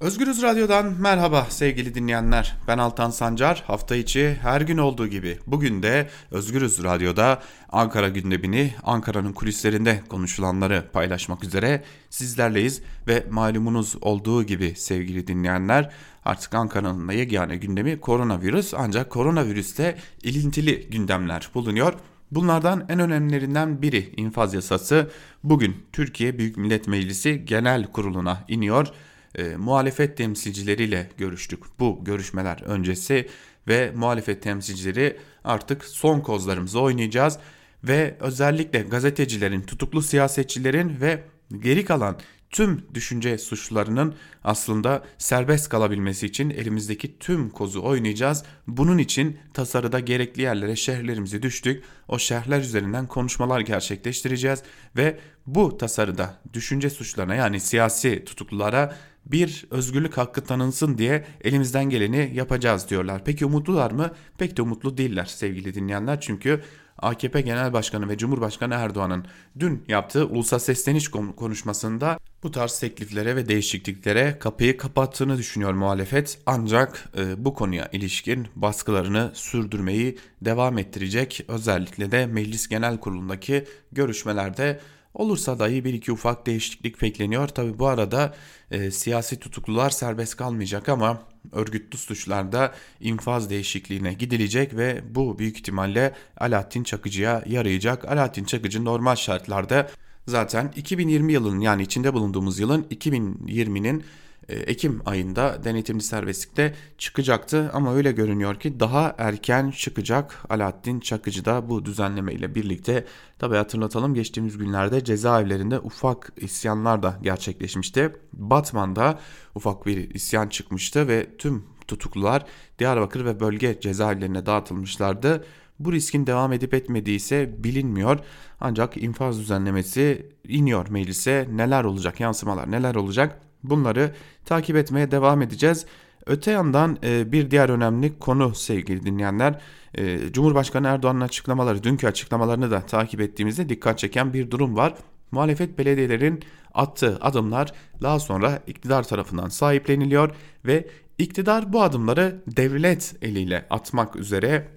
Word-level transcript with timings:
Özgürüz 0.00 0.42
Radyo'dan 0.42 0.94
merhaba 1.00 1.46
sevgili 1.50 1.94
dinleyenler. 1.94 2.56
Ben 2.68 2.78
Altan 2.78 3.10
Sancar. 3.10 3.64
Hafta 3.66 3.96
içi 3.96 4.38
her 4.42 4.60
gün 4.60 4.78
olduğu 4.78 5.06
gibi 5.06 5.38
bugün 5.46 5.82
de 5.82 6.08
Özgürüz 6.30 6.84
Radyo'da 6.84 7.42
Ankara 7.68 8.08
gündemini, 8.08 8.74
Ankara'nın 8.82 9.32
kulislerinde 9.32 10.02
konuşulanları 10.08 10.84
paylaşmak 10.92 11.44
üzere 11.44 11.84
sizlerleyiz 12.10 12.82
ve 13.06 13.26
malumunuz 13.30 13.96
olduğu 14.00 14.42
gibi 14.42 14.74
sevgili 14.76 15.26
dinleyenler 15.26 15.92
artık 16.24 16.54
Ankara'nın 16.54 17.12
yegane 17.12 17.56
gündemi 17.56 18.00
koronavirüs 18.00 18.74
ancak 18.74 19.10
koronavirüste 19.10 19.98
ilintili 20.22 20.90
gündemler 20.90 21.50
bulunuyor. 21.54 21.94
Bunlardan 22.30 22.86
en 22.88 22.98
önemlilerinden 22.98 23.82
biri 23.82 24.12
infaz 24.16 24.54
yasası 24.54 25.10
bugün 25.44 25.76
Türkiye 25.92 26.38
Büyük 26.38 26.56
Millet 26.56 26.88
Meclisi 26.88 27.44
Genel 27.44 27.86
Kurulu'na 27.86 28.44
iniyor. 28.48 28.88
E, 29.36 29.56
muhalefet 29.56 30.16
temsilcileriyle 30.16 31.10
görüştük 31.18 31.60
bu 31.78 32.04
görüşmeler 32.04 32.62
öncesi 32.62 33.28
ve 33.68 33.92
muhalefet 33.94 34.42
temsilcileri 34.42 35.16
artık 35.44 35.84
son 35.84 36.20
kozlarımızı 36.20 36.80
oynayacağız 36.80 37.38
ve 37.84 38.16
özellikle 38.20 38.82
gazetecilerin, 38.82 39.62
tutuklu 39.62 40.02
siyasetçilerin 40.02 41.00
ve 41.00 41.22
geri 41.60 41.84
kalan 41.84 42.18
tüm 42.50 42.84
düşünce 42.94 43.38
suçlarının 43.38 44.14
aslında 44.44 45.04
serbest 45.18 45.68
kalabilmesi 45.68 46.26
için 46.26 46.50
elimizdeki 46.50 47.18
tüm 47.18 47.50
kozu 47.50 47.82
oynayacağız. 47.82 48.44
Bunun 48.66 48.98
için 48.98 49.38
tasarıda 49.54 50.00
gerekli 50.00 50.42
yerlere 50.42 50.76
şehirlerimizi 50.76 51.42
düştük. 51.42 51.84
O 52.08 52.18
şehirler 52.18 52.60
üzerinden 52.60 53.06
konuşmalar 53.06 53.60
gerçekleştireceğiz 53.60 54.62
ve 54.96 55.18
bu 55.46 55.78
tasarıda 55.78 56.38
düşünce 56.52 56.90
suçlarına 56.90 57.34
yani 57.34 57.60
siyasi 57.60 58.24
tutuklulara 58.24 58.96
bir 59.26 59.66
özgürlük 59.70 60.18
hakkı 60.18 60.44
tanınsın 60.44 60.98
diye 60.98 61.24
elimizden 61.44 61.84
geleni 61.84 62.30
yapacağız 62.34 62.90
diyorlar. 62.90 63.22
Peki 63.24 63.46
umutlular 63.46 63.90
mı? 63.90 64.10
Pek 64.38 64.56
de 64.56 64.62
umutlu 64.62 64.96
değiller 64.96 65.24
sevgili 65.24 65.74
dinleyenler. 65.74 66.20
Çünkü 66.20 66.62
AKP 66.98 67.40
Genel 67.40 67.72
Başkanı 67.72 68.08
ve 68.08 68.18
Cumhurbaşkanı 68.18 68.74
Erdoğan'ın 68.74 69.26
dün 69.58 69.84
yaptığı 69.88 70.26
ulusal 70.26 70.58
sesleniş 70.58 71.08
konuşmasında 71.08 72.18
bu 72.42 72.50
tarz 72.50 72.80
tekliflere 72.80 73.36
ve 73.36 73.48
değişikliklere 73.48 74.38
kapıyı 74.38 74.76
kapattığını 74.76 75.38
düşünüyor 75.38 75.72
muhalefet. 75.72 76.38
Ancak 76.46 77.08
e, 77.18 77.44
bu 77.44 77.54
konuya 77.54 77.88
ilişkin 77.92 78.48
baskılarını 78.56 79.30
sürdürmeyi 79.34 80.18
devam 80.40 80.78
ettirecek. 80.78 81.44
Özellikle 81.48 82.10
de 82.10 82.26
Meclis 82.26 82.68
Genel 82.68 83.00
Kurulu'ndaki 83.00 83.64
görüşmelerde 83.92 84.80
Olursa 85.16 85.58
dahi 85.58 85.84
bir 85.84 85.94
iki 85.94 86.12
ufak 86.12 86.46
değişiklik 86.46 87.02
bekleniyor. 87.02 87.48
Tabi 87.48 87.78
bu 87.78 87.86
arada 87.86 88.34
e, 88.70 88.90
siyasi 88.90 89.38
tutuklular 89.38 89.90
serbest 89.90 90.36
kalmayacak 90.36 90.88
ama 90.88 91.22
örgütlü 91.52 91.98
suçlarda 91.98 92.74
infaz 93.00 93.50
değişikliğine 93.50 94.12
gidilecek 94.12 94.76
ve 94.76 95.02
bu 95.14 95.38
büyük 95.38 95.58
ihtimalle 95.58 96.14
Alaaddin 96.38 96.84
Çakıcı'ya 96.84 97.42
yarayacak. 97.46 98.04
Alaaddin 98.04 98.44
Çakıcı 98.44 98.84
normal 98.84 99.16
şartlarda 99.16 99.90
zaten 100.26 100.72
2020 100.76 101.32
yılının 101.32 101.60
yani 101.60 101.82
içinde 101.82 102.14
bulunduğumuz 102.14 102.58
yılın 102.58 102.82
2020'nin 102.82 104.00
e, 104.00 104.04
Ekim 104.48 105.02
ayında 105.04 105.64
denetimli 105.64 106.02
serbestlikte 106.02 106.74
çıkacaktı 106.98 107.70
ama 107.72 107.94
öyle 107.94 108.12
görünüyor 108.12 108.60
ki 108.60 108.80
daha 108.80 109.14
erken 109.18 109.70
çıkacak 109.70 110.44
Alaaddin 110.48 111.00
Çakıcı 111.00 111.44
da 111.44 111.68
bu 111.68 111.84
düzenleme 111.84 112.32
ile 112.32 112.54
birlikte 112.54 113.04
tabi 113.38 113.56
hatırlatalım 113.56 114.14
geçtiğimiz 114.14 114.58
günlerde 114.58 115.04
cezaevlerinde 115.04 115.78
ufak 115.78 116.32
isyanlar 116.36 117.02
da 117.02 117.18
gerçekleşmişti. 117.22 118.12
Batman'da 118.32 119.18
ufak 119.54 119.86
bir 119.86 120.14
isyan 120.14 120.48
çıkmıştı 120.48 121.08
ve 121.08 121.36
tüm 121.38 121.64
tutuklular 121.88 122.44
Diyarbakır 122.78 123.24
ve 123.24 123.40
bölge 123.40 123.80
cezaevlerine 123.80 124.46
dağıtılmışlardı. 124.46 125.44
Bu 125.78 125.92
riskin 125.92 126.26
devam 126.26 126.52
edip 126.52 126.74
etmediği 126.74 127.16
ise 127.16 127.64
bilinmiyor. 127.64 128.18
Ancak 128.60 128.96
infaz 128.96 129.38
düzenlemesi 129.38 130.32
iniyor 130.48 130.88
meclise. 130.88 131.48
Neler 131.52 131.84
olacak, 131.84 132.20
yansımalar 132.20 132.70
neler 132.70 132.94
olacak? 132.94 133.45
Bunları 133.64 134.14
takip 134.44 134.76
etmeye 134.76 135.10
devam 135.10 135.42
edeceğiz. 135.42 135.86
Öte 136.26 136.50
yandan 136.50 136.98
e, 137.04 137.32
bir 137.32 137.50
diğer 137.50 137.68
önemli 137.68 138.18
konu 138.18 138.54
sevgili 138.54 139.04
dinleyenler 139.04 139.60
e, 139.94 140.32
Cumhurbaşkanı 140.32 140.86
Erdoğan'ın 140.86 141.20
açıklamaları 141.20 141.82
dünkü 141.82 142.06
açıklamalarını 142.06 142.70
da 142.70 142.80
takip 142.80 143.20
ettiğimizde 143.20 143.68
dikkat 143.68 143.98
çeken 143.98 144.32
bir 144.32 144.50
durum 144.50 144.76
var. 144.76 144.94
Muhalefet 145.30 145.78
belediyelerin 145.78 146.42
attığı 146.74 147.18
adımlar 147.20 147.72
daha 148.02 148.18
sonra 148.18 148.62
iktidar 148.66 149.02
tarafından 149.02 149.48
sahipleniliyor 149.48 150.30
ve 150.64 150.88
iktidar 151.18 151.72
bu 151.72 151.82
adımları 151.82 152.42
devlet 152.46 153.14
eliyle 153.22 153.66
atmak 153.70 154.16
üzere 154.16 154.68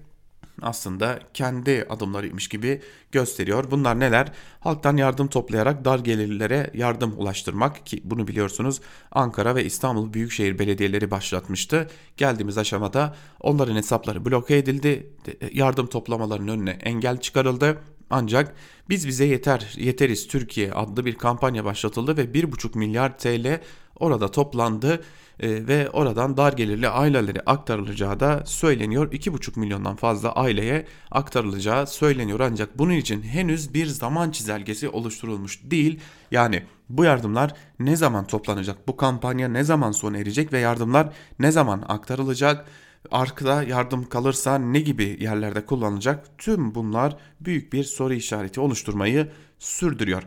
aslında 0.62 1.18
kendi 1.34 1.86
adımlarıymış 1.90 2.48
gibi 2.48 2.80
gösteriyor. 3.12 3.70
Bunlar 3.70 4.00
neler? 4.00 4.32
Halktan 4.60 4.96
yardım 4.96 5.28
toplayarak 5.28 5.84
dar 5.84 5.98
gelirlilere 5.98 6.70
yardım 6.74 7.14
ulaştırmak 7.18 7.86
ki 7.86 8.00
bunu 8.04 8.28
biliyorsunuz 8.28 8.80
Ankara 9.12 9.54
ve 9.54 9.64
İstanbul 9.64 10.12
Büyükşehir 10.12 10.58
Belediyeleri 10.58 11.10
başlatmıştı. 11.10 11.90
Geldiğimiz 12.16 12.58
aşamada 12.58 13.16
onların 13.40 13.76
hesapları 13.76 14.24
bloke 14.24 14.56
edildi. 14.56 15.12
Yardım 15.52 15.86
toplamalarının 15.86 16.48
önüne 16.48 16.70
engel 16.70 17.20
çıkarıldı. 17.20 17.78
Ancak 18.10 18.54
biz 18.88 19.08
bize 19.08 19.24
yeter 19.24 19.74
yeteriz 19.76 20.28
Türkiye 20.28 20.72
adlı 20.72 21.04
bir 21.04 21.14
kampanya 21.14 21.64
başlatıldı 21.64 22.16
ve 22.16 22.24
1,5 22.24 22.78
milyar 22.78 23.18
TL 23.18 23.60
orada 23.98 24.30
toplandı 24.30 25.02
e, 25.40 25.66
ve 25.68 25.90
oradan 25.90 26.36
dar 26.36 26.52
gelirli 26.52 26.88
ailelere 26.88 27.40
aktarılacağı 27.46 28.20
da 28.20 28.42
söyleniyor. 28.46 29.12
2,5 29.12 29.60
milyondan 29.60 29.96
fazla 29.96 30.32
aileye 30.32 30.86
aktarılacağı 31.10 31.86
söyleniyor 31.86 32.40
ancak 32.40 32.78
bunun 32.78 32.92
için 32.92 33.22
henüz 33.22 33.74
bir 33.74 33.86
zaman 33.86 34.30
çizelgesi 34.30 34.88
oluşturulmuş 34.88 35.60
değil. 35.64 36.00
Yani 36.30 36.62
bu 36.88 37.04
yardımlar 37.04 37.54
ne 37.78 37.96
zaman 37.96 38.26
toplanacak? 38.26 38.88
Bu 38.88 38.96
kampanya 38.96 39.48
ne 39.48 39.64
zaman 39.64 39.92
sona 39.92 40.18
erecek 40.18 40.52
ve 40.52 40.58
yardımlar 40.58 41.12
ne 41.38 41.50
zaman 41.50 41.84
aktarılacak? 41.88 42.66
Arkada 43.10 43.62
yardım 43.62 44.08
kalırsa 44.08 44.58
ne 44.58 44.80
gibi 44.80 45.16
yerlerde 45.20 45.66
kullanılacak? 45.66 46.38
Tüm 46.38 46.74
bunlar 46.74 47.16
büyük 47.40 47.72
bir 47.72 47.84
soru 47.84 48.14
işareti 48.14 48.60
oluşturmayı 48.60 49.28
sürdürüyor. 49.58 50.22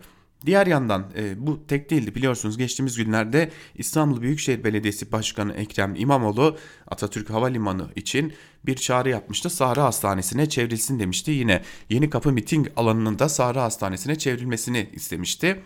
Diğer 0.46 0.68
yandan 0.68 1.06
e, 1.18 1.48
bu 1.48 1.68
tek 1.68 1.90
değildi 1.90 2.16
biliyorsunuz 2.16 2.58
geçtiğimiz 2.58 2.98
günlerde 2.98 3.52
İstanbul 3.76 4.22
Büyükşehir 4.22 4.64
Belediyesi 4.64 5.12
Başkanı 5.12 5.54
Ekrem 5.54 5.96
İmamoğlu 5.96 6.58
Atatürk 6.88 7.30
Havalimanı 7.30 7.88
için 7.96 8.34
bir 8.66 8.76
çağrı 8.76 9.10
yapmıştı. 9.10 9.50
Sahra 9.50 9.84
Hastanesi'ne 9.84 10.50
çevrilsin 10.50 11.00
demişti. 11.00 11.32
Yine 11.32 11.62
Yeni 11.90 12.10
Kapı 12.10 12.32
miting 12.32 12.68
alanının 12.76 13.20
da 13.20 13.30
Sahra 13.30 13.64
Hastanesi'ne 13.64 14.18
çevrilmesini 14.18 14.90
istemişti. 14.94 15.64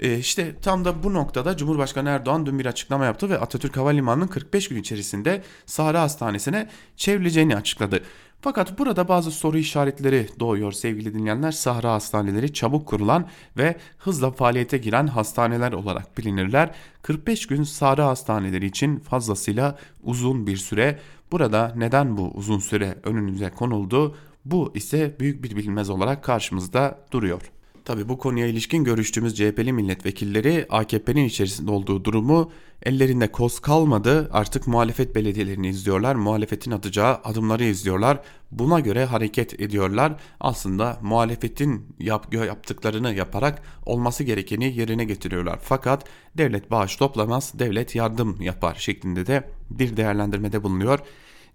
E, 0.00 0.18
işte 0.18 0.54
tam 0.62 0.84
da 0.84 1.02
bu 1.02 1.14
noktada 1.14 1.56
Cumhurbaşkanı 1.56 2.08
Erdoğan 2.08 2.46
dün 2.46 2.58
bir 2.58 2.66
açıklama 2.66 3.04
yaptı 3.04 3.30
ve 3.30 3.38
Atatürk 3.38 3.76
Havalimanı'nın 3.76 4.26
45 4.26 4.68
gün 4.68 4.76
içerisinde 4.76 5.42
Sahra 5.66 6.00
Hastanesi'ne 6.02 6.68
çevrileceğini 6.96 7.56
açıkladı. 7.56 8.02
Fakat 8.44 8.78
burada 8.78 9.08
bazı 9.08 9.30
soru 9.30 9.58
işaretleri 9.58 10.28
doğuyor 10.40 10.72
sevgili 10.72 11.14
dinleyenler. 11.14 11.52
Sahra 11.52 11.92
hastaneleri 11.92 12.52
çabuk 12.52 12.86
kurulan 12.86 13.28
ve 13.56 13.76
hızla 13.98 14.30
faaliyete 14.30 14.78
giren 14.78 15.06
hastaneler 15.06 15.72
olarak 15.72 16.18
bilinirler. 16.18 16.70
45 17.02 17.46
gün 17.46 17.62
Sahra 17.62 18.06
hastaneleri 18.06 18.66
için 18.66 18.98
fazlasıyla 18.98 19.78
uzun 20.02 20.46
bir 20.46 20.56
süre. 20.56 20.98
Burada 21.32 21.72
neden 21.76 22.16
bu 22.16 22.30
uzun 22.34 22.58
süre 22.58 22.98
önünüze 23.02 23.50
konuldu? 23.50 24.16
Bu 24.44 24.72
ise 24.74 25.16
büyük 25.20 25.44
bir 25.44 25.56
bilinmez 25.56 25.90
olarak 25.90 26.24
karşımızda 26.24 26.98
duruyor. 27.12 27.42
Tabi 27.84 28.08
bu 28.08 28.18
konuya 28.18 28.46
ilişkin 28.46 28.84
görüştüğümüz 28.84 29.34
CHP'li 29.34 29.72
milletvekilleri 29.72 30.66
AKP'nin 30.70 31.24
içerisinde 31.24 31.70
olduğu 31.70 32.04
durumu 32.04 32.52
ellerinde 32.82 33.32
koz 33.32 33.60
kalmadı 33.60 34.28
artık 34.32 34.66
muhalefet 34.66 35.14
belediyelerini 35.14 35.68
izliyorlar. 35.68 36.14
Muhalefetin 36.14 36.70
atacağı 36.70 37.14
adımları 37.24 37.64
izliyorlar. 37.64 38.20
Buna 38.50 38.80
göre 38.80 39.04
hareket 39.04 39.60
ediyorlar. 39.60 40.12
Aslında 40.40 40.98
muhalefetin 41.02 41.86
yap 41.98 42.34
yaptıklarını 42.34 43.14
yaparak 43.14 43.62
olması 43.86 44.24
gerekeni 44.24 44.76
yerine 44.78 45.04
getiriyorlar. 45.04 45.58
Fakat 45.62 46.04
devlet 46.38 46.70
bağış 46.70 46.96
toplamaz, 46.96 47.52
devlet 47.58 47.94
yardım 47.94 48.42
yapar 48.42 48.74
şeklinde 48.74 49.26
de 49.26 49.48
bir 49.70 49.96
değerlendirmede 49.96 50.62
bulunuyor. 50.62 50.98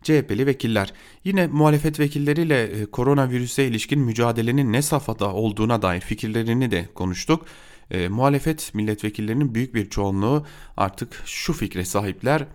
CHP'li 0.03 0.45
vekiller. 0.45 0.93
Yine 1.23 1.47
muhalefet 1.47 1.99
vekilleriyle 1.99 2.63
e, 2.63 2.85
koronavirüse 2.85 3.67
ilişkin 3.67 3.99
mücadelenin 3.99 4.73
ne 4.73 4.81
safhada 4.81 5.33
olduğuna 5.33 5.81
dair 5.81 6.01
fikirlerini 6.01 6.71
de 6.71 6.89
konuştuk. 6.93 7.45
E, 7.91 8.07
muhalefet 8.07 8.71
milletvekillerinin 8.73 9.55
büyük 9.55 9.75
bir 9.75 9.89
çoğunluğu 9.89 10.45
artık 10.77 11.23
şu 11.25 11.53
fikre 11.53 11.85
sahipler. 11.85 12.45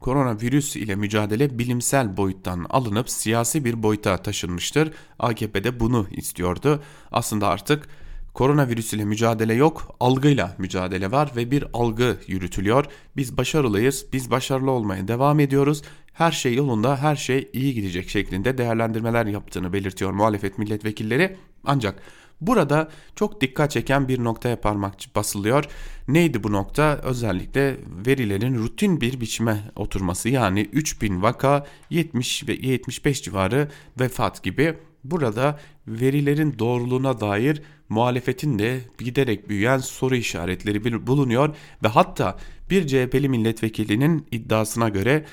Koronavirüs 0.00 0.76
ile 0.76 0.96
mücadele 0.96 1.58
bilimsel 1.58 2.16
boyuttan 2.16 2.66
alınıp 2.70 3.10
siyasi 3.10 3.64
bir 3.64 3.82
boyuta 3.82 4.16
taşınmıştır. 4.16 4.92
AKP 5.18 5.64
de 5.64 5.80
bunu 5.80 6.06
istiyordu. 6.10 6.82
Aslında 7.12 7.48
artık 7.48 7.88
koronavirüs 8.34 8.92
ile 8.92 9.04
mücadele 9.04 9.54
yok, 9.54 9.96
algıyla 10.00 10.54
mücadele 10.58 11.10
var 11.10 11.32
ve 11.36 11.50
bir 11.50 11.64
algı 11.72 12.16
yürütülüyor. 12.26 12.84
Biz 13.16 13.36
başarılıyız, 13.36 14.06
biz 14.12 14.30
başarılı 14.30 14.70
olmaya 14.70 15.08
devam 15.08 15.40
ediyoruz. 15.40 15.82
Her 16.18 16.32
şey 16.32 16.54
yolunda, 16.54 16.96
her 16.96 17.16
şey 17.16 17.48
iyi 17.52 17.74
gidecek 17.74 18.08
şeklinde 18.08 18.58
değerlendirmeler 18.58 19.26
yaptığını 19.26 19.72
belirtiyor 19.72 20.12
muhalefet 20.12 20.58
milletvekilleri. 20.58 21.36
Ancak 21.64 22.02
Burada 22.40 22.88
çok 23.16 23.40
dikkat 23.40 23.70
çeken 23.70 24.08
bir 24.08 24.24
noktaya 24.24 24.60
parmak 24.60 24.94
basılıyor. 25.14 25.64
Neydi 26.08 26.42
bu 26.44 26.52
nokta? 26.52 27.00
Özellikle 27.02 27.76
verilerin 28.06 28.54
rutin 28.54 29.00
bir 29.00 29.20
biçime 29.20 29.60
oturması 29.76 30.28
yani 30.28 30.60
3000 30.72 31.22
vaka 31.22 31.66
70 31.90 32.48
ve 32.48 32.52
75 32.52 33.22
civarı 33.22 33.68
vefat 34.00 34.42
gibi 34.42 34.74
burada 35.04 35.58
verilerin 35.86 36.58
doğruluğuna 36.58 37.20
dair 37.20 37.62
muhalefetin 37.88 38.58
de 38.58 38.80
giderek 38.98 39.48
büyüyen 39.48 39.78
soru 39.78 40.16
işaretleri 40.16 41.06
bulunuyor 41.06 41.56
ve 41.82 41.88
hatta 41.88 42.38
bir 42.70 42.86
CHP'li 42.86 43.28
milletvekilinin 43.28 44.26
iddiasına 44.30 44.88
göre 44.88 45.24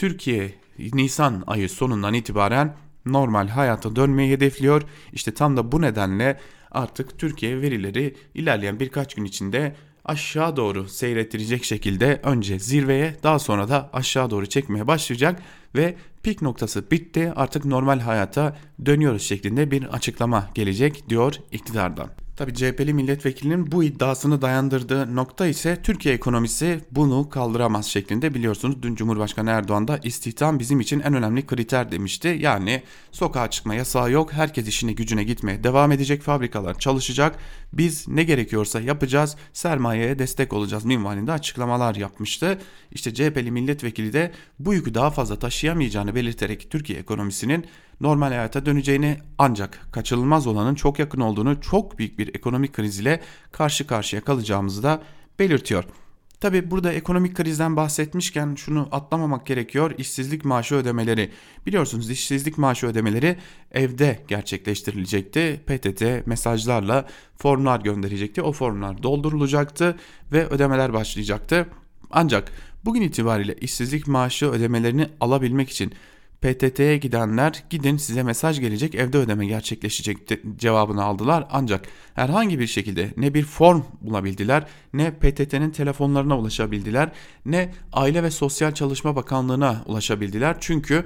Türkiye 0.00 0.54
Nisan 0.78 1.44
ayı 1.46 1.68
sonundan 1.68 2.14
itibaren 2.14 2.76
normal 3.06 3.48
hayata 3.48 3.96
dönmeyi 3.96 4.32
hedefliyor. 4.32 4.82
İşte 5.12 5.34
tam 5.34 5.56
da 5.56 5.72
bu 5.72 5.82
nedenle 5.82 6.40
artık 6.70 7.18
Türkiye 7.18 7.60
verileri 7.60 8.16
ilerleyen 8.34 8.80
birkaç 8.80 9.14
gün 9.14 9.24
içinde 9.24 9.76
aşağı 10.04 10.56
doğru 10.56 10.88
seyrettirecek 10.88 11.64
şekilde 11.64 12.20
önce 12.22 12.58
zirveye 12.58 13.16
daha 13.22 13.38
sonra 13.38 13.68
da 13.68 13.90
aşağı 13.92 14.30
doğru 14.30 14.46
çekmeye 14.46 14.86
başlayacak 14.86 15.42
ve 15.76 15.96
pik 16.22 16.42
noktası 16.42 16.90
bitti 16.90 17.32
artık 17.36 17.64
normal 17.64 18.00
hayata 18.00 18.56
dönüyoruz 18.86 19.22
şeklinde 19.22 19.70
bir 19.70 19.84
açıklama 19.84 20.50
gelecek 20.54 21.08
diyor 21.08 21.34
iktidardan. 21.52 22.10
Tabi 22.40 22.54
CHP'li 22.54 22.94
milletvekilinin 22.94 23.72
bu 23.72 23.84
iddiasını 23.84 24.42
dayandırdığı 24.42 25.16
nokta 25.16 25.46
ise 25.46 25.82
Türkiye 25.82 26.14
ekonomisi 26.14 26.80
bunu 26.90 27.28
kaldıramaz 27.28 27.86
şeklinde 27.86 28.34
biliyorsunuz. 28.34 28.82
Dün 28.82 28.94
Cumhurbaşkanı 28.94 29.50
Erdoğan 29.50 29.88
da 29.88 29.98
istihdam 30.02 30.58
bizim 30.58 30.80
için 30.80 31.00
en 31.00 31.14
önemli 31.14 31.46
kriter 31.46 31.92
demişti. 31.92 32.38
Yani 32.40 32.82
sokağa 33.12 33.50
çıkma 33.50 33.74
yasağı 33.74 34.10
yok. 34.10 34.32
Herkes 34.32 34.68
işine 34.68 34.92
gücüne 34.92 35.24
gitmeye 35.24 35.64
devam 35.64 35.92
edecek. 35.92 36.22
Fabrikalar 36.22 36.78
çalışacak. 36.78 37.38
Biz 37.72 38.08
ne 38.08 38.22
gerekiyorsa 38.22 38.80
yapacağız. 38.80 39.36
Sermayeye 39.52 40.18
destek 40.18 40.52
olacağız 40.52 40.84
minvalinde 40.84 41.32
açıklamalar 41.32 41.94
yapmıştı. 41.94 42.58
İşte 42.92 43.14
CHP'li 43.14 43.50
milletvekili 43.50 44.12
de 44.12 44.32
bu 44.58 44.74
yükü 44.74 44.94
daha 44.94 45.10
fazla 45.10 45.38
taşıyamayacağını 45.38 46.14
belirterek 46.14 46.70
Türkiye 46.70 46.98
ekonomisinin 46.98 47.66
normal 48.00 48.28
hayata 48.28 48.66
döneceğini 48.66 49.18
ancak 49.38 49.88
kaçınılmaz 49.92 50.46
olanın 50.46 50.74
çok 50.74 50.98
yakın 50.98 51.20
olduğunu 51.20 51.60
çok 51.60 51.98
büyük 51.98 52.18
bir 52.18 52.34
ekonomik 52.34 52.72
kriz 52.72 53.00
ile 53.00 53.20
karşı 53.52 53.86
karşıya 53.86 54.24
kalacağımızı 54.24 54.82
da 54.82 55.02
belirtiyor. 55.38 55.84
Tabi 56.40 56.70
burada 56.70 56.92
ekonomik 56.92 57.36
krizden 57.36 57.76
bahsetmişken 57.76 58.54
şunu 58.54 58.88
atlamamak 58.92 59.46
gerekiyor. 59.46 59.94
İşsizlik 59.98 60.44
maaşı 60.44 60.74
ödemeleri. 60.74 61.30
Biliyorsunuz 61.66 62.10
işsizlik 62.10 62.58
maaşı 62.58 62.86
ödemeleri 62.86 63.36
evde 63.72 64.24
gerçekleştirilecekti. 64.28 65.60
PTT 65.66 66.26
mesajlarla 66.26 67.06
formlar 67.36 67.80
gönderecekti. 67.80 68.42
O 68.42 68.52
formlar 68.52 69.02
doldurulacaktı 69.02 69.96
ve 70.32 70.46
ödemeler 70.46 70.92
başlayacaktı. 70.92 71.66
Ancak 72.10 72.52
bugün 72.84 73.02
itibariyle 73.02 73.54
işsizlik 73.54 74.06
maaşı 74.06 74.46
ödemelerini 74.46 75.08
alabilmek 75.20 75.70
için 75.70 75.92
PTT'ye 76.42 76.96
gidenler 76.96 77.64
gidin 77.70 77.96
size 77.96 78.22
mesaj 78.22 78.60
gelecek 78.60 78.94
evde 78.94 79.18
ödeme 79.18 79.46
gerçekleşecek 79.46 80.18
cevabını 80.56 81.04
aldılar. 81.04 81.46
Ancak 81.50 81.88
herhangi 82.14 82.58
bir 82.58 82.66
şekilde 82.66 83.14
ne 83.16 83.34
bir 83.34 83.42
form 83.42 83.82
bulabildiler 84.00 84.66
ne 84.92 85.10
PTT'nin 85.10 85.70
telefonlarına 85.70 86.38
ulaşabildiler 86.38 87.12
ne 87.46 87.72
Aile 87.92 88.22
ve 88.22 88.30
Sosyal 88.30 88.72
Çalışma 88.72 89.16
Bakanlığı'na 89.16 89.82
ulaşabildiler. 89.86 90.56
Çünkü 90.60 91.04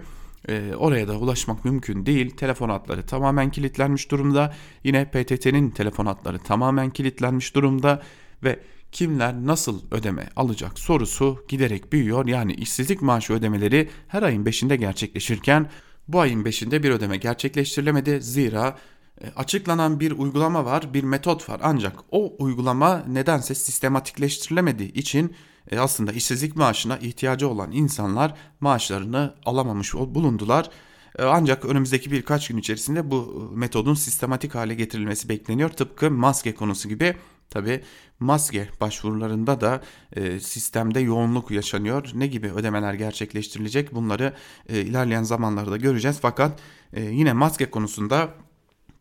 e, 0.48 0.75
oraya 0.76 1.08
da 1.08 1.19
ulaşmak 1.19 1.64
mümkün 1.64 2.06
değil. 2.06 2.30
Telefon 2.30 2.69
hatları 2.69 3.06
tamamen 3.06 3.50
kilitlenmiş 3.50 4.10
durumda. 4.10 4.54
Yine 4.84 5.04
PTT'nin 5.04 5.70
telefon 5.70 6.06
hatları 6.06 6.38
tamamen 6.38 6.90
kilitlenmiş 6.90 7.54
durumda 7.54 8.02
ve 8.44 8.58
kimler 8.94 9.35
nasıl 9.35 9.81
ödeme 9.91 10.29
alacak 10.37 10.79
sorusu 10.79 11.44
giderek 11.49 11.93
büyüyor. 11.93 12.26
Yani 12.26 12.55
işsizlik 12.55 13.02
maaşı 13.02 13.32
ödemeleri 13.32 13.91
her 14.08 14.23
ayın 14.23 14.44
5'inde 14.44 14.75
gerçekleşirken 14.75 15.70
bu 16.08 16.20
ayın 16.20 16.44
5'inde 16.44 16.82
bir 16.82 16.91
ödeme 16.91 17.17
gerçekleştirilemedi. 17.17 18.23
Zira 18.23 18.79
e, 19.20 19.31
açıklanan 19.37 20.00
bir 20.00 20.12
uygulama 20.12 20.64
var, 20.64 20.94
bir 20.94 21.05
metot 21.05 21.49
var. 21.49 21.61
Ancak 21.62 21.96
o 22.11 22.35
uygulama 22.38 23.05
nedense 23.08 23.55
sistematikleştirilemediği 23.55 24.93
için 24.93 25.35
e, 25.70 25.79
aslında 25.79 26.12
işsizlik 26.12 26.56
maaşına 26.56 26.97
ihtiyacı 26.97 27.49
olan 27.49 27.73
insanlar 27.73 28.35
maaşlarını 28.61 29.35
alamamış 29.44 29.94
bulundular. 29.94 30.70
E, 31.19 31.23
ancak 31.23 31.64
önümüzdeki 31.64 32.11
birkaç 32.11 32.49
gün 32.49 32.56
içerisinde 32.56 33.11
bu 33.11 33.50
metodun 33.55 33.94
sistematik 33.94 34.55
hale 34.55 34.75
getirilmesi 34.75 35.29
bekleniyor. 35.29 35.70
Tıpkı 35.70 36.11
maske 36.11 36.55
konusu 36.55 36.88
gibi 36.88 37.17
Tabi 37.50 37.81
maske 38.20 38.69
başvurularında 38.81 39.61
da 39.61 39.82
e, 40.17 40.41
sistemde 40.41 41.00
yoğunluk 41.00 41.50
yaşanıyor. 41.50 42.11
Ne 42.14 42.26
gibi 42.26 42.52
ödemeler 42.52 42.94
gerçekleştirilecek 42.94 43.94
bunları 43.94 44.32
e, 44.69 44.81
ilerleyen 44.81 45.23
zamanlarda 45.23 45.76
göreceğiz. 45.76 46.19
Fakat 46.23 46.61
e, 46.93 47.02
yine 47.02 47.32
maske 47.32 47.70
konusunda 47.70 48.29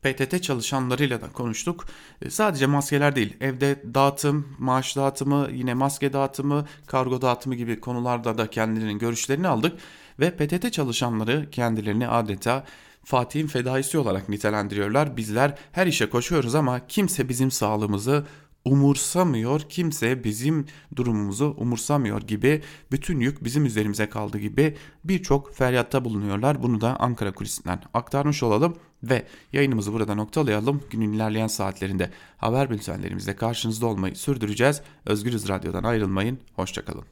PTT 0.03 0.43
çalışanlarıyla 0.43 1.21
da 1.21 1.31
konuştuk. 1.31 1.85
E, 2.21 2.29
sadece 2.29 2.65
maskeler 2.65 3.15
değil, 3.15 3.37
evde 3.41 3.83
dağıtım, 3.93 4.47
maaş 4.59 4.95
dağıtımı, 4.95 5.47
yine 5.51 5.73
maske 5.73 6.13
dağıtımı, 6.13 6.65
kargo 6.87 7.21
dağıtımı 7.21 7.55
gibi 7.55 7.79
konularda 7.79 8.37
da 8.37 8.49
kendilerinin 8.49 8.99
görüşlerini 8.99 9.47
aldık. 9.47 9.79
Ve 10.19 10.31
PTT 10.31 10.73
çalışanları 10.73 11.49
kendilerini 11.51 12.07
adeta 12.07 12.65
Fatih'in 13.03 13.47
fedaisi 13.47 13.97
olarak 13.97 14.29
nitelendiriyorlar. 14.29 15.17
Bizler 15.17 15.57
her 15.71 15.87
işe 15.87 16.09
koşuyoruz 16.09 16.55
ama 16.55 16.87
kimse 16.87 17.29
bizim 17.29 17.51
sağlığımızı 17.51 18.25
umursamıyor, 18.65 19.61
kimse 19.69 20.23
bizim 20.23 20.65
durumumuzu 20.95 21.55
umursamıyor 21.57 22.21
gibi 22.21 22.61
bütün 22.91 23.19
yük 23.19 23.43
bizim 23.43 23.65
üzerimize 23.65 24.09
kaldı 24.09 24.37
gibi 24.37 24.77
birçok 25.03 25.55
feryatta 25.55 26.05
bulunuyorlar. 26.05 26.63
Bunu 26.63 26.81
da 26.81 26.95
Ankara 26.99 27.31
Kulisi'nden 27.31 27.81
aktarmış 27.93 28.43
olalım 28.43 28.75
ve 29.03 29.27
yayınımızı 29.53 29.93
burada 29.93 30.15
noktalayalım. 30.15 30.83
Günün 30.89 31.13
ilerleyen 31.13 31.47
saatlerinde 31.47 32.09
haber 32.37 32.69
bültenlerimizde 32.69 33.35
karşınızda 33.35 33.85
olmayı 33.85 34.15
sürdüreceğiz. 34.15 34.81
Özgürüz 35.05 35.49
Radyo'dan 35.49 35.83
ayrılmayın, 35.83 36.39
hoşçakalın. 36.55 37.03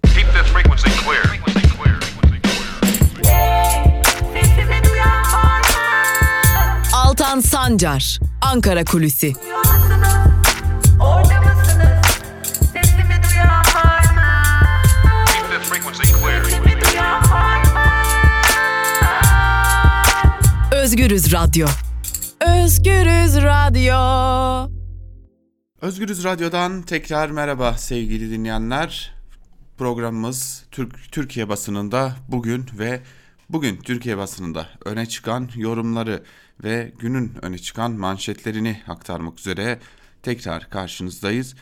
Altan 6.93 7.39
Sancar, 7.39 8.19
Ankara 8.41 8.85
Kulüsi. 8.85 9.33
Özgürüz 20.91 21.33
Radyo. 21.33 21.67
Özgürüz 22.41 23.35
Radyo. 23.35 24.71
Özgürüz 25.81 26.23
Radyo'dan 26.23 26.81
tekrar 26.81 27.29
merhaba 27.29 27.73
sevgili 27.73 28.31
dinleyenler. 28.31 29.13
Programımız 29.77 30.65
Türk 30.71 31.11
Türkiye 31.11 31.49
basınında 31.49 32.15
bugün 32.27 32.65
ve 32.79 33.01
bugün 33.49 33.77
Türkiye 33.77 34.17
basınında 34.17 34.69
öne 34.85 35.05
çıkan 35.05 35.49
yorumları 35.55 36.23
ve 36.63 36.91
günün 36.99 37.31
öne 37.41 37.57
çıkan 37.57 37.91
manşetlerini 37.91 38.81
aktarmak 38.87 39.39
üzere 39.39 39.79
tekrar 40.23 40.69
karşınızdayız. 40.69 41.55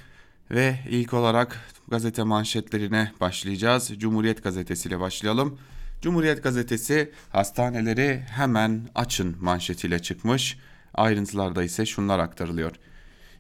Ve 0.51 0.79
ilk 0.89 1.13
olarak 1.13 1.59
gazete 1.88 2.24
manşetlerine 2.24 3.12
başlayacağız. 3.21 3.91
Cumhuriyet 3.98 4.43
Gazetesi 4.43 4.89
ile 4.89 5.00
başlayalım. 5.00 5.59
Cumhuriyet 6.01 6.44
Gazetesi 6.44 7.12
hastaneleri 7.29 8.24
hemen 8.29 8.89
açın 8.96 9.36
manşetiyle 9.41 10.00
çıkmış. 10.00 10.58
Ayrıntılarda 10.94 11.63
ise 11.63 11.86
şunlar 11.86 12.20
aktarılıyor. 12.20 12.72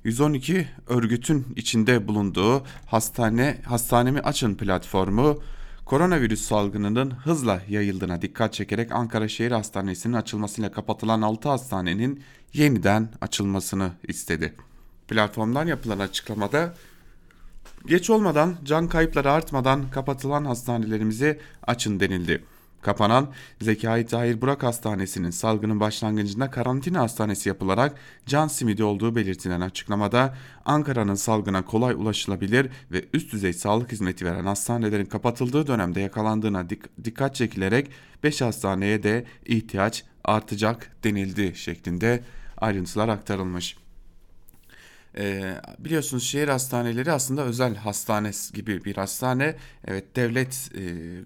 112 0.03 0.67
örgütün 0.87 1.47
içinde 1.55 2.07
bulunduğu 2.07 2.63
hastane 2.85 3.57
hastanemi 3.65 4.19
açın 4.19 4.55
platformu 4.55 5.43
koronavirüs 5.85 6.41
salgınının 6.41 7.11
hızla 7.11 7.61
yayıldığına 7.69 8.21
dikkat 8.21 8.53
çekerek 8.53 8.91
Ankara 8.91 9.27
Şehir 9.27 9.51
Hastanesi'nin 9.51 10.13
açılmasıyla 10.13 10.71
kapatılan 10.71 11.21
6 11.21 11.49
hastanenin 11.49 12.23
yeniden 12.53 13.09
açılmasını 13.21 13.91
istedi. 14.07 14.53
platformdan 15.07 15.67
yapılan 15.67 15.99
açıklamada 15.99 16.73
geç 17.85 18.09
olmadan 18.09 18.55
can 18.63 18.87
kayıpları 18.87 19.31
artmadan 19.31 19.91
kapatılan 19.91 20.45
hastanelerimizi 20.45 21.39
açın 21.67 21.99
denildi. 21.99 22.43
Kapanan 22.81 23.27
Zekai 23.61 24.05
Tahir 24.05 24.41
Burak 24.41 24.63
Hastanesi'nin 24.63 25.29
salgının 25.29 25.79
başlangıcında 25.79 26.51
karantina 26.51 27.01
hastanesi 27.01 27.49
yapılarak 27.49 27.95
can 28.25 28.47
simidi 28.47 28.83
olduğu 28.83 29.15
belirtilen 29.15 29.61
açıklamada 29.61 30.35
Ankara'nın 30.65 31.15
salgına 31.15 31.65
kolay 31.65 31.93
ulaşılabilir 31.93 32.69
ve 32.91 33.05
üst 33.13 33.33
düzey 33.33 33.53
sağlık 33.53 33.91
hizmeti 33.91 34.25
veren 34.25 34.45
hastanelerin 34.45 35.05
kapatıldığı 35.05 35.67
dönemde 35.67 36.01
yakalandığına 36.01 36.69
dik 36.69 37.03
dikkat 37.03 37.35
çekilerek 37.35 37.91
5 38.23 38.41
hastaneye 38.41 39.03
de 39.03 39.25
ihtiyaç 39.45 40.03
artacak 40.23 40.91
denildi 41.03 41.55
şeklinde 41.55 42.23
ayrıntılar 42.57 43.07
aktarılmış. 43.07 43.77
E, 45.17 45.55
biliyorsunuz 45.79 46.23
şehir 46.23 46.47
hastaneleri 46.47 47.11
aslında 47.11 47.43
özel 47.43 47.75
hastane 47.75 48.31
gibi 48.53 48.85
bir 48.85 48.95
hastane. 48.95 49.55
Evet 49.87 50.15
devlet 50.15 50.71
e, 50.77 50.81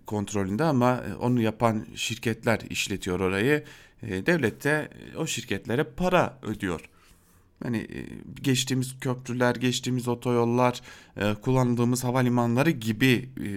kontrolünde 0.06 0.64
ama 0.64 1.04
e, 1.10 1.14
onu 1.16 1.42
yapan 1.42 1.86
şirketler 1.96 2.60
işletiyor 2.70 3.20
orayı. 3.20 3.64
E, 4.04 4.26
devlet 4.26 4.64
de 4.64 4.90
o 5.18 5.28
şirketlere 5.28 5.84
para 5.84 6.40
ödüyor. 6.42 6.90
Hani 7.64 7.78
e, 7.78 8.06
geçtiğimiz 8.42 9.00
köprüler, 9.00 9.56
geçtiğimiz 9.56 10.08
otoyollar, 10.08 10.82
e, 11.18 11.34
kullandığımız 11.34 12.04
havalimanları 12.04 12.72
gibi 12.72 13.30
e, 13.44 13.50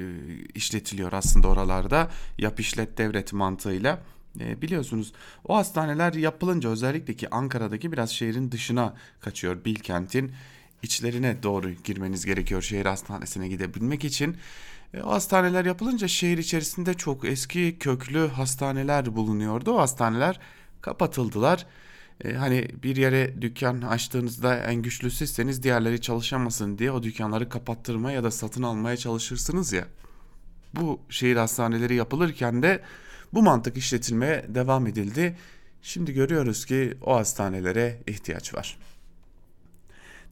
işletiliyor 0.55 1.13
aslında 1.13 1.49
oralarda. 1.49 2.11
Yap 2.39 2.61
işlet 2.61 2.99
devlet 2.99 3.33
mantığıyla. 3.33 4.03
E, 4.41 4.63
biliyorsunuz 4.63 5.13
o 5.45 5.57
hastaneler 5.57 6.13
yapılınca 6.13 6.71
özellikle 6.71 7.15
ki 7.15 7.31
Ankara'daki 7.31 7.93
biraz 7.93 8.11
şehrin 8.11 8.53
dışına 8.53 8.95
kaçıyor 9.21 9.65
Bilkent'in 9.65 10.33
içlerine 10.83 11.43
doğru 11.43 11.71
girmeniz 11.71 12.27
gerekiyor 12.27 12.63
şehir 12.63 12.87
hastanesine 12.87 13.49
gidebilmek 13.49 14.05
için. 14.05 14.37
E, 14.95 15.03
o 15.03 15.11
hastaneler 15.11 15.65
yapılınca 15.65 16.09
şehir 16.09 16.39
içerisinde 16.39 16.95
çok 16.95 17.25
eski 17.25 17.79
köklü 17.79 18.29
hastaneler 18.29 19.17
bulunuyordu. 19.17 19.73
O 19.73 19.79
hastaneler 19.79 20.41
kapatıldılar. 20.81 21.67
E, 22.25 22.33
hani 22.33 22.69
bir 22.83 22.97
yere 22.97 23.43
dükkan 23.43 23.83
açtığınızda 23.83 24.57
en 24.57 24.75
güçlü 24.75 25.11
sizseniz 25.11 25.63
diğerleri 25.63 26.01
çalışamasın 26.01 26.79
diye 26.79 26.91
o 26.91 27.03
dükkanları 27.03 27.49
kapattırmaya 27.49 28.15
ya 28.15 28.25
da 28.25 28.31
satın 28.31 28.63
almaya 28.63 28.97
çalışırsınız 28.97 29.73
ya. 29.73 29.85
Bu 30.75 31.01
şehir 31.11 31.37
hastaneleri 31.37 31.95
yapılırken 31.95 32.63
de 32.63 32.83
bu 33.37 33.43
mantık 33.43 33.77
işletilmeye 33.77 34.45
devam 34.49 34.87
edildi. 34.87 35.37
Şimdi 35.83 36.13
görüyoruz 36.13 36.65
ki 36.67 36.99
o 37.03 37.17
hastanelere 37.17 38.03
ihtiyaç 38.07 38.55
var. 38.55 38.79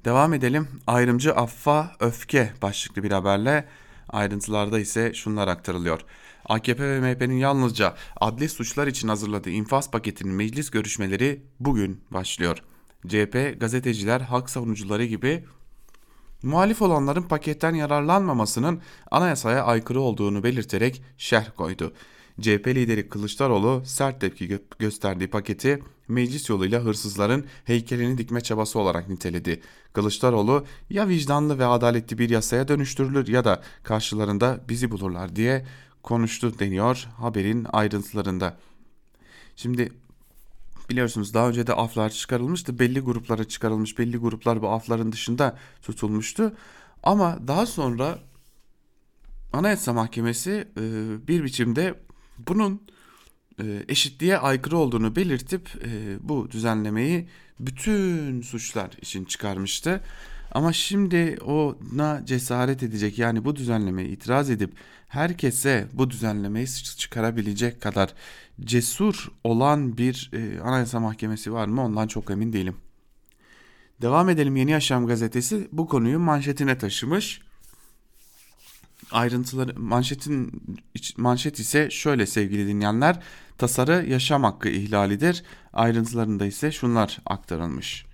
Devam 0.05 0.35
edelim. 0.35 0.69
Ayrımcı 0.87 1.35
affa 1.35 1.93
öfke 2.01 2.53
başlıklı 2.63 3.03
bir 3.03 3.11
haberle 3.11 3.69
ayrıntılarda 4.09 4.81
ise 4.81 5.15
şunlar 5.15 5.49
aktarılıyor. 5.49 6.01
AKP 6.45 6.83
ve 6.89 7.01
MHP'nin 7.01 7.39
yalnızca 7.39 7.95
adli 8.21 8.49
suçlar 8.49 8.87
için 8.87 9.09
hazırladığı 9.09 9.51
infaz 9.51 9.91
paketinin 9.91 10.35
meclis 10.35 10.71
görüşmeleri 10.71 11.43
bugün 11.61 12.01
başlıyor. 12.11 12.63
CHP, 13.09 13.61
gazeteciler, 13.61 14.21
halk 14.21 14.51
savunucuları 14.51 15.05
gibi 15.05 15.45
muhalif 16.43 16.83
olanların 16.83 17.23
paketten 17.23 17.75
yararlanmamasının 17.75 18.81
anayasaya 19.11 19.65
aykırı 19.65 20.01
olduğunu 20.01 20.43
belirterek 20.43 21.03
şerh 21.19 21.57
koydu. 21.57 21.93
CHP 22.41 22.67
lideri 22.67 23.09
Kılıçdaroğlu 23.09 23.83
sert 23.87 24.21
tepki 24.21 24.49
gö 24.49 24.59
gösterdiği 24.79 25.31
paketi 25.31 25.83
meclis 26.09 26.49
yoluyla 26.51 26.81
hırsızların 26.81 27.47
heykelini 27.65 28.19
dikme 28.19 28.41
çabası 28.41 28.79
olarak 28.79 29.09
niteledi. 29.09 29.61
Kılıçdaroğlu 29.93 30.65
ya 30.91 31.09
vicdanlı 31.09 31.59
ve 31.59 31.67
adaletli 31.67 32.19
bir 32.19 32.31
yasaya 32.31 32.69
dönüştürülür 32.69 33.29
ya 33.29 33.45
da 33.45 33.63
karşılarında 33.83 34.61
bizi 34.69 34.91
bulurlar 34.91 35.37
diye 35.37 35.67
konuştu 36.03 36.59
deniyor 36.59 37.09
haberin 37.17 37.67
ayrıntılarında. 37.73 38.57
Şimdi 39.57 39.93
biliyorsunuz 40.91 41.35
daha 41.35 41.49
önce 41.49 41.67
de 41.67 41.75
aflar 41.75 42.11
çıkarılmıştı. 42.11 42.79
Belli 42.79 43.01
gruplara 43.01 43.45
çıkarılmış. 43.45 43.99
Belli 43.99 44.17
gruplar 44.17 44.63
bu 44.63 44.69
afların 44.69 45.13
dışında 45.13 45.59
tutulmuştu. 45.83 46.53
Ama 47.03 47.39
daha 47.49 47.67
sonra 47.67 48.19
Anayasa 49.53 49.93
Mahkemesi 49.93 50.69
bir 51.29 51.45
biçimde 51.45 51.95
bunun 52.39 52.81
e, 53.61 53.85
eşitliğe 53.89 54.39
aykırı 54.39 54.77
olduğunu 54.77 55.17
belirtip 55.17 55.69
e, 55.85 56.19
bu 56.29 56.51
düzenlemeyi 56.51 57.29
bütün 57.61 58.43
suçlar 58.43 58.91
için 59.03 59.25
çıkarmıştı. 59.25 60.01
Ama 60.53 60.73
şimdi 60.73 61.39
ona 61.45 62.27
cesaret 62.27 62.83
edecek 62.83 63.19
yani 63.19 63.45
bu 63.45 63.57
düzenlemeye 63.57 64.09
itiraz 64.09 64.51
edip 64.51 64.73
herkese 65.09 65.89
bu 65.93 66.11
düzenlemeyi 66.11 66.67
çıkarabilecek 66.97 67.81
kadar 67.81 68.15
cesur 68.61 69.33
olan 69.45 69.99
bir 69.99 70.31
e, 70.33 70.61
anayasa 70.61 71.01
mahkemesi 71.01 71.53
var 71.53 71.67
mı 71.67 71.85
ondan 71.85 72.07
çok 72.07 72.31
emin 72.31 72.53
değilim. 72.53 72.77
Devam 74.03 74.29
edelim 74.29 74.57
Yeni 74.57 74.71
Yaşam 74.71 75.07
gazetesi 75.07 75.69
bu 75.73 75.89
konuyu 75.89 76.19
manşetine 76.19 76.79
taşımış 76.79 77.41
ayrıntıları 79.13 79.81
manşetin 79.81 80.63
manşet 81.17 81.59
ise 81.59 81.91
şöyle 81.91 82.27
sevgili 82.27 82.67
dinleyenler 82.67 83.21
tasarı 83.59 84.07
yaşam 84.09 84.45
hakkı 84.45 84.69
ihlalidir. 84.69 85.43
Ayrıntılarında 85.73 86.47
ise 86.47 86.73
şunlar 86.73 87.19
aktarılmış. 87.27 88.07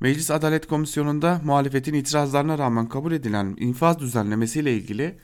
Meclis 0.00 0.30
Adalet 0.30 0.66
Komisyonu'nda 0.66 1.40
muhalefetin 1.44 1.94
itirazlarına 1.94 2.58
rağmen 2.58 2.88
kabul 2.88 3.12
edilen 3.12 3.56
infaz 3.58 3.98
düzenlemesiyle 3.98 4.74
ilgili 4.74 5.18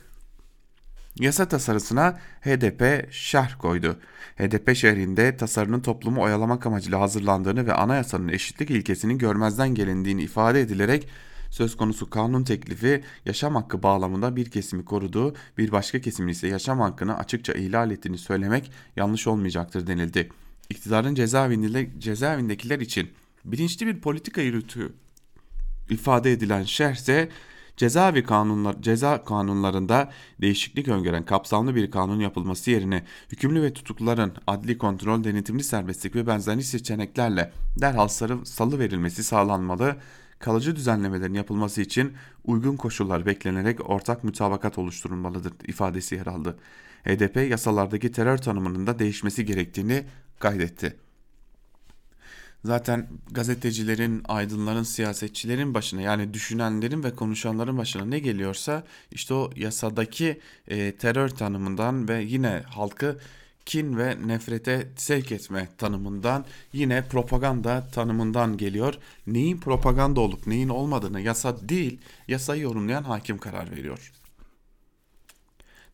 yasa 1.21 1.49
tasarısına 1.49 2.19
HDP 2.41 3.13
şerh 3.13 3.59
koydu. 3.59 3.97
HDP 4.37 4.77
şehrinde 4.77 5.37
tasarının 5.37 5.81
toplumu 5.81 6.23
oyalamak 6.23 6.67
amacıyla 6.67 7.01
hazırlandığını 7.01 7.67
ve 7.67 7.73
anayasanın 7.73 8.29
eşitlik 8.29 8.71
ilkesinin 8.71 9.19
görmezden 9.19 9.75
gelindiğini 9.75 10.23
ifade 10.23 10.61
edilerek 10.61 11.09
Söz 11.51 11.77
konusu 11.77 12.11
kanun 12.11 12.45
teklifi 12.45 13.05
yaşam 13.25 13.55
hakkı 13.55 13.83
bağlamında 13.83 14.37
bir 14.37 14.51
kesimi 14.51 14.85
koruduğu, 14.85 15.35
bir 15.59 15.73
başka 15.73 16.01
kesimin 16.01 16.33
ise 16.33 16.49
yaşam 16.49 16.81
hakkını 16.81 17.19
açıkça 17.19 17.53
ihlal 17.53 17.91
ettiğini 17.91 18.19
söylemek 18.19 18.71
yanlış 18.97 19.27
olmayacaktır 19.27 19.87
denildi. 19.87 20.29
İktidarın 20.71 21.15
cezaevindekiler 21.99 22.81
için 22.81 23.11
bilinçli 23.45 23.87
bir 23.87 24.01
politika 24.01 24.41
yürütüğü 24.41 24.93
ifade 25.91 26.33
edilen 26.33 26.63
şerhse 26.63 27.29
cezaevi 27.77 28.25
kanunlar, 28.25 28.83
ceza 28.83 29.25
kanunlarında 29.25 30.11
değişiklik 30.41 30.89
öngören 30.89 31.25
kapsamlı 31.25 31.75
bir 31.75 31.91
kanun 31.91 32.21
yapılması 32.21 32.71
yerine 32.71 33.05
hükümlü 33.33 33.63
ve 33.63 33.73
tutukluların 33.73 34.33
adli 34.47 34.79
kontrol, 34.79 35.25
denetimli 35.25 35.65
serbestlik 35.65 36.15
ve 36.15 36.27
benzeri 36.27 36.63
seçeneklerle 36.63 37.53
derhal 37.81 38.09
salı 38.45 38.79
verilmesi 38.79 39.25
sağlanmalı 39.25 39.97
kalıcı 40.39 40.77
düzenlemelerin 40.77 41.35
yapılması 41.35 41.81
için 41.81 42.13
uygun 42.45 42.77
koşullar 42.77 43.27
beklenerek 43.27 43.91
ortak 43.91 44.25
mütabakat 44.25 44.79
oluşturulmalıdır 44.79 45.53
ifadesi 45.69 46.15
yer 46.15 46.27
aldı. 46.27 46.59
HDP 47.05 47.51
yasalardaki 47.51 48.13
terör 48.13 48.39
tanımının 48.39 48.87
da 48.87 48.99
değişmesi 48.99 49.45
gerektiğini 49.45 50.05
kaydetti. 50.39 50.97
Zaten 52.65 53.09
gazetecilerin, 53.31 54.23
aydınların, 54.29 54.83
siyasetçilerin 54.83 55.75
başına 55.75 56.01
yani 56.01 56.35
düşünenlerin 56.35 57.05
ve 57.05 57.15
konuşanların 57.15 57.79
başına 57.79 58.05
ne 58.05 58.19
geliyorsa 58.19 58.85
işte 59.11 59.35
o 59.35 59.51
yasadaki 59.57 60.41
e, 60.69 60.93
terör 60.93 61.29
tanımından 61.29 62.09
ve 62.09 62.23
yine 62.23 62.63
halkı 62.67 63.19
kin 63.67 63.99
ve 63.99 64.17
nefrete 64.27 64.89
sevk 64.97 65.33
etme 65.33 65.69
tanımından 65.79 66.45
yine 66.73 67.09
propaganda 67.09 67.89
tanımından 67.89 68.57
geliyor. 68.57 68.95
Neyin 69.27 69.59
propaganda 69.59 70.21
olup 70.21 70.47
neyin 70.47 70.69
olmadığını 70.69 71.21
yasa 71.21 71.69
değil 71.69 72.01
yasayı 72.29 72.63
yorumlayan 72.63 73.03
hakim 73.03 73.39
karar 73.39 73.71
veriyor. 73.71 74.13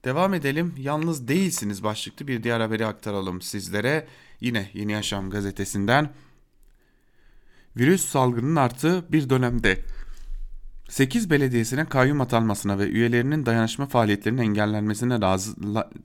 Devam 0.04 0.34
edelim. 0.34 0.74
Yalnız 0.78 1.28
değilsiniz 1.28 1.84
başlıklı 1.84 2.28
bir 2.28 2.42
diğer 2.42 2.60
haberi 2.60 2.86
aktaralım 2.86 3.42
sizlere. 3.42 4.06
Yine 4.40 4.70
Yeni 4.74 4.92
Yaşam 4.92 5.30
gazetesinden. 5.30 6.10
Virüs 7.76 8.06
salgının 8.06 8.56
arttığı 8.56 9.12
bir 9.12 9.30
dönemde 9.30 9.84
8 10.88 11.30
belediyesine 11.30 11.84
kayyum 11.84 12.20
atanmasına 12.20 12.78
ve 12.78 12.88
üyelerinin 12.88 13.46
dayanışma 13.46 13.86
faaliyetlerinin 13.86 14.42
engellenmesine 14.42 15.20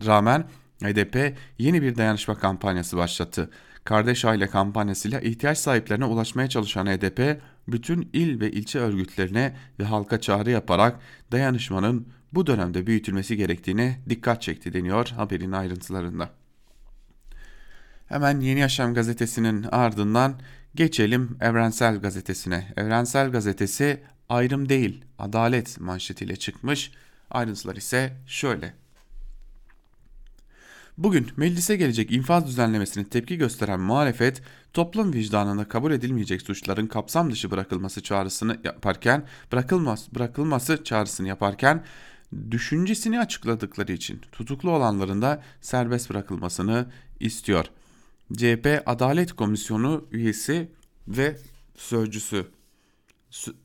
rağmen 0.05 0.47
HDP 0.84 1.38
yeni 1.57 1.81
bir 1.81 1.96
dayanışma 1.96 2.36
kampanyası 2.36 2.98
başlattı. 2.98 3.50
Kardeş 3.84 4.25
Aile 4.25 4.48
kampanyasıyla 4.48 5.19
ihtiyaç 5.19 5.57
sahiplerine 5.57 6.05
ulaşmaya 6.05 6.50
çalışan 6.50 6.88
HDP 6.88 7.41
bütün 7.67 8.10
il 8.13 8.39
ve 8.39 8.51
ilçe 8.51 8.79
örgütlerine 8.79 9.55
ve 9.79 9.84
halka 9.84 10.22
çağrı 10.22 10.51
yaparak 10.51 11.00
dayanışmanın 11.31 12.07
bu 12.34 12.48
dönemde 12.48 12.88
büyütülmesi 12.88 13.38
gerektiğine 13.38 14.00
dikkat 14.10 14.41
çekti 14.41 14.74
deniyor 14.74 15.07
haberin 15.07 15.51
ayrıntılarında. 15.51 16.29
Hemen 18.07 18.39
Yeni 18.39 18.60
Yaşam 18.60 18.93
gazetesinin 18.93 19.63
ardından 19.72 20.39
Geçelim 20.75 21.38
Evrensel 21.41 22.00
Gazetesi'ne. 22.00 22.67
Evrensel 22.77 23.31
Gazetesi 23.31 24.03
ayrım 24.29 24.69
değil 24.69 25.05
adalet 25.19 25.79
manşetiyle 25.79 26.36
çıkmış. 26.36 26.91
Ayrıntılar 27.31 27.75
ise 27.75 28.13
şöyle. 28.27 28.74
Bugün 30.98 31.27
meclise 31.38 31.75
gelecek 31.75 32.12
infaz 32.12 32.48
düzenlemesine 32.48 33.06
tepki 33.06 33.38
gösteren 33.38 33.80
muhalefet 33.80 34.42
toplum 34.74 35.13
vicdanına 35.13 35.68
kabul 35.68 35.92
edilmeyecek 35.92 36.42
suçların 36.42 36.88
kapsam 36.88 37.32
dışı 37.32 37.51
bırakılması 37.51 38.04
çağrısını 38.04 38.58
yaparken 38.63 39.25
bırakılmaz 39.51 40.08
bırakılması 40.16 40.84
çağrısını 40.84 41.27
yaparken 41.27 41.84
düşüncesini 42.51 43.20
açıkladıkları 43.20 43.92
için 43.92 44.22
tutuklu 44.32 44.72
olanların 44.72 45.22
da 45.22 45.44
serbest 45.62 46.10
bırakılmasını 46.10 46.86
istiyor. 47.20 47.66
CHP 48.34 48.84
Adalet 48.86 49.34
Komisyonu 49.34 50.06
üyesi 50.12 50.72
ve 51.08 51.38
sözcüsü 51.75 52.46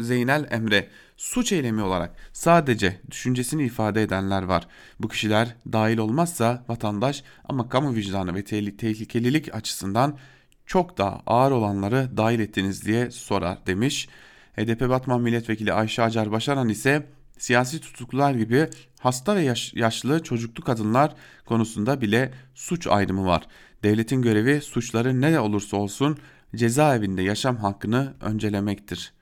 Zeynel 0.00 0.46
Emre 0.50 0.88
suç 1.16 1.52
eylemi 1.52 1.82
olarak 1.82 2.16
sadece 2.32 3.00
düşüncesini 3.10 3.64
ifade 3.64 4.02
edenler 4.02 4.42
var. 4.42 4.68
Bu 5.00 5.08
kişiler 5.08 5.56
dahil 5.72 5.98
olmazsa 5.98 6.64
vatandaş 6.68 7.22
ama 7.44 7.68
kamu 7.68 7.94
vicdanı 7.94 8.34
ve 8.34 8.44
tehlikelilik 8.44 9.54
açısından 9.54 10.18
çok 10.66 10.98
daha 10.98 11.22
ağır 11.26 11.50
olanları 11.50 12.16
dahil 12.16 12.40
ettiniz 12.40 12.86
diye 12.86 13.10
sorar 13.10 13.66
demiş. 13.66 14.08
HDP 14.56 14.88
Batman 14.88 15.20
Milletvekili 15.20 15.72
Ayşe 15.72 16.02
Acar 16.02 16.32
Başaran 16.32 16.68
ise 16.68 17.06
siyasi 17.38 17.80
tutuklular 17.80 18.34
gibi 18.34 18.68
hasta 19.00 19.36
ve 19.36 19.42
yaş, 19.42 19.74
yaşlı 19.74 20.22
çocuklu 20.22 20.64
kadınlar 20.64 21.14
konusunda 21.46 22.00
bile 22.00 22.32
suç 22.54 22.86
ayrımı 22.86 23.26
var. 23.26 23.46
Devletin 23.82 24.22
görevi 24.22 24.60
suçları 24.60 25.20
ne 25.20 25.40
olursa 25.40 25.76
olsun 25.76 26.18
cezaevinde 26.56 27.22
yaşam 27.22 27.56
hakkını 27.56 28.14
öncelemektir. 28.20 29.12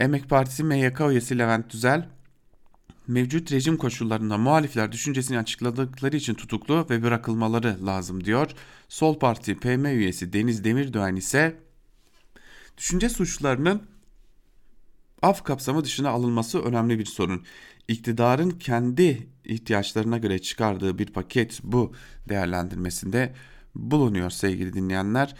Emek 0.00 0.30
Partisi 0.30 0.64
MYK 0.64 1.00
üyesi 1.00 1.38
Levent 1.38 1.70
Düzel, 1.70 2.08
mevcut 3.06 3.52
rejim 3.52 3.76
koşullarında 3.76 4.38
muhalifler 4.38 4.92
düşüncesini 4.92 5.38
açıkladıkları 5.38 6.16
için 6.16 6.34
tutuklu 6.34 6.86
ve 6.90 7.02
bırakılmaları 7.02 7.86
lazım 7.86 8.24
diyor. 8.24 8.50
Sol 8.88 9.18
Parti 9.18 9.56
PM 9.56 9.84
üyesi 9.84 10.32
Deniz 10.32 10.64
Demirdoğan 10.64 11.16
ise 11.16 11.56
düşünce 12.78 13.08
suçlarının 13.08 13.82
af 15.22 15.44
kapsamı 15.44 15.84
dışına 15.84 16.10
alınması 16.10 16.62
önemli 16.62 16.98
bir 16.98 17.06
sorun. 17.06 17.44
İktidarın 17.88 18.50
kendi 18.50 19.28
ihtiyaçlarına 19.44 20.18
göre 20.18 20.38
çıkardığı 20.38 20.98
bir 20.98 21.06
paket 21.06 21.60
bu 21.62 21.92
değerlendirmesinde 22.28 23.34
bulunuyor 23.74 24.30
sevgili 24.30 24.72
dinleyenler. 24.72 25.34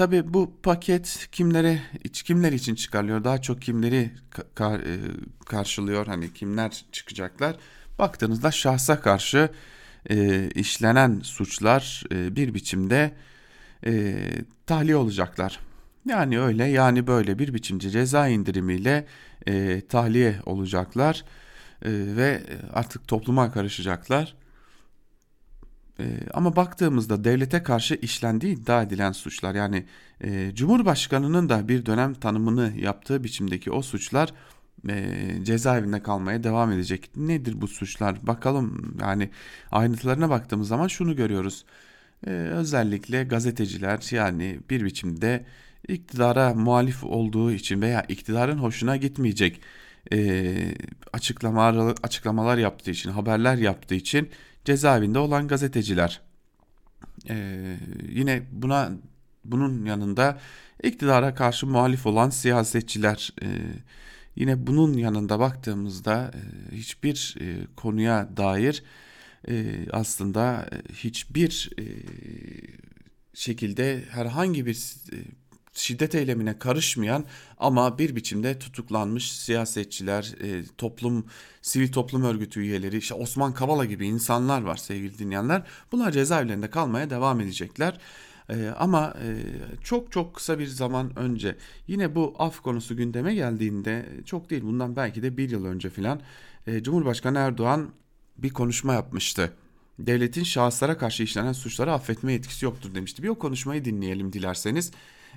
Tabi 0.00 0.34
bu 0.34 0.52
paket 0.62 1.28
kimlere 1.32 1.82
kimler 2.12 2.52
için 2.52 2.74
çıkarılıyor 2.74 3.24
daha 3.24 3.42
çok 3.42 3.62
kimleri 3.62 4.10
kar, 4.54 4.80
e, 4.80 4.98
karşılıyor 5.46 6.06
hani 6.06 6.34
kimler 6.34 6.84
çıkacaklar 6.92 7.56
baktığınızda 7.98 8.50
şahsa 8.50 9.00
karşı 9.00 9.50
e, 10.10 10.48
işlenen 10.50 11.20
suçlar 11.22 12.04
e, 12.12 12.36
bir 12.36 12.54
biçimde 12.54 13.12
e, 13.86 14.16
tahliye 14.66 14.96
olacaklar. 14.96 15.58
Yani 16.08 16.40
öyle 16.40 16.64
yani 16.64 17.06
böyle 17.06 17.38
bir 17.38 17.54
biçimci 17.54 17.90
ceza 17.90 18.28
indirimiyle 18.28 19.06
e, 19.46 19.82
tahliye 19.88 20.36
olacaklar 20.46 21.24
e, 21.82 21.90
ve 21.90 22.42
artık 22.72 23.08
topluma 23.08 23.52
karışacaklar. 23.52 24.34
E, 26.00 26.04
ama 26.34 26.56
baktığımızda 26.56 27.24
devlete 27.24 27.62
karşı 27.62 27.94
işlendiği 27.94 28.56
iddia 28.56 28.82
edilen 28.82 29.12
suçlar 29.12 29.54
yani 29.54 29.84
e, 30.20 30.54
Cumhurbaşkanı'nın 30.54 31.48
da 31.48 31.68
bir 31.68 31.86
dönem 31.86 32.14
tanımını 32.14 32.72
yaptığı 32.76 33.24
biçimdeki 33.24 33.70
o 33.70 33.82
suçlar 33.82 34.32
e, 34.88 35.14
cezaevinde 35.42 36.02
kalmaya 36.02 36.44
devam 36.44 36.72
edecek. 36.72 37.10
Nedir 37.16 37.60
bu 37.60 37.68
suçlar? 37.68 38.26
Bakalım 38.26 38.96
yani 39.00 39.30
ayrıntılarına 39.72 40.30
baktığımız 40.30 40.68
zaman 40.68 40.88
şunu 40.88 41.16
görüyoruz. 41.16 41.64
E, 42.26 42.30
özellikle 42.30 43.24
gazeteciler 43.24 44.08
yani 44.10 44.60
bir 44.70 44.84
biçimde 44.84 45.44
iktidara 45.88 46.54
muhalif 46.54 47.04
olduğu 47.04 47.52
için 47.52 47.82
veya 47.82 48.02
iktidarın 48.08 48.58
hoşuna 48.58 48.96
gitmeyecek 48.96 49.60
e, 50.12 50.74
açıklamalar, 51.12 51.94
açıklamalar 52.02 52.58
yaptığı 52.58 52.90
için, 52.90 53.10
haberler 53.10 53.56
yaptığı 53.56 53.94
için 53.94 54.30
cezaevinde 54.64 55.18
olan 55.18 55.48
gazeteciler. 55.48 56.20
E, 57.28 57.76
yine 58.08 58.42
buna 58.52 58.92
bunun 59.44 59.84
yanında 59.84 60.38
iktidara 60.82 61.34
karşı 61.34 61.66
muhalif 61.66 62.06
olan 62.06 62.30
siyasetçiler. 62.30 63.32
E, 63.42 63.46
yine 64.36 64.66
bunun 64.66 64.92
yanında 64.92 65.38
baktığımızda 65.38 66.30
e, 66.34 66.76
hiçbir 66.76 67.36
e, 67.40 67.66
konuya 67.76 68.28
dair 68.36 68.82
e, 69.48 69.86
aslında 69.92 70.70
hiçbir 70.94 71.70
e, 71.78 71.84
şekilde 73.34 74.04
herhangi 74.10 74.66
bir 74.66 74.94
e, 75.12 75.16
şiddet 75.72 76.14
eylemine 76.14 76.58
karışmayan 76.58 77.24
ama 77.58 77.98
bir 77.98 78.16
biçimde 78.16 78.58
tutuklanmış 78.58 79.32
siyasetçiler, 79.32 80.34
e, 80.42 80.64
toplum, 80.78 81.26
sivil 81.62 81.92
toplum 81.92 82.24
örgütü 82.24 82.60
üyeleri, 82.60 82.96
işte 82.96 83.14
Osman 83.14 83.54
Kavala 83.54 83.84
gibi 83.84 84.06
insanlar 84.06 84.62
var 84.62 84.76
sevgili 84.76 85.18
dinleyenler. 85.18 85.62
Bunlar 85.92 86.12
cezaevlerinde 86.12 86.70
kalmaya 86.70 87.10
devam 87.10 87.40
edecekler. 87.40 87.98
E, 88.48 88.68
ama 88.78 89.14
e, 89.22 89.28
çok 89.84 90.12
çok 90.12 90.34
kısa 90.34 90.58
bir 90.58 90.66
zaman 90.66 91.18
önce 91.18 91.56
yine 91.86 92.14
bu 92.14 92.34
af 92.38 92.60
konusu 92.60 92.96
gündeme 92.96 93.34
geldiğinde 93.34 94.06
çok 94.26 94.50
değil 94.50 94.62
bundan 94.62 94.96
belki 94.96 95.22
de 95.22 95.36
bir 95.36 95.50
yıl 95.50 95.64
önce 95.64 95.90
filan 95.90 96.20
Cumhurbaşkanı 96.82 97.38
Erdoğan 97.38 97.90
bir 98.38 98.50
konuşma 98.50 98.94
yapmıştı 98.94 99.52
devletin 100.06 100.44
şahıslara 100.44 100.98
karşı 100.98 101.22
işlenen 101.22 101.52
suçları 101.52 101.92
affetme 101.92 102.34
etkisi 102.34 102.64
yoktur 102.64 102.94
demişti. 102.94 103.22
Bir 103.22 103.28
o 103.28 103.38
konuşmayı 103.38 103.84
dinleyelim 103.84 104.32
dilerseniz 104.32 104.90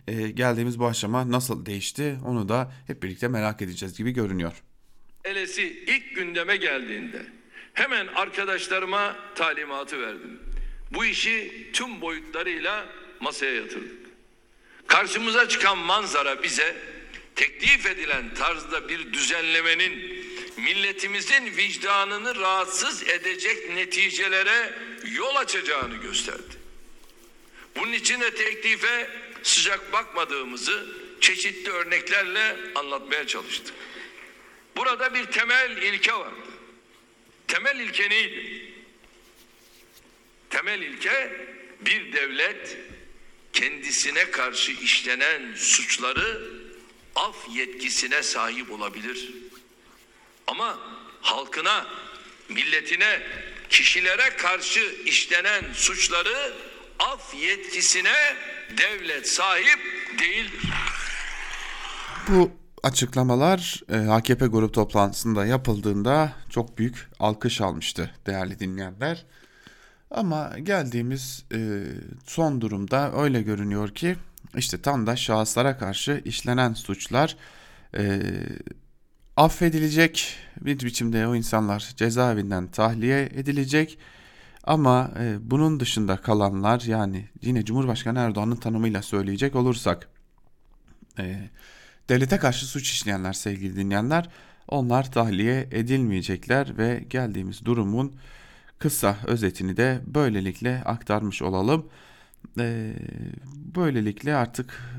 e, 0.08 0.30
geldiğimiz 0.30 0.80
bu 0.80 0.88
aşama 0.88 1.32
nasıl 1.32 1.66
değişti 1.66 2.18
onu 2.26 2.50
da 2.50 2.74
hep 2.88 3.04
birlikte 3.04 3.28
merak 3.28 3.62
edeceğiz 3.62 3.98
gibi 3.98 4.12
görünüyor. 4.12 4.64
Elesi 5.26 5.84
ilk 5.88 6.16
gündeme 6.16 6.58
geldiğinde 6.58 7.26
hemen 7.74 8.08
arkadaşlarıma 8.08 9.16
talimatı 9.36 10.02
verdim. 10.02 10.40
Bu 10.92 11.06
işi 11.06 11.70
tüm 11.74 12.02
boyutlarıyla 12.02 12.86
masaya 13.20 13.54
yatırdık. 13.56 14.04
Karşımıza 14.88 15.48
çıkan 15.50 15.78
manzara 15.78 16.44
bize 16.44 16.76
teklif 17.36 17.86
edilen 17.86 18.34
tarzda 18.34 18.90
bir 18.90 19.14
düzenlemenin 19.14 20.24
milletimizin 20.58 21.46
vicdanını 21.58 22.36
rahatsız 22.36 23.04
edecek 23.04 23.76
neticelere 23.76 24.74
yol 25.12 25.36
açacağını 25.36 25.96
gösterdi. 25.96 26.54
Bunun 27.76 27.94
için 27.94 28.22
de 28.22 28.36
teklife 28.36 29.10
sıcak 29.44 29.94
bakmadığımızı 29.94 30.86
çeşitli 31.22 31.72
örneklerle 31.72 32.58
anlatmaya 32.76 33.28
çalıştık. 33.28 33.76
Burada 34.76 35.14
bir 35.14 35.26
temel 35.26 35.78
ilke 35.78 36.14
vardı. 36.14 36.36
Temel 37.48 37.80
ilke 37.80 38.10
neydi? 38.10 38.74
Temel 40.50 40.82
ilke 40.82 41.48
bir 41.82 42.14
devlet 42.14 42.78
kendisine 43.54 44.32
karşı 44.32 44.72
işlenen 44.72 45.56
suçları 45.56 46.52
af 47.16 47.36
yetkisine 47.50 48.24
sahip 48.24 48.72
olabilir. 48.72 49.30
Ama 50.48 50.80
halkına, 51.22 51.88
milletine, 52.50 53.28
kişilere 53.70 54.30
karşı 54.38 54.96
işlenen 55.06 55.74
suçları 55.74 56.54
af 57.12 57.34
yetkisine 57.36 58.10
devlet 58.78 59.28
sahip 59.28 59.80
değildir. 60.20 60.74
Bu 62.28 62.52
açıklamalar 62.84 63.82
e, 63.90 63.98
AKP 63.98 64.46
grup 64.46 64.74
toplantısında 64.74 65.46
yapıldığında 65.46 66.34
çok 66.50 66.78
büyük 66.78 67.08
alkış 67.20 67.62
almıştı 67.62 68.12
değerli 68.28 68.60
dinleyenler. 68.60 69.26
Ama 70.12 70.60
geldiğimiz 70.64 71.46
e, 71.54 71.84
son 72.26 72.62
durumda 72.62 73.12
öyle 73.22 73.42
görünüyor 73.42 73.90
ki 73.90 74.16
işte 74.58 74.82
tam 74.82 75.08
da 75.08 75.16
şahıslara 75.16 75.78
karşı 75.78 76.22
işlenen 76.26 76.74
suçlar 76.74 77.38
e, 77.98 78.22
affedilecek 79.38 80.36
bir 80.62 80.80
biçimde 80.80 81.28
o 81.28 81.36
insanlar 81.36 81.94
cezaevinden 81.98 82.68
tahliye 82.68 83.30
edilecek 83.36 83.98
ama 84.64 85.12
e, 85.20 85.38
bunun 85.42 85.80
dışında 85.80 86.18
kalanlar 86.18 86.82
yani 86.82 87.30
yine 87.42 87.66
Cumhurbaşkanı 87.66 88.20
Erdoğan'ın 88.20 88.56
tanımıyla 88.56 89.02
söyleyecek 89.02 89.56
olursak 89.56 90.10
e, 91.20 91.50
devlete 92.10 92.38
karşı 92.38 92.66
suç 92.66 92.92
işleyenler 92.92 93.34
sevgili 93.34 93.76
dinleyenler 93.76 94.30
onlar 94.68 95.12
tahliye 95.12 95.68
edilmeyecekler 95.72 96.78
ve 96.78 97.06
geldiğimiz 97.10 97.66
durumun 97.66 98.16
kısa 98.80 99.18
özetini 99.28 99.78
de 99.78 100.02
böylelikle 100.06 100.84
aktarmış 100.86 101.42
olalım. 101.42 101.86
E, 102.60 102.94
böylelikle 103.76 104.36
artık 104.36 104.96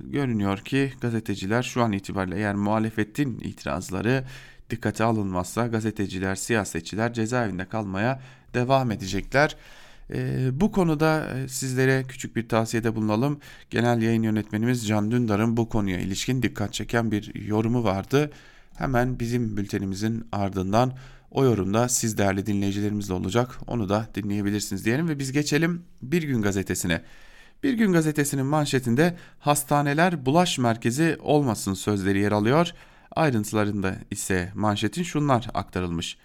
görünüyor 0.00 0.58
ki 0.58 0.92
gazeteciler 1.00 1.62
şu 1.62 1.82
an 1.82 1.92
itibariyle 1.92 2.36
eğer 2.36 2.54
muhalefetin 2.54 3.40
itirazları 3.40 4.24
dikkate 4.70 5.04
alınmazsa 5.04 5.66
gazeteciler, 5.66 6.34
siyasetçiler 6.34 7.12
cezaevinde 7.12 7.64
kalmaya 7.64 8.20
devam 8.54 8.90
edecekler. 8.90 9.56
E, 10.14 10.48
bu 10.60 10.72
konuda 10.72 11.38
e, 11.38 11.48
sizlere 11.48 12.04
küçük 12.08 12.36
bir 12.36 12.48
tavsiyede 12.48 12.96
bulunalım. 12.96 13.40
Genel 13.70 14.02
yayın 14.02 14.22
yönetmenimiz 14.22 14.88
Can 14.88 15.10
Dündar'ın 15.10 15.56
bu 15.56 15.68
konuya 15.68 15.98
ilişkin 15.98 16.42
dikkat 16.42 16.72
çeken 16.72 17.10
bir 17.10 17.34
yorumu 17.46 17.84
vardı. 17.84 18.30
Hemen 18.74 19.20
bizim 19.20 19.56
bültenimizin 19.56 20.28
ardından 20.32 20.92
o 21.30 21.44
yorumda 21.44 21.88
siz 21.88 22.18
değerli 22.18 22.46
dinleyicilerimizle 22.46 23.14
olacak. 23.14 23.58
Onu 23.66 23.88
da 23.88 24.08
dinleyebilirsiniz 24.14 24.84
diyelim 24.84 25.08
ve 25.08 25.18
biz 25.18 25.32
geçelim 25.32 25.82
Bir 26.02 26.22
Gün 26.22 26.42
Gazetesi'ne. 26.42 27.02
Bir 27.62 27.72
Gün 27.72 27.92
Gazetesi'nin 27.92 28.46
manşetinde 28.46 29.16
hastaneler 29.38 30.26
bulaş 30.26 30.58
merkezi 30.58 31.18
olmasın 31.20 31.74
sözleri 31.74 32.18
yer 32.18 32.32
alıyor. 32.32 32.70
Ayrıntılarında 33.16 33.96
ise 34.10 34.52
manşetin 34.54 35.02
şunlar 35.02 35.48
aktarılmış. 35.54 36.18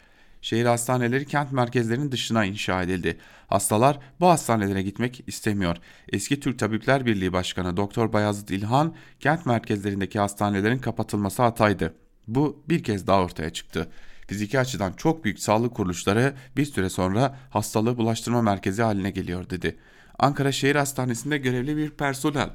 Şehir 0.46 0.66
hastaneleri 0.66 1.26
kent 1.26 1.52
merkezlerinin 1.52 2.12
dışına 2.12 2.46
inşa 2.46 2.84
edildi. 2.84 3.18
Hastalar 3.48 4.00
bu 4.20 4.28
hastanelere 4.28 4.82
gitmek 4.82 5.24
istemiyor. 5.28 5.78
Eski 6.10 6.40
Türk 6.40 6.60
Tabipler 6.60 7.06
Birliği 7.06 7.34
Başkanı 7.34 7.78
Doktor 7.78 8.14
Bayazıt 8.14 8.52
İlhan 8.52 8.96
kent 9.20 9.46
merkezlerindeki 9.46 10.20
hastanelerin 10.20 10.78
kapatılması 10.78 11.42
hataydı. 11.42 11.94
Bu 12.28 12.64
bir 12.70 12.84
kez 12.84 13.08
daha 13.08 13.22
ortaya 13.22 13.50
çıktı. 13.50 13.90
Fiziki 14.28 14.60
açıdan 14.60 14.94
çok 14.94 15.24
büyük 15.24 15.40
sağlık 15.40 15.76
kuruluşları 15.76 16.34
bir 16.58 16.66
süre 16.66 16.90
sonra 16.90 17.38
hastalığı 17.50 17.98
bulaştırma 17.98 18.42
merkezi 18.42 18.82
haline 18.82 19.12
geliyor 19.12 19.50
dedi. 19.50 19.76
Ankara 20.20 20.52
Şehir 20.52 20.76
Hastanesi'nde 20.76 21.38
görevli 21.38 21.78
bir 21.78 21.90
personel. 21.90 22.50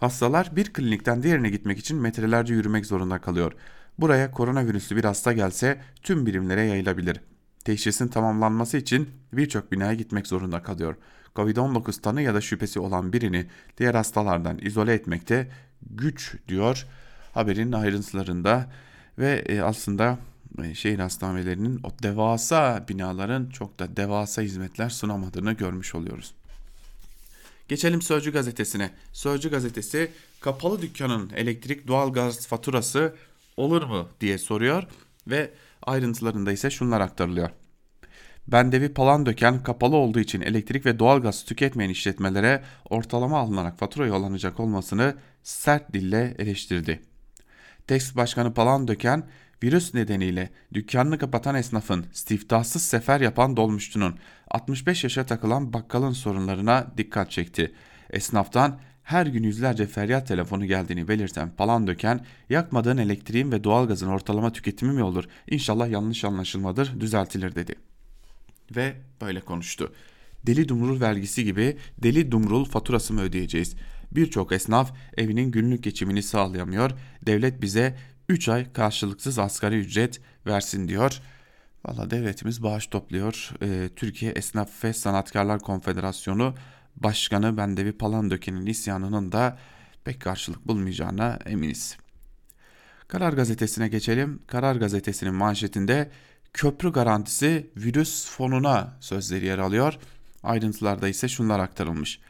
Hastalar 0.00 0.56
bir 0.56 0.72
klinikten 0.72 1.22
diğerine 1.22 1.50
gitmek 1.50 1.78
için 1.78 1.96
metrelerce 1.96 2.54
yürümek 2.54 2.86
zorunda 2.86 3.18
kalıyor. 3.18 3.52
Buraya 3.98 4.30
koronavirüslü 4.30 4.96
bir 4.96 5.04
hasta 5.04 5.32
gelse 5.32 5.80
tüm 6.02 6.26
birimlere 6.26 6.62
yayılabilir. 6.62 7.20
Teşhisin 7.64 8.08
tamamlanması 8.08 8.76
için 8.76 9.10
birçok 9.32 9.72
binaya 9.72 9.94
gitmek 9.94 10.26
zorunda 10.26 10.62
kalıyor. 10.62 10.96
Covid-19 11.36 12.00
tanı 12.00 12.22
ya 12.22 12.34
da 12.34 12.40
şüphesi 12.40 12.80
olan 12.80 13.12
birini 13.12 13.46
diğer 13.78 13.94
hastalardan 13.94 14.58
izole 14.58 14.94
etmekte 14.94 15.50
güç 15.90 16.36
diyor 16.48 16.86
haberin 17.34 17.72
ayrıntılarında 17.72 18.70
ve 19.18 19.44
e, 19.48 19.60
aslında 19.60 20.18
e, 20.62 20.74
şehir 20.74 20.98
hastanelerinin 20.98 21.80
o 21.84 21.90
devasa 22.02 22.84
binaların 22.88 23.46
çok 23.50 23.78
da 23.78 23.96
devasa 23.96 24.42
hizmetler 24.42 24.90
sunamadığını 24.90 25.52
görmüş 25.52 25.94
oluyoruz. 25.94 26.34
Geçelim 27.68 28.02
Sözcü 28.02 28.32
gazetesine. 28.32 28.90
Sözcü 29.12 29.50
gazetesi 29.50 30.10
kapalı 30.40 30.82
dükkanın 30.82 31.30
elektrik 31.36 31.88
doğalgaz 31.88 32.46
faturası 32.46 33.14
olur 33.56 33.82
mu 33.82 34.08
diye 34.20 34.38
soruyor 34.38 34.84
ve 35.26 35.50
ayrıntılarında 35.82 36.52
ise 36.52 36.70
şunlar 36.70 37.00
aktarılıyor. 37.00 37.50
Bendevi 38.48 38.94
palan 38.94 39.26
döken 39.26 39.62
kapalı 39.62 39.96
olduğu 39.96 40.20
için 40.20 40.40
elektrik 40.40 40.86
ve 40.86 40.98
doğalgaz 40.98 41.44
tüketmeyen 41.44 41.90
işletmelere 41.90 42.62
ortalama 42.90 43.38
alınarak 43.38 43.78
fatura 43.78 44.06
yollanacak 44.06 44.60
olmasını 44.60 45.14
sert 45.42 45.92
dille 45.92 46.34
eleştirdi. 46.38 47.02
Text 47.86 48.16
Başkanı 48.16 48.54
Palan 48.54 48.88
Döken 48.88 49.28
virüs 49.62 49.94
nedeniyle 49.94 50.50
dükkanını 50.74 51.18
kapatan 51.18 51.54
esnafın, 51.54 52.06
siftahsız 52.12 52.82
sefer 52.82 53.20
yapan 53.20 53.56
dolmuşçunun, 53.56 54.18
65 54.50 55.04
yaşa 55.04 55.26
takılan 55.26 55.72
bakkalın 55.72 56.12
sorunlarına 56.12 56.86
dikkat 56.96 57.30
çekti. 57.30 57.74
Esnaftan 58.10 58.80
her 59.04 59.26
gün 59.26 59.42
yüzlerce 59.42 59.86
feryat 59.86 60.28
telefonu 60.28 60.66
geldiğini 60.66 61.08
belirten 61.08 61.50
Palan 61.56 61.86
Döken, 61.86 62.24
yakmadığın 62.50 62.96
elektriğin 62.96 63.52
ve 63.52 63.64
doğalgazın 63.64 64.08
ortalama 64.08 64.52
tüketimi 64.52 64.92
mi 64.92 65.02
olur? 65.02 65.24
İnşallah 65.50 65.90
yanlış 65.90 66.24
anlaşılmadır, 66.24 67.00
düzeltilir 67.00 67.54
dedi. 67.54 67.74
Ve 68.76 68.94
böyle 69.20 69.40
konuştu. 69.40 69.92
Deli 70.46 70.68
dumrul 70.68 71.00
vergisi 71.00 71.44
gibi 71.44 71.76
deli 71.98 72.32
dumrul 72.32 72.64
faturası 72.64 73.14
mı 73.14 73.20
ödeyeceğiz? 73.20 73.76
Birçok 74.12 74.52
esnaf 74.52 74.92
evinin 75.16 75.50
günlük 75.50 75.82
geçimini 75.82 76.22
sağlayamıyor. 76.22 76.90
Devlet 77.26 77.62
bize 77.62 77.96
3 78.28 78.48
ay 78.48 78.72
karşılıksız 78.72 79.38
asgari 79.38 79.78
ücret 79.78 80.20
versin 80.46 80.88
diyor. 80.88 81.20
Valla 81.86 82.10
devletimiz 82.10 82.62
bağış 82.62 82.86
topluyor. 82.86 83.50
Ee, 83.62 83.88
Türkiye 83.96 84.32
Esnaf 84.32 84.84
ve 84.84 84.92
Sanatkarlar 84.92 85.60
Konfederasyonu 85.60 86.54
Başkanı 86.96 87.56
Bendevi 87.56 87.92
Palandöken'in 87.92 88.66
isyanının 88.66 89.32
da 89.32 89.58
pek 90.04 90.20
karşılık 90.20 90.68
bulmayacağına 90.68 91.38
eminiz. 91.46 91.96
Karar 93.08 93.32
Gazetesi'ne 93.32 93.88
geçelim. 93.88 94.42
Karar 94.46 94.76
Gazetesi'nin 94.76 95.34
manşetinde 95.34 96.10
köprü 96.52 96.92
garantisi 96.92 97.70
virüs 97.76 98.26
fonuna 98.30 98.96
sözleri 99.00 99.46
yer 99.46 99.58
alıyor. 99.58 99.94
Ayrıntılarda 100.42 101.08
ise 101.08 101.28
şunlar 101.28 101.60
aktarılmış. 101.60 102.20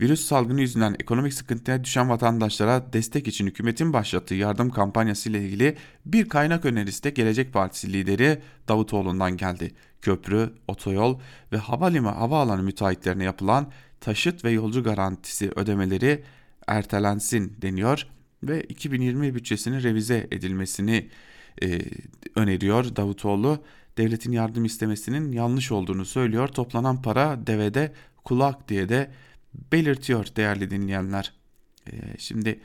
Virüs 0.00 0.24
salgını 0.24 0.60
yüzünden 0.60 0.96
ekonomik 1.00 1.34
sıkıntıya 1.34 1.84
düşen 1.84 2.10
vatandaşlara 2.10 2.92
destek 2.92 3.28
için 3.28 3.46
hükümetin 3.46 3.92
başlattığı 3.92 4.34
yardım 4.34 4.70
kampanyası 4.70 5.30
ile 5.30 5.44
ilgili 5.44 5.76
bir 6.06 6.28
kaynak 6.28 6.64
önerisi 6.64 7.04
de 7.04 7.10
Gelecek 7.10 7.52
Partisi 7.52 7.92
lideri 7.92 8.42
Davutoğlu'ndan 8.68 9.36
geldi. 9.36 9.74
Köprü, 10.02 10.52
otoyol 10.68 11.20
ve 11.52 11.56
havalimanı 11.56 12.14
havaalanı 12.14 12.62
müteahhitlerine 12.62 13.24
yapılan 13.24 13.72
taşıt 14.06 14.44
ve 14.44 14.50
yolcu 14.50 14.82
garantisi 14.82 15.50
ödemeleri 15.56 16.22
ertelensin 16.66 17.56
deniyor 17.62 18.06
ve 18.42 18.62
2020 18.62 19.34
bütçesinin 19.34 19.82
revize 19.82 20.26
edilmesini 20.30 21.08
e, 21.62 21.80
öneriyor 22.34 22.96
Davutoğlu. 22.96 23.64
Devletin 23.98 24.32
yardım 24.32 24.64
istemesinin 24.64 25.32
yanlış 25.32 25.72
olduğunu 25.72 26.04
söylüyor. 26.04 26.48
Toplanan 26.48 27.02
para 27.02 27.46
devede 27.46 27.92
kulak 28.24 28.68
diye 28.68 28.88
de 28.88 29.10
belirtiyor 29.72 30.26
değerli 30.36 30.70
dinleyenler. 30.70 31.32
Ee, 31.92 31.96
şimdi 32.18 32.60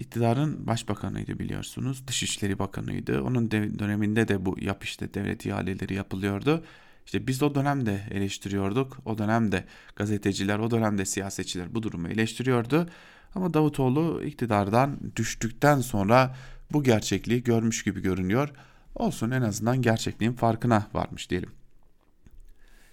iktidarın 0.00 0.66
başbakanıydı 0.66 1.38
biliyorsunuz. 1.38 2.08
Dışişleri 2.08 2.58
Bakanıydı. 2.58 3.22
Onun 3.22 3.50
döneminde 3.50 4.28
de 4.28 4.46
bu 4.46 4.56
yap 4.60 4.84
devlet 5.14 5.46
ihaleleri 5.46 5.94
yapılıyordu. 5.94 6.64
İşte 7.06 7.26
biz 7.26 7.42
o 7.42 7.54
dönemde 7.54 8.00
eleştiriyorduk. 8.10 8.98
O 9.04 9.18
dönemde 9.18 9.64
gazeteciler, 9.96 10.58
o 10.58 10.70
dönemde 10.70 11.04
siyasetçiler 11.04 11.74
bu 11.74 11.82
durumu 11.82 12.08
eleştiriyordu. 12.08 12.88
Ama 13.34 13.54
Davutoğlu 13.54 14.22
iktidardan 14.24 14.98
düştükten 15.16 15.80
sonra 15.80 16.36
bu 16.72 16.82
gerçekliği 16.82 17.42
görmüş 17.42 17.84
gibi 17.84 18.02
görünüyor. 18.02 18.50
Olsun 18.94 19.30
en 19.30 19.42
azından 19.42 19.82
gerçekliğin 19.82 20.32
farkına 20.32 20.86
varmış 20.94 21.30
diyelim. 21.30 21.50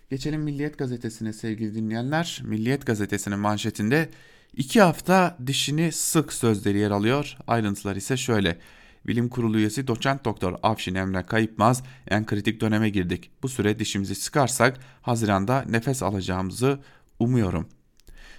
Geçelim 0.09 0.41
Milliyet 0.41 0.77
Gazetesi'ne 0.77 1.33
sevgili 1.33 1.75
dinleyenler. 1.75 2.41
Milliyet 2.43 2.85
Gazetesi'nin 2.85 3.39
manşetinde 3.39 4.09
iki 4.53 4.81
hafta 4.81 5.37
dişini 5.47 5.91
sık 5.91 6.33
sözleri 6.33 6.77
yer 6.77 6.91
alıyor. 6.91 7.37
Ayrıntılar 7.47 7.95
ise 7.95 8.17
şöyle. 8.17 8.57
Bilim 9.07 9.29
Kurulu 9.29 9.57
üyesi 9.57 9.87
doçent 9.87 10.25
doktor 10.25 10.55
Afşin 10.63 10.95
Emre 10.95 11.23
Kayıpmaz 11.23 11.83
en 12.07 12.25
kritik 12.25 12.61
döneme 12.61 12.89
girdik. 12.89 13.31
Bu 13.43 13.49
süre 13.49 13.79
dişimizi 13.79 14.15
sıkarsak 14.15 14.79
Haziran'da 15.01 15.65
nefes 15.69 16.03
alacağımızı 16.03 16.79
umuyorum. 17.19 17.67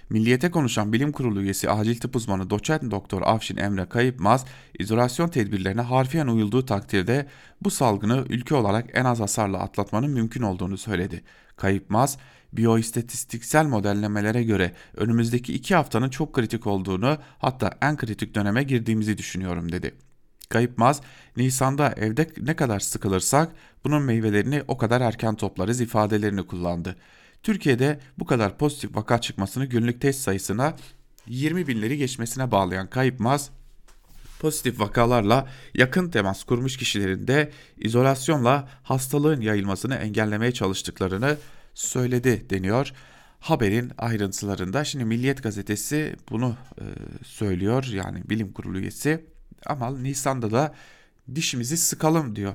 Milliyete 0.09 0.51
konuşan 0.51 0.93
bilim 0.93 1.11
kurulu 1.11 1.41
üyesi 1.41 1.69
acil 1.69 1.99
tıp 1.99 2.15
uzmanı 2.15 2.49
doçent 2.49 2.91
doktor 2.91 3.21
Afşin 3.21 3.57
Emre 3.57 3.89
Kayıpmaz, 3.89 4.45
izolasyon 4.79 5.27
tedbirlerine 5.27 5.81
harfiyen 5.81 6.27
uyulduğu 6.27 6.65
takdirde 6.65 7.27
bu 7.61 7.71
salgını 7.71 8.25
ülke 8.29 8.55
olarak 8.55 8.89
en 8.93 9.05
az 9.05 9.19
hasarla 9.19 9.59
atlatmanın 9.59 10.11
mümkün 10.11 10.41
olduğunu 10.41 10.77
söyledi. 10.77 11.23
Kayıpmaz, 11.55 12.17
biyoistatistiksel 12.53 13.65
modellemelere 13.65 14.43
göre 14.43 14.73
önümüzdeki 14.95 15.53
iki 15.53 15.75
haftanın 15.75 16.09
çok 16.09 16.33
kritik 16.33 16.67
olduğunu 16.67 17.17
hatta 17.37 17.77
en 17.81 17.97
kritik 17.97 18.35
döneme 18.35 18.63
girdiğimizi 18.63 19.17
düşünüyorum 19.17 19.71
dedi. 19.71 19.95
Kayıpmaz, 20.55 21.01
Nisan'da 21.37 21.93
evde 21.97 22.29
ne 22.41 22.55
kadar 22.55 22.79
sıkılırsak 22.79 23.51
bunun 23.83 24.03
meyvelerini 24.03 24.63
o 24.67 24.77
kadar 24.77 25.01
erken 25.01 25.35
toplarız 25.35 25.81
ifadelerini 25.81 26.47
kullandı. 26.47 26.95
Türkiye'de 27.43 27.99
bu 28.19 28.25
kadar 28.25 28.57
pozitif 28.57 28.95
vaka 28.95 29.21
çıkmasını 29.21 29.65
günlük 29.65 30.01
test 30.01 30.21
sayısına 30.21 30.75
20 31.27 31.67
binleri 31.67 31.97
geçmesine 31.97 32.51
bağlayan 32.51 32.89
Kayıpmaz, 32.89 33.49
pozitif 34.39 34.79
vakalarla 34.79 35.47
yakın 35.73 36.09
temas 36.09 36.43
kurmuş 36.43 36.77
kişilerin 36.77 37.27
de 37.27 37.51
izolasyonla 37.77 38.69
hastalığın 38.83 39.41
yayılmasını 39.41 39.95
engellemeye 39.95 40.51
çalıştıklarını 40.51 41.37
söyledi 41.73 42.49
deniyor. 42.49 42.91
Haberin 43.39 43.91
ayrıntılarında 43.97 44.83
şimdi 44.83 45.05
Milliyet 45.05 45.43
gazetesi 45.43 46.15
bunu 46.29 46.55
e, 46.81 46.83
söylüyor 47.23 47.85
yani 47.85 48.29
bilim 48.29 48.53
kurulu 48.53 48.79
üyesi 48.79 49.34
ama 49.67 49.91
Nisan'da 49.91 50.51
da 50.51 50.75
dişimizi 51.35 51.77
sıkalım 51.77 52.35
diyor. 52.35 52.53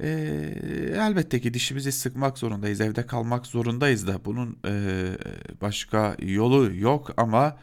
E, 0.00 0.08
elbette 0.96 1.40
ki 1.40 1.54
dişimizi 1.54 1.92
sıkmak 1.92 2.38
zorundayız, 2.38 2.80
evde 2.80 3.06
kalmak 3.06 3.46
zorundayız 3.46 4.06
da 4.06 4.24
bunun 4.24 4.58
e, 4.66 5.06
başka 5.60 6.16
yolu 6.22 6.74
yok 6.76 7.10
ama 7.16 7.58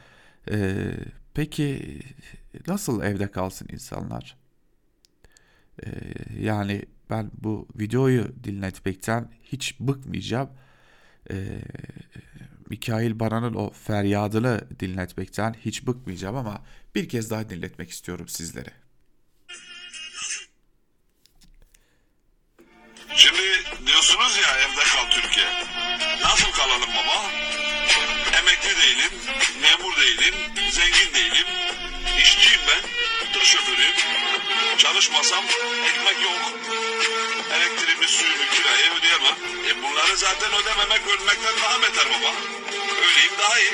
e, 0.52 0.86
peki 1.34 2.00
nasıl 2.68 3.04
evde 3.04 3.32
kalsın 3.32 3.68
insanlar? 3.72 4.38
Ee, 5.86 5.90
yani 6.40 6.82
ben 7.10 7.32
bu 7.44 7.68
videoyu 7.80 8.44
dinletmekten 8.44 9.32
hiç 9.44 9.80
bıkmayacağım. 9.80 10.50
Ee, 11.32 11.62
Mikail 12.70 13.20
Baran'ın 13.20 13.54
o 13.54 13.74
feryadını 13.74 14.62
dinletmekten 14.80 15.56
hiç 15.66 15.88
bıkmayacağım 15.88 16.36
ama 16.36 16.62
bir 16.96 17.10
kez 17.10 17.32
daha 17.32 17.50
dinletmek 17.50 17.90
istiyorum 17.90 18.28
sizlere. 18.28 18.74
Şimdi 23.16 23.42
diyorsunuz 23.88 24.38
ya 24.38 24.58
evde 24.58 24.84
kal 24.84 25.10
Türkiye. 25.10 25.48
Nasıl 26.24 26.52
kalalım 26.52 26.90
baba? 26.90 27.32
Emekli 28.40 28.70
değilim, 28.82 29.12
memur 29.62 29.98
değilim, 29.98 30.36
zengin 30.72 31.14
değilim. 31.14 31.48
İşçiyim 32.18 32.62
ben, 32.68 33.07
şoförüyüm. 33.48 33.96
Çalışmasam 34.78 35.44
ekmek 35.90 36.24
yok. 36.24 36.42
Elektriğimi, 37.56 38.08
suyumu, 38.08 38.46
kirayı 38.54 38.92
ödeyemem. 39.00 39.38
E 39.70 39.84
bunları 39.84 40.18
zaten 40.18 40.54
ödememek 40.54 41.02
ölmekten 41.08 41.54
daha 41.64 41.82
beter 41.82 42.06
baba. 42.10 42.32
Öleyim 43.02 43.34
daha 43.40 43.60
iyi. 43.60 43.74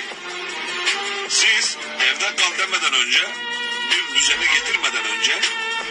Siz 1.29 1.77
evde 2.01 2.35
kal 2.35 2.57
demeden 2.57 2.93
önce, 2.93 3.19
bir 3.91 4.19
düzeni 4.19 4.45
getirmeden 4.53 5.05
önce, 5.05 5.41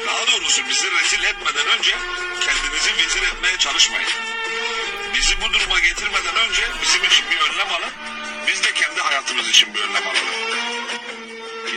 daha 0.07 0.27
doğrusu 0.27 0.69
bizi 0.69 0.91
rezil 0.91 1.25
etmeden 1.25 1.67
önce 1.67 1.97
kendinizi 2.41 2.97
vezir 2.97 3.23
etmeye 3.23 3.59
çalışmayın. 3.59 4.11
Bizi 5.15 5.41
bu 5.41 5.53
duruma 5.53 5.81
getirmeden 5.81 6.37
önce 6.37 6.63
bizim 6.83 7.05
için 7.05 7.25
bir 7.31 7.37
önlem 7.37 7.69
alın. 7.73 7.93
Biz 8.47 8.65
de 8.65 8.73
kendi 8.73 9.01
hayatımız 9.01 9.49
için 9.49 9.75
bir 9.75 9.81
önlem 9.81 10.03
alalım. 10.03 11.22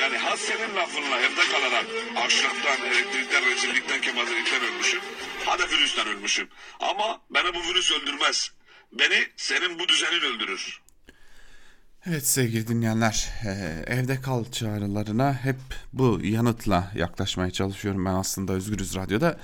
Yani 0.02 0.18
has 0.18 0.40
senin 0.40 0.76
lafınla 0.76 1.20
evde 1.20 1.52
kalarak 1.52 1.86
açlıktan, 2.26 2.88
elektrikten, 2.92 3.46
rezillikten, 3.46 4.02
kemazelikten 4.02 4.62
ölmüşüm. 4.64 5.00
Hadi 5.46 5.64
virüsten 5.64 6.08
ölmüşüm. 6.08 6.48
Ama 6.80 7.22
beni 7.30 7.54
bu 7.54 7.70
virüs 7.70 7.92
öldürmez. 7.92 8.52
Beni 8.92 9.28
senin 9.38 9.80
bu 9.80 9.88
düzenin 9.88 10.22
öldürür. 10.22 10.82
Evet 12.08 12.28
sevgili 12.28 12.68
dinleyenler, 12.68 13.30
e, 13.46 13.50
evde 13.88 14.22
kal 14.22 14.52
çağrılarına 14.52 15.34
hep 15.34 15.58
bu 15.94 16.20
yanıtla 16.24 16.92
yaklaşmaya 16.96 17.52
çalışıyorum 17.52 18.06
ben 18.06 18.14
aslında 18.14 18.54
Özgürüz 18.54 18.96
Radyo'da. 18.96 19.40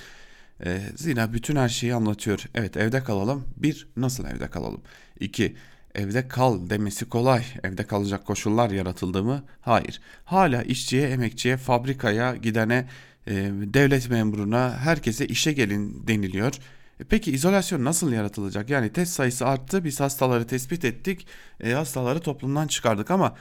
E, 0.65 0.81
zira 0.95 1.33
bütün 1.33 1.55
her 1.55 1.69
şeyi 1.69 1.95
anlatıyor. 1.95 2.39
Evet 2.55 2.77
evde 2.77 3.03
kalalım. 3.03 3.47
Bir, 3.57 3.87
nasıl 3.97 4.25
evde 4.25 4.49
kalalım? 4.49 4.81
İki, 5.19 5.57
evde 5.95 6.27
kal 6.27 6.69
demesi 6.69 7.09
kolay. 7.09 7.43
Evde 7.63 7.83
kalacak 7.87 8.25
koşullar 8.25 8.69
yaratıldı 8.69 9.23
mı? 9.23 9.43
Hayır. 9.61 10.01
Hala 10.25 10.63
işçiye, 10.63 11.09
emekçiye, 11.09 11.57
fabrikaya 11.57 12.35
gidene, 12.35 12.87
e, 13.27 13.33
devlet 13.51 14.09
memuruna, 14.09 14.77
herkese 14.77 15.27
işe 15.27 15.51
gelin 15.53 16.07
deniliyor. 16.07 16.53
E, 16.99 17.03
Peki 17.03 17.31
izolasyon 17.31 17.85
nasıl 17.85 18.11
yaratılacak? 18.11 18.69
Yani 18.69 18.93
test 18.93 19.13
sayısı 19.13 19.47
arttı, 19.47 19.83
biz 19.83 19.99
hastaları 19.99 20.47
tespit 20.47 20.85
ettik, 20.85 21.27
e, 21.63 21.71
hastaları 21.71 22.19
toplumdan 22.19 22.67
çıkardık 22.67 23.11
ama 23.11 23.35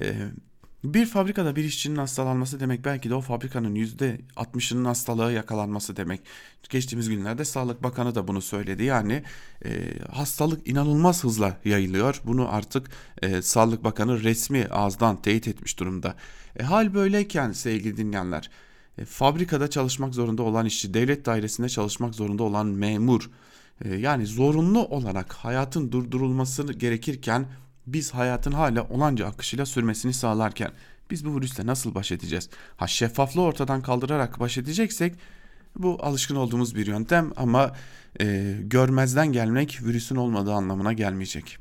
e, 0.00 0.14
bir 0.84 1.06
fabrikada 1.06 1.56
bir 1.56 1.64
işçinin 1.64 1.96
hastalanması 1.96 2.60
demek 2.60 2.84
belki 2.84 3.10
de 3.10 3.14
o 3.14 3.20
fabrikanın 3.20 3.74
yüzde 3.74 4.20
60'ının 4.36 4.84
hastalığı 4.84 5.32
yakalanması 5.32 5.96
demek. 5.96 6.20
Geçtiğimiz 6.70 7.08
günlerde 7.08 7.44
Sağlık 7.44 7.82
Bakanı 7.82 8.14
da 8.14 8.28
bunu 8.28 8.42
söyledi. 8.42 8.84
Yani 8.84 9.22
e, 9.64 9.98
hastalık 10.12 10.68
inanılmaz 10.68 11.24
hızla 11.24 11.56
yayılıyor. 11.64 12.22
Bunu 12.24 12.54
artık 12.54 12.90
e, 13.22 13.42
Sağlık 13.42 13.84
Bakanı 13.84 14.22
resmi 14.22 14.66
ağızdan 14.66 15.22
teyit 15.22 15.48
etmiş 15.48 15.78
durumda. 15.78 16.14
E, 16.58 16.62
hal 16.62 16.94
böyleyken 16.94 17.52
sevgili 17.52 17.96
dinleyenler 17.96 18.50
e, 18.98 19.04
fabrikada 19.04 19.70
çalışmak 19.70 20.14
zorunda 20.14 20.42
olan 20.42 20.66
işçi, 20.66 20.94
devlet 20.94 21.26
dairesinde 21.26 21.68
çalışmak 21.68 22.14
zorunda 22.14 22.42
olan 22.42 22.66
memur, 22.66 23.30
e, 23.84 23.94
yani 23.94 24.26
zorunlu 24.26 24.86
olarak 24.86 25.32
hayatın 25.32 25.92
durdurulması 25.92 26.72
gerekirken 26.72 27.46
biz 27.86 28.14
hayatın 28.14 28.52
hala 28.52 28.82
olanca 28.82 29.26
akışıyla 29.26 29.66
sürmesini 29.66 30.12
sağlarken 30.12 30.70
biz 31.10 31.24
bu 31.24 31.36
virüsle 31.36 31.66
nasıl 31.66 31.94
baş 31.94 32.12
edeceğiz? 32.12 32.48
Ha 32.76 32.86
şeffaflığı 32.86 33.42
ortadan 33.42 33.82
kaldırarak 33.82 34.40
baş 34.40 34.58
edeceksek 34.58 35.14
bu 35.76 35.98
alışkın 36.02 36.36
olduğumuz 36.36 36.76
bir 36.76 36.86
yöntem 36.86 37.32
ama 37.36 37.76
e, 38.20 38.56
görmezden 38.62 39.32
gelmek 39.32 39.82
virüsün 39.82 40.16
olmadığı 40.16 40.52
anlamına 40.52 40.92
gelmeyecek. 40.92 41.58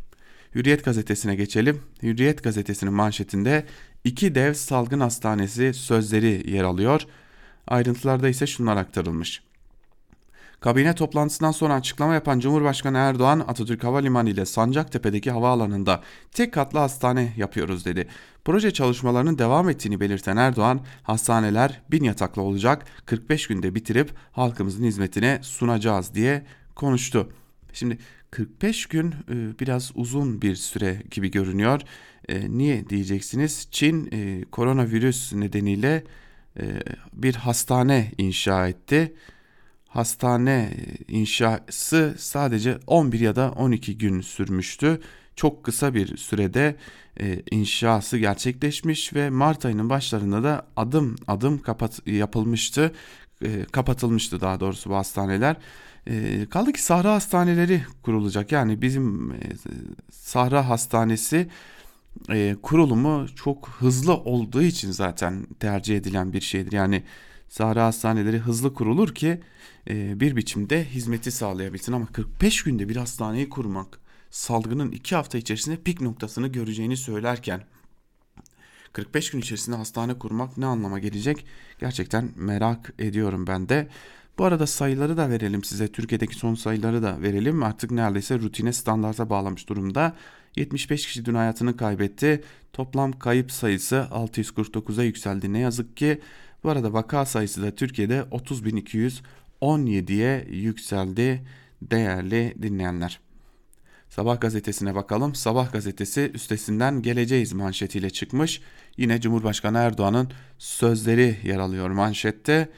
Hürriyet 0.56 0.86
gazetesine 0.86 1.36
geçelim. 1.36 1.82
Hürriyet 2.04 2.44
gazetesinin 2.44 2.94
manşetinde 2.94 3.66
iki 4.04 4.36
dev 4.36 4.54
salgın 4.54 5.00
hastanesi 5.00 5.74
sözleri 5.74 6.52
yer 6.52 6.64
alıyor. 6.64 7.02
Ayrıntılarda 7.68 8.30
ise 8.30 8.48
şunlar 8.48 8.78
aktarılmış. 8.78 9.44
Kabine 10.62 10.96
toplantısından 10.96 11.52
sonra 11.52 11.74
açıklama 11.74 12.14
yapan 12.14 12.40
Cumhurbaşkanı 12.40 12.98
Erdoğan 12.98 13.40
Atatürk 13.40 13.84
Havalimanı 13.84 14.30
ile 14.30 14.46
Sancaktepe'deki 14.46 15.32
havaalanında 15.32 16.02
tek 16.32 16.54
katlı 16.54 16.80
hastane 16.80 17.34
yapıyoruz 17.38 17.86
dedi. 17.86 18.08
Proje 18.46 18.72
çalışmalarının 18.72 19.38
devam 19.38 19.70
ettiğini 19.70 20.00
belirten 20.00 20.38
Erdoğan 20.38 20.82
hastaneler 21.04 21.82
bin 21.92 22.04
yataklı 22.04 22.42
olacak 22.42 22.86
45 23.06 23.48
günde 23.48 23.76
bitirip 23.76 24.12
halkımızın 24.32 24.84
hizmetine 24.84 25.40
sunacağız 25.42 26.16
diye 26.16 26.46
konuştu. 26.76 27.32
Şimdi 27.74 27.98
45 28.32 28.86
gün 28.86 29.08
e, 29.12 29.60
biraz 29.60 29.92
uzun 29.96 30.42
bir 30.42 30.56
süre 30.56 31.04
gibi 31.12 31.32
görünüyor. 31.32 31.82
E, 32.30 32.58
niye 32.58 32.90
diyeceksiniz? 32.90 33.68
Çin 33.72 34.10
e, 34.12 34.44
koronavirüs 34.52 35.34
nedeniyle 35.34 36.04
bir 37.14 37.36
hastane 37.36 38.12
inşa 38.18 38.68
etti 38.68 39.14
hastane 39.94 40.74
inşası 41.08 42.16
sadece 42.18 42.80
11 42.88 43.20
ya 43.20 43.36
da 43.36 43.52
12 43.52 43.98
gün 43.98 44.22
sürmüştü. 44.22 45.02
Çok 45.36 45.64
kısa 45.64 45.94
bir 45.94 46.18
sürede 46.18 46.76
e, 47.20 47.42
inşası 47.52 48.18
gerçekleşmiş 48.18 49.14
ve 49.14 49.30
Mart 49.30 49.66
ayının 49.66 49.90
başlarında 49.90 50.44
da 50.44 50.68
adım 50.76 51.16
adım 51.28 51.62
kapat 51.62 52.08
yapılmıştı. 52.08 52.92
E, 53.44 53.66
kapatılmıştı 53.72 54.42
daha 54.42 54.60
doğrusu 54.60 54.90
bu 54.90 54.96
hastaneler. 54.96 55.56
E, 56.08 56.46
kaldı 56.50 56.74
ki 56.74 56.84
Sahra 56.84 57.14
hastaneleri 57.14 57.82
kurulacak. 58.04 58.52
Yani 58.52 58.82
bizim 58.82 59.32
e, 59.32 59.40
Sahra 60.12 60.70
Hastanesi 60.70 61.48
e, 62.30 62.56
kurulumu 62.62 63.26
çok 63.36 63.70
hızlı 63.70 64.14
olduğu 64.14 64.62
için 64.62 64.92
zaten 64.92 65.46
tercih 65.60 65.98
edilen 65.98 66.34
bir 66.34 66.42
şeydir. 66.42 66.72
Yani 66.72 67.04
Sahra 67.52 67.86
hastaneleri 67.86 68.38
hızlı 68.38 68.74
kurulur 68.74 69.16
ki 69.16 69.42
e, 69.90 70.20
bir 70.20 70.36
biçimde 70.36 70.86
hizmeti 70.86 71.32
sağlayabilsin 71.32 71.94
ama 71.94 72.06
45 72.06 72.64
günde 72.64 72.90
bir 72.90 72.96
hastaneyi 72.96 73.50
kurmak 73.50 74.00
salgının 74.30 74.92
2 74.92 75.16
hafta 75.16 75.38
içerisinde 75.38 75.78
pik 75.78 76.02
noktasını 76.02 76.48
göreceğini 76.48 76.98
söylerken 76.98 77.64
45 78.94 79.32
gün 79.32 79.40
içerisinde 79.40 79.76
hastane 79.76 80.14
kurmak 80.14 80.58
ne 80.58 80.66
anlama 80.66 81.00
gelecek? 81.00 81.46
Gerçekten 81.80 82.30
merak 82.36 82.94
ediyorum 83.00 83.48
ben 83.48 83.70
de. 83.70 83.88
Bu 84.38 84.46
arada 84.46 84.68
sayıları 84.68 85.18
da 85.18 85.30
verelim 85.30 85.64
size. 85.64 85.88
Türkiye'deki 85.88 86.36
son 86.36 86.56
sayıları 86.56 87.04
da 87.04 87.22
verelim. 87.22 87.64
Artık 87.64 87.92
neredeyse 87.92 88.40
rutine 88.40 88.74
standarta 88.74 89.30
bağlamış 89.30 89.70
durumda. 89.70 90.16
75 90.56 91.06
kişi 91.06 91.26
dün 91.26 91.34
hayatını 91.34 91.78
kaybetti. 91.78 92.44
Toplam 92.74 93.12
kayıp 93.12 93.52
sayısı 93.52 94.08
649'a 94.12 95.04
yükseldi. 95.04 95.54
Ne 95.54 95.60
yazık 95.60 95.98
ki 95.98 96.22
bu 96.64 96.70
arada 96.70 96.94
vaka 96.94 97.26
sayısı 97.26 97.64
da 97.64 97.76
Türkiye'de 97.76 98.20
30.217'ye 98.20 100.48
yükseldi 100.50 101.44
değerli 101.82 102.56
dinleyenler. 102.62 103.20
Sabah 104.10 104.42
gazetesine 104.42 104.96
bakalım. 104.96 105.36
Sabah 105.36 105.72
gazetesi 105.72 106.32
üstesinden 106.34 107.02
geleceğiz 107.02 107.54
manşetiyle 107.54 108.10
çıkmış. 108.10 108.62
Yine 108.98 109.22
Cumhurbaşkanı 109.22 109.78
Erdoğan'ın 109.78 110.32
sözleri 110.58 111.38
yer 111.44 111.60
alıyor 111.60 111.90
manşette. 111.90 112.70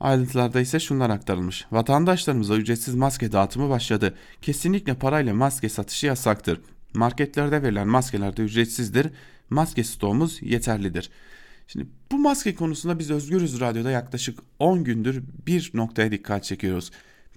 Ayrıntılarda 0.00 0.60
ise 0.60 0.80
şunlar 0.80 1.10
aktarılmış. 1.10 1.66
Vatandaşlarımıza 1.72 2.56
ücretsiz 2.56 2.94
maske 2.94 3.32
dağıtımı 3.32 3.68
başladı. 3.68 4.14
Kesinlikle 4.42 4.94
parayla 4.94 5.34
maske 5.34 5.68
satışı 5.68 6.06
yasaktır. 6.06 6.60
Marketlerde 6.94 7.62
verilen 7.62 7.88
maskeler 7.88 8.36
de 8.36 8.42
ücretsizdir. 8.42 9.10
Maske 9.50 9.84
stoğumuz 9.84 10.42
yeterlidir. 10.42 11.10
Şimdi 11.66 11.86
bu 12.12 12.18
maske 12.18 12.54
konusunda 12.54 12.98
biz 12.98 13.10
Özgürüz 13.10 13.60
Radyo'da 13.60 13.90
yaklaşık 13.90 14.38
10 14.58 14.84
gündür 14.84 15.22
bir 15.46 15.70
noktaya 15.74 16.12
dikkat 16.12 16.44
çekiyoruz. 16.44 16.90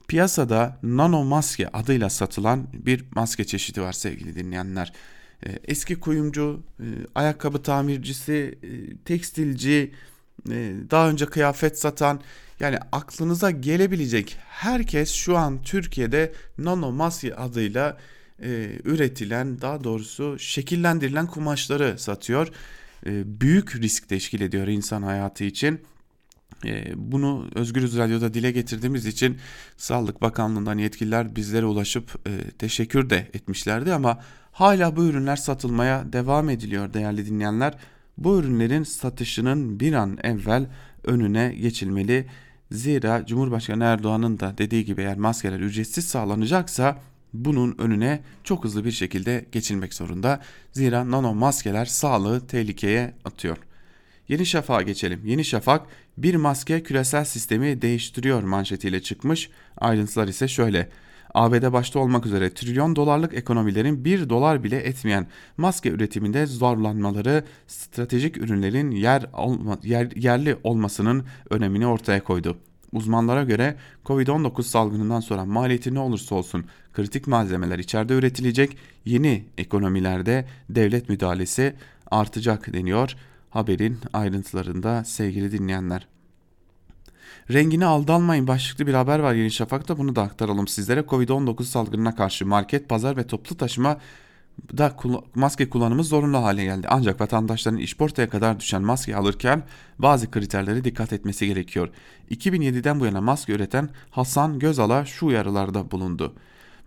Piyasada 0.08 0.80
nano 0.84 1.24
maske 1.24 1.68
adıyla 1.68 2.10
satılan 2.10 2.68
bir 2.74 3.06
maske 3.15 3.44
çeşidi 3.44 3.82
var 3.82 3.94
sevgili 3.94 4.36
dinleyenler. 4.36 4.94
Ee, 5.46 5.60
eski 5.63 6.00
kuyumcu, 6.00 6.60
e, 6.80 6.86
ayakkabı 7.15 7.63
tamircisi, 7.63 8.60
e, 8.63 8.98
tekstilci, 8.98 9.92
e, 10.50 10.74
daha 10.92 11.10
önce 11.10 11.26
kıyafet 11.26 11.80
satan 11.80 12.22
yani 12.60 12.78
aklınıza 12.92 13.52
gelebilecek 13.52 14.38
herkes 14.50 15.12
şu 15.12 15.38
an 15.38 15.62
Türkiye'de 15.62 16.34
nano 16.58 16.92
maske 16.92 17.36
adıyla 17.36 17.98
üretilen 18.84 19.62
daha 19.62 19.84
doğrusu 19.84 20.39
şekillendirilen 20.39 21.28
kumaşları 21.28 22.00
satıyor. 22.00 22.48
E, 23.05 23.41
büyük 23.41 23.75
risk 23.75 24.09
teşkil 24.09 24.41
ediyor 24.41 24.67
insan 24.67 25.03
hayatı 25.03 25.43
için. 25.43 25.81
E, 26.65 26.93
bunu 26.95 27.47
Özgürüz 27.55 27.97
Radyo'da 27.97 28.33
dile 28.33 28.51
getirdiğimiz 28.51 29.05
için 29.05 29.38
Sağlık 29.77 30.21
Bakanlığı'ndan 30.21 30.77
yetkililer 30.77 31.35
bizlere 31.35 31.65
ulaşıp 31.65 32.27
e, 32.27 32.51
teşekkür 32.51 33.09
de 33.09 33.17
etmişlerdi 33.33 33.93
ama 33.93 34.19
hala 34.51 34.95
bu 34.95 35.05
ürünler 35.05 35.35
satılmaya 35.35 36.13
devam 36.13 36.49
ediliyor 36.49 36.93
değerli 36.93 37.25
dinleyenler. 37.25 37.73
Bu 38.17 38.39
ürünlerin 38.39 38.83
satışının 38.83 39.79
bir 39.79 39.93
an 39.93 40.17
evvel 40.23 40.67
önüne 41.03 41.55
geçilmeli. 41.55 42.27
Zira 42.71 43.25
Cumhurbaşkanı 43.25 43.83
Erdoğan'ın 43.83 44.39
da 44.39 44.57
dediği 44.57 44.85
gibi 44.85 45.01
eğer 45.01 45.17
maskeler 45.17 45.59
ücretsiz 45.59 46.07
sağlanacaksa 46.07 46.99
bunun 47.34 47.76
önüne 47.78 48.22
çok 48.44 48.63
hızlı 48.63 48.86
bir 48.86 48.92
şekilde 48.92 49.46
geçilmek 49.52 49.94
zorunda. 49.94 50.42
Zira 50.72 51.12
nano 51.12 51.34
maskeler 51.34 51.86
sağlığı 51.86 52.48
tehlikeye 52.48 53.13
atıyor. 53.26 53.58
Yeni 54.28 54.46
Şafak'a 54.46 54.82
geçelim. 54.82 55.22
Yeni 55.26 55.46
Şafak 55.46 55.88
bir 56.18 56.36
maske 56.36 56.84
küresel 56.84 57.26
sistemi 57.26 57.82
değiştiriyor 57.82 58.44
manşetiyle 58.44 59.02
çıkmış. 59.02 59.50
Ayrıntılar 59.78 60.28
ise 60.28 60.48
şöyle. 60.48 60.89
ABD 61.34 61.74
başta 61.74 62.00
olmak 62.00 62.26
üzere 62.26 62.54
trilyon 62.54 62.96
dolarlık 62.96 63.34
ekonomilerin 63.34 64.06
1 64.06 64.30
dolar 64.30 64.63
bile 64.63 64.78
etmeyen 64.78 65.28
maske 65.58 65.89
üretiminde 65.89 66.46
zorlanmaları 66.46 67.44
stratejik 67.68 68.38
ürünlerin 68.38 68.92
yer, 68.92 69.26
olma, 69.34 69.80
yer 69.84 70.12
yerli 70.15 70.58
olmasının 70.63 71.26
önemini 71.50 71.88
ortaya 71.88 72.24
koydu. 72.24 72.58
Uzmanlara 72.91 73.43
göre 73.43 73.75
Covid-19 74.06 74.63
salgınından 74.63 75.19
sonra 75.19 75.45
maliyeti 75.45 75.93
ne 75.93 75.99
olursa 75.99 76.36
olsun 76.36 76.65
kritik 76.93 77.28
malzemeler 77.28 77.80
içeride 77.80 78.13
üretilecek 78.13 78.78
yeni 79.06 79.45
ekonomilerde 79.58 80.45
devlet 80.69 81.10
müdahalesi 81.10 81.75
artacak 82.12 82.73
deniyor 82.73 83.15
haberin 83.49 83.99
ayrıntılarında 84.13 85.04
sevgili 85.04 85.52
dinleyenler. 85.52 86.08
Rengine 87.52 87.86
aldanmayın 87.86 88.47
başlıklı 88.47 88.88
bir 88.88 88.93
haber 88.93 89.19
var 89.19 89.34
Yeni 89.34 89.52
Şafak'ta 89.52 89.97
bunu 89.97 90.15
da 90.15 90.21
aktaralım 90.21 90.67
sizlere. 90.67 90.99
Covid-19 90.99 91.63
salgınına 91.63 92.15
karşı 92.15 92.45
market, 92.45 92.89
pazar 92.89 93.17
ve 93.17 93.28
toplu 93.28 93.58
taşıma 93.58 93.97
da 94.78 94.95
maske 95.36 95.69
kullanımı 95.69 96.04
zorunlu 96.04 96.38
hale 96.38 96.63
geldi. 96.63 96.88
Ancak 96.89 97.22
vatandaşların 97.22 97.80
işportaya 97.80 98.30
kadar 98.30 98.60
düşen 98.60 98.82
maske 98.82 99.15
alırken 99.15 99.63
bazı 100.00 100.32
kriterlere 100.32 100.84
dikkat 100.84 101.13
etmesi 101.13 101.48
gerekiyor. 101.48 101.89
2007'den 102.32 103.00
bu 103.00 103.06
yana 103.06 103.22
maske 103.22 103.54
üreten 103.54 103.89
Hasan 104.10 104.60
Gözal'a 104.60 105.06
şu 105.06 105.26
uyarılarda 105.26 105.91
bulundu. 105.91 106.36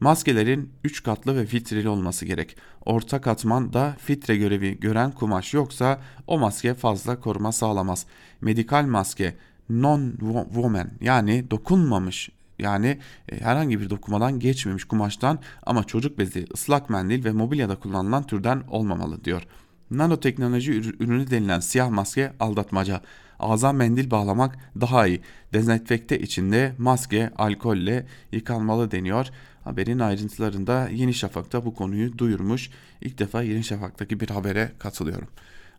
Maskelerin 0.01 0.73
3 0.85 1.03
katlı 1.03 1.37
ve 1.37 1.47
filtreli 1.47 1.89
olması 1.89 2.27
gerek. 2.27 2.57
Orta 2.85 3.21
katman 3.21 3.73
da 3.73 3.97
filtre 3.99 4.37
görevi 4.37 4.81
gören 4.81 5.11
kumaş 5.11 5.55
yoksa 5.55 6.01
o 6.27 6.39
maske 6.39 6.75
fazla 6.75 7.21
koruma 7.21 7.53
sağlamaz. 7.53 8.07
Medikal 8.41 8.85
maske 8.85 9.35
non-woman 9.71 10.87
yani 11.01 11.51
dokunmamış 11.51 12.31
yani 12.59 12.99
e, 13.29 13.41
herhangi 13.41 13.81
bir 13.81 13.91
dokumadan 13.91 14.38
geçmemiş 14.38 14.85
kumaştan 14.85 15.38
ama 15.67 15.85
çocuk 15.85 16.19
bezi, 16.19 16.47
ıslak 16.55 16.91
mendil 16.91 17.25
ve 17.25 17.33
mobilyada 17.33 17.77
kullanılan 17.77 18.27
türden 18.27 18.62
olmamalı 18.69 19.25
diyor. 19.25 19.47
Nanoteknoloji 19.91 20.73
ürünü 20.73 21.31
denilen 21.31 21.61
siyah 21.61 21.91
maske 21.91 22.33
aldatmaca. 22.41 23.01
Ağza 23.38 23.73
mendil 23.73 24.11
bağlamak 24.11 24.59
daha 24.81 25.07
iyi. 25.07 25.21
Dezenfekte 25.53 26.19
içinde 26.19 26.75
maske 26.79 27.31
alkolle 27.37 28.07
yıkanmalı 28.33 28.91
deniyor. 28.91 29.27
Haberin 29.65 29.99
ayrıntılarında 29.99 30.88
Yeni 30.88 31.15
Şafak'ta 31.15 31.65
bu 31.65 31.75
konuyu 31.75 32.19
duyurmuş. 32.19 32.71
İlk 33.01 33.19
defa 33.19 33.43
Yeni 33.43 33.65
Şafak'taki 33.65 34.21
bir 34.21 34.29
habere 34.31 34.73
katılıyorum. 34.79 35.29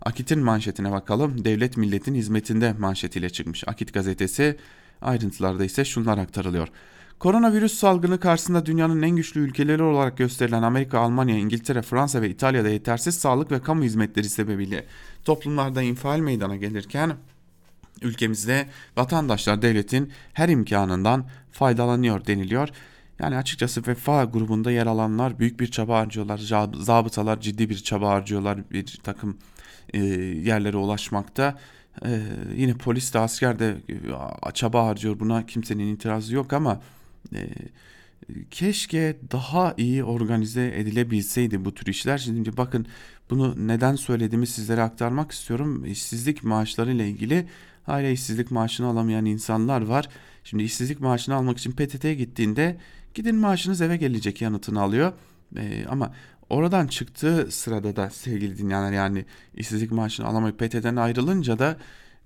Akit'in 0.02 0.40
manşetine 0.40 0.92
bakalım. 0.92 1.46
Devlet 1.46 1.78
milletin 1.78 2.16
hizmetinde 2.16 2.74
manşetiyle 2.74 3.30
çıkmış. 3.30 3.64
Akit 3.68 3.94
gazetesi 3.94 4.58
ayrıntılarda 5.04 5.66
ise 5.66 5.86
şunlar 5.86 6.18
aktarılıyor. 6.18 6.68
Koronavirüs 7.20 7.74
salgını 7.74 8.20
karşısında 8.20 8.66
dünyanın 8.66 9.02
en 9.02 9.16
güçlü 9.16 9.42
ülkeleri 9.42 9.84
olarak 9.84 10.18
gösterilen 10.18 10.64
Amerika, 10.64 11.00
Almanya, 11.00 11.38
İngiltere, 11.38 11.82
Fransa 11.82 12.22
ve 12.22 12.30
İtalya'da 12.30 12.70
yetersiz 12.70 13.16
sağlık 13.16 13.52
ve 13.52 13.62
kamu 13.62 13.84
hizmetleri 13.84 14.30
sebebiyle 14.30 14.86
toplumlarda 15.26 15.82
infial 15.82 16.20
meydana 16.20 16.56
gelirken 16.56 17.14
ülkemizde 18.02 18.68
vatandaşlar 18.98 19.62
devletin 19.62 20.12
her 20.34 20.50
imkanından 20.50 21.26
faydalanıyor 21.52 22.26
deniliyor. 22.26 22.70
Yani 23.20 23.38
açıkçası 23.38 23.88
vefa 23.88 24.24
grubunda 24.24 24.72
yer 24.72 24.88
alanlar 24.88 25.40
büyük 25.40 25.60
bir 25.60 25.68
çaba 25.68 26.00
harcıyorlar. 26.00 26.38
Zabıtalar 26.74 27.42
ciddi 27.42 27.70
bir 27.70 27.78
çaba 27.78 28.10
harcıyorlar 28.10 28.72
bir 28.72 29.00
takım 29.04 29.38
yerlere 30.44 30.78
ulaşmakta. 30.78 31.58
E, 32.06 32.22
yine 32.56 32.74
polis 32.74 33.14
de 33.14 33.20
asker 33.20 33.60
de 33.60 33.78
çaba 34.54 34.86
harcıyor 34.86 35.20
buna 35.20 35.46
kimsenin 35.46 35.96
itirazı 35.96 36.36
yok 36.36 36.54
ama 36.54 36.82
e, 37.36 37.50
keşke 38.52 39.18
daha 39.32 39.74
iyi 39.78 40.04
organize 40.04 40.74
edilebilseydi 40.76 41.66
bu 41.66 41.74
tür 41.74 41.88
işler. 41.88 42.18
Şimdi 42.18 42.58
bakın 42.58 42.86
bunu 43.30 43.68
neden 43.68 43.96
söylediğimi 43.96 44.48
sizlere 44.48 44.82
aktarmak 44.82 45.32
istiyorum. 45.32 45.86
İşsizlik 45.86 46.44
maaşları 46.44 46.92
ile 46.92 47.10
ilgili 47.10 47.48
hala 47.84 48.08
işsizlik 48.08 48.52
maaşını 48.52 48.88
alamayan 48.88 49.26
insanlar 49.26 49.82
var. 49.82 50.10
Şimdi 50.44 50.64
işsizlik 50.64 51.00
maaşını 51.00 51.36
almak 51.36 51.58
için 51.58 51.72
PTT'ye 51.72 52.16
gittiğinde 52.16 52.78
gidin 53.14 53.36
maaşınız 53.36 53.82
eve 53.82 53.98
gelecek 53.98 54.42
yanıtını 54.42 54.82
alıyor. 54.82 55.14
Ee, 55.58 55.86
ama 55.90 56.14
oradan 56.54 56.88
çıktığı 56.88 57.52
sırada 57.52 57.96
da 57.96 58.10
sevgili 58.10 58.58
dinleyenler 58.58 58.92
yani 58.92 59.26
işsizlik 59.54 59.92
maaşını 59.92 60.28
alamayıp 60.28 60.60
PTT'den 60.60 60.96
ayrılınca 60.96 61.60
da 61.60 61.78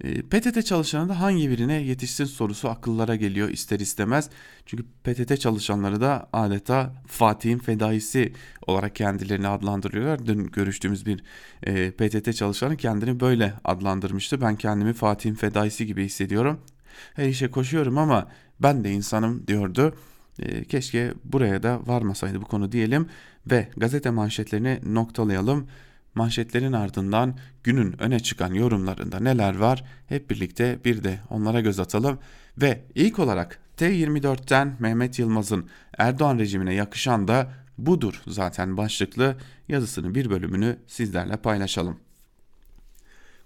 e, 0.04 0.22
PTT 0.22 0.66
çalışanı 0.66 1.10
da 1.10 1.22
hangi 1.22 1.50
birine 1.50 1.74
yetişsin 1.74 2.26
sorusu 2.26 2.70
akıllara 2.70 3.16
geliyor 3.16 3.50
ister 3.50 3.80
istemez. 3.80 4.30
Çünkü 4.66 4.84
PTT 5.04 5.40
çalışanları 5.40 6.02
da 6.02 6.30
adeta 6.34 6.94
Fatih'in 7.08 7.60
fedaisi 7.60 8.34
olarak 8.68 8.96
kendilerini 8.96 9.48
adlandırıyorlar. 9.48 10.26
Dün 10.26 10.48
görüştüğümüz 10.48 11.06
bir 11.06 11.24
e, 11.64 11.92
PTT 11.92 12.36
çalışanı 12.36 12.78
kendini 12.78 13.20
böyle 13.20 13.54
adlandırmıştı. 13.64 14.42
Ben 14.42 14.56
kendimi 14.56 14.94
Fatih'in 14.94 15.36
fedaisi 15.36 15.86
gibi 15.86 16.06
hissediyorum. 16.06 16.62
Her 17.14 17.28
işe 17.28 17.52
koşuyorum 17.52 17.98
ama 17.98 18.28
ben 18.60 18.84
de 18.84 18.92
insanım 18.92 19.48
diyordu. 19.48 19.96
E, 20.40 20.64
keşke 20.64 21.14
buraya 21.24 21.64
da 21.64 21.80
varmasaydı 21.88 22.42
bu 22.42 22.46
konu 22.46 22.72
diyelim 22.72 23.08
ve 23.52 23.68
gazete 23.78 24.10
manşetlerini 24.10 24.80
noktalayalım. 24.84 25.68
Manşetlerin 26.16 26.74
ardından 26.74 27.38
günün 27.64 28.02
öne 28.02 28.20
çıkan 28.20 28.54
yorumlarında 28.54 29.20
neler 29.20 29.58
var 29.58 29.84
hep 30.08 30.30
birlikte 30.30 30.80
bir 30.86 31.04
de 31.04 31.20
onlara 31.30 31.62
göz 31.62 31.80
atalım 31.80 32.20
ve 32.58 32.82
ilk 32.96 33.20
olarak 33.20 33.60
T24'ten 33.78 34.76
Mehmet 34.80 35.20
Yılmaz'ın 35.20 35.70
Erdoğan 35.98 36.40
rejimine 36.40 36.74
yakışan 36.74 37.28
da 37.28 37.52
budur 37.78 38.22
zaten 38.28 38.78
başlıklı 38.78 39.36
yazısının 39.68 40.16
bir 40.16 40.30
bölümünü 40.30 40.78
sizlerle 40.88 41.38
paylaşalım. 41.38 42.00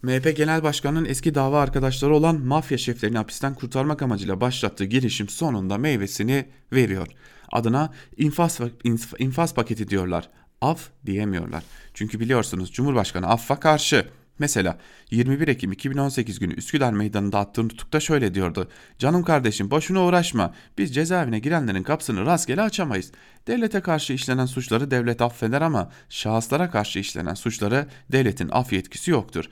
MHP 0.01 0.37
Genel 0.37 0.63
Başkanı'nın 0.63 1.05
eski 1.05 1.35
dava 1.35 1.61
arkadaşları 1.61 2.15
olan 2.15 2.41
mafya 2.41 2.77
şeflerini 2.77 3.17
hapisten 3.17 3.53
kurtarmak 3.53 4.01
amacıyla 4.01 4.41
başlattığı 4.41 4.85
girişim 4.85 5.29
sonunda 5.29 5.77
meyvesini 5.77 6.45
veriyor. 6.73 7.07
Adına 7.51 7.93
infaz, 8.17 8.59
infaz 9.19 9.53
paketi 9.53 9.89
diyorlar. 9.89 10.29
Af 10.61 10.89
diyemiyorlar. 11.05 11.63
Çünkü 11.93 12.19
biliyorsunuz 12.19 12.71
Cumhurbaşkanı 12.71 13.27
affa 13.27 13.59
karşı. 13.59 14.05
Mesela 14.39 14.77
21 15.11 15.47
Ekim 15.47 15.71
2018 15.71 16.39
günü 16.39 16.53
Üsküdar 16.53 16.93
Meydanı'nda 16.93 17.39
attığı 17.39 17.63
nutukta 17.63 17.99
şöyle 17.99 18.33
diyordu. 18.33 18.69
Canım 18.99 19.23
kardeşim 19.23 19.71
boşuna 19.71 20.03
uğraşma. 20.03 20.53
Biz 20.77 20.95
cezaevine 20.95 21.39
girenlerin 21.39 21.83
kapısını 21.83 22.25
rastgele 22.25 22.61
açamayız. 22.61 23.11
Devlete 23.47 23.81
karşı 23.81 24.13
işlenen 24.13 24.45
suçları 24.45 24.91
devlet 24.91 25.21
affeder 25.21 25.61
ama 25.61 25.91
şahıslara 26.09 26.69
karşı 26.69 26.99
işlenen 26.99 27.33
suçları 27.33 27.87
devletin 28.11 28.49
af 28.49 28.73
yetkisi 28.73 29.11
yoktur. 29.11 29.45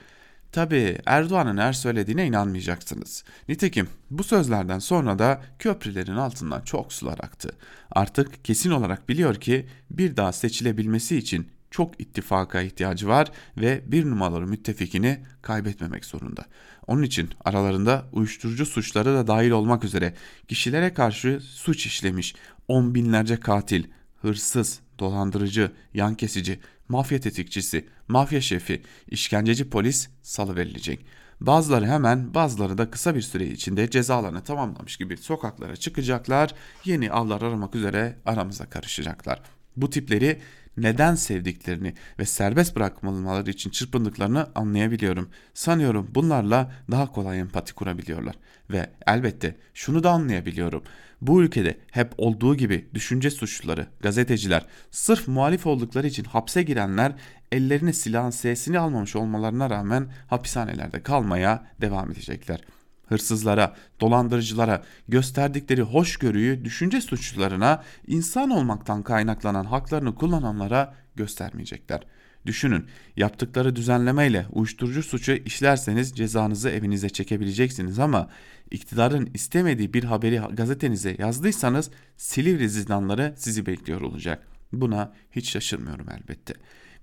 Tabi 0.52 0.98
Erdoğan'ın 1.06 1.58
her 1.58 1.74
söylediğine 1.74 2.28
inanmayacaksınız. 2.28 3.24
Nitekim 3.50 3.88
bu 4.10 4.24
sözlerden 4.24 4.80
sonra 4.80 5.20
da 5.20 5.42
köprülerin 5.60 6.16
altından 6.16 6.62
çok 6.62 6.94
sular 6.94 7.18
aktı. 7.24 7.50
Artık 7.92 8.46
kesin 8.46 8.72
olarak 8.72 9.10
biliyor 9.10 9.36
ki 9.36 9.68
bir 9.92 10.18
daha 10.18 10.32
seçilebilmesi 10.32 11.18
için 11.18 11.48
çok 11.72 12.02
ittifaka 12.02 12.62
ihtiyacı 12.62 13.08
var 13.08 13.32
ve 13.58 13.82
bir 13.86 14.06
numaralı 14.06 14.48
müttefikini 14.48 15.20
kaybetmemek 15.42 16.06
zorunda. 16.06 16.46
Onun 16.88 17.04
için 17.04 17.30
aralarında 17.46 18.06
uyuşturucu 18.12 18.66
suçları 18.66 19.14
da 19.14 19.28
dahil 19.28 19.52
olmak 19.52 19.84
üzere 19.84 20.14
kişilere 20.48 20.94
karşı 20.94 21.40
suç 21.42 21.86
işlemiş 21.86 22.36
on 22.68 22.96
binlerce 22.96 23.40
katil, 23.40 23.84
hırsız, 24.22 24.80
dolandırıcı, 25.00 25.72
yan 25.94 26.16
kesici, 26.16 26.60
mafya 26.90 27.20
tetikçisi, 27.20 27.86
mafya 28.08 28.42
şefi, 28.42 28.82
işkenceci 29.08 29.70
polis 29.70 30.10
salı 30.22 30.56
verilecek. 30.56 31.06
Bazıları 31.42 31.86
hemen 31.86 32.34
bazıları 32.34 32.78
da 32.78 32.92
kısa 32.92 33.16
bir 33.16 33.22
süre 33.22 33.48
içinde 33.48 33.90
cezalarını 33.90 34.44
tamamlamış 34.44 34.98
gibi 34.98 35.18
sokaklara 35.18 35.76
çıkacaklar, 35.76 36.54
yeni 36.86 37.12
avlar 37.12 37.42
aramak 37.42 37.76
üzere 37.76 38.16
aramıza 38.26 38.66
karışacaklar. 38.66 39.42
Bu 39.78 39.90
tipleri 39.90 40.40
neden 40.78 41.16
sevdiklerini 41.16 41.94
ve 42.20 42.26
serbest 42.26 42.76
bırakmaları 42.76 43.50
için 43.50 43.70
çırpındıklarını 43.70 44.48
anlayabiliyorum. 44.56 45.30
Sanıyorum 45.54 46.12
bunlarla 46.16 46.72
daha 46.92 47.12
kolay 47.12 47.40
empati 47.40 47.74
kurabiliyorlar. 47.74 48.36
Ve 48.72 48.90
elbette 49.08 49.56
şunu 49.74 50.04
da 50.04 50.12
anlayabiliyorum. 50.12 50.84
Bu 51.22 51.44
ülkede 51.44 51.78
hep 51.92 52.14
olduğu 52.18 52.56
gibi 52.56 52.90
düşünce 52.94 53.32
suçluları, 53.32 53.88
gazeteciler, 54.00 54.66
sırf 54.92 55.28
muhalif 55.28 55.68
oldukları 55.68 56.08
için 56.08 56.24
hapse 56.24 56.64
girenler 56.64 57.14
ellerine 57.52 57.94
silahın 57.94 58.30
sesini 58.30 58.80
almamış 58.80 59.16
olmalarına 59.16 59.70
rağmen 59.70 60.08
hapishanelerde 60.28 61.04
kalmaya 61.04 61.68
devam 61.82 62.12
edecekler. 62.12 62.62
Hırsızlara, 63.08 63.76
dolandırıcılara 64.02 64.84
gösterdikleri 65.08 65.82
hoşgörüyü 65.82 66.66
düşünce 66.66 67.02
suçlularına, 67.02 67.84
insan 68.08 68.50
olmaktan 68.50 69.04
kaynaklanan 69.04 69.66
haklarını 69.66 70.16
kullananlara 70.16 70.96
göstermeyecekler. 71.16 72.02
Düşünün, 72.50 72.86
yaptıkları 73.18 73.76
düzenlemeyle 73.76 74.46
uyuşturucu 74.52 75.04
suçu 75.04 75.32
işlerseniz 75.32 76.16
cezanızı 76.16 76.70
evinize 76.70 77.10
çekebileceksiniz 77.10 78.00
ama 78.00 78.30
iktidarın 78.72 79.30
istemediği 79.34 79.94
bir 79.94 80.04
haberi 80.04 80.38
gazetenize 80.38 81.16
yazdıysanız 81.20 81.92
Silivri 82.18 82.70
zindanları 82.70 83.34
sizi 83.38 83.66
bekliyor 83.66 84.02
olacak. 84.02 84.48
Buna 84.72 85.14
hiç 85.32 85.50
şaşırmıyorum 85.50 86.08
elbette. 86.10 86.54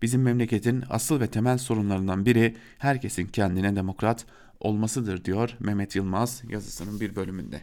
Bizim 0.02 0.22
memleketin 0.22 0.84
asıl 0.90 1.20
ve 1.20 1.26
temel 1.26 1.58
sorunlarından 1.58 2.26
biri 2.26 2.56
herkesin 2.78 3.26
kendine 3.26 3.76
demokrat 3.76 4.26
olmasıdır 4.60 5.24
diyor 5.24 5.56
Mehmet 5.60 5.96
Yılmaz 5.96 6.42
yazısının 6.48 7.00
bir 7.00 7.16
bölümünde. 7.16 7.62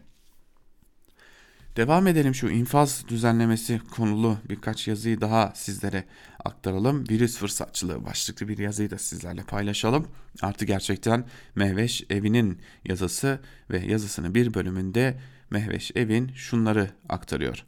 Devam 1.77 2.07
edelim 2.07 2.35
şu 2.35 2.49
infaz 2.49 3.05
düzenlemesi 3.07 3.81
konulu 3.91 4.37
birkaç 4.49 4.87
yazıyı 4.87 5.21
daha 5.21 5.51
sizlere 5.55 6.03
aktaralım. 6.45 7.09
Virüs 7.09 7.37
fırsatçılığı 7.37 8.05
başlıklı 8.05 8.47
bir 8.47 8.57
yazıyı 8.57 8.91
da 8.91 8.97
sizlerle 8.97 9.43
paylaşalım. 9.43 10.07
Artı 10.41 10.65
gerçekten 10.65 11.25
Mehveş 11.55 12.03
Evi'nin 12.09 12.61
yazısı 12.85 13.39
ve 13.69 13.79
yazısının 13.79 14.35
bir 14.35 14.53
bölümünde 14.53 15.19
Mehveş 15.49 15.91
Evin 15.95 16.31
şunları 16.35 16.89
aktarıyor. 17.09 17.65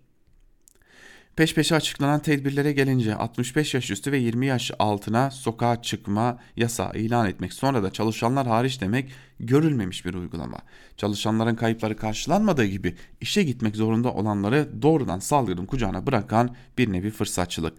Peş 1.36 1.54
peşe 1.56 1.76
açıklanan 1.76 2.20
tedbirlere 2.20 2.72
gelince 2.72 3.16
65 3.16 3.74
yaş 3.74 3.92
üstü 3.92 4.12
ve 4.12 4.18
20 4.18 4.46
yaş 4.46 4.72
altına 4.80 5.32
sokağa 5.32 5.82
çıkma 5.82 6.38
yasağı 6.56 6.94
ilan 6.94 7.28
etmek 7.28 7.54
sonra 7.54 7.84
da 7.84 7.92
çalışanlar 7.92 8.48
hariç 8.48 8.82
demek 8.82 9.12
görülmemiş 9.40 10.06
bir 10.06 10.14
uygulama. 10.14 10.58
Çalışanların 10.98 11.56
kayıpları 11.56 11.98
karşılanmadığı 11.98 12.66
gibi 12.66 12.96
işe 13.22 13.44
gitmek 13.44 13.76
zorunda 13.76 14.14
olanları 14.14 14.82
doğrudan 14.82 15.20
salgının 15.20 15.66
kucağına 15.66 16.08
bırakan 16.08 16.56
bir 16.78 16.92
nevi 16.92 17.12
fırsatçılık. 17.12 17.74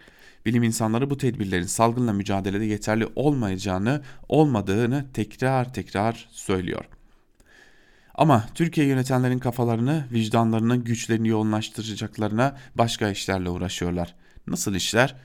Bilim 0.45 0.63
insanları 0.63 1.09
bu 1.09 1.17
tedbirlerin 1.17 1.63
salgınla 1.63 2.13
mücadelede 2.13 2.65
yeterli 2.65 3.07
olmayacağını, 3.15 4.01
olmadığını 4.29 5.05
tekrar 5.13 5.73
tekrar 5.73 6.29
söylüyor. 6.31 6.85
Ama 8.17 8.45
Türkiye 8.55 8.87
yönetenlerin 8.87 9.39
kafalarını, 9.39 10.05
vicdanlarını, 10.11 10.77
güçlerini 10.77 11.27
yoğunlaştıracaklarına 11.27 12.57
başka 12.75 13.09
işlerle 13.09 13.49
uğraşıyorlar. 13.49 14.15
Nasıl 14.47 14.75
işler? 14.75 15.15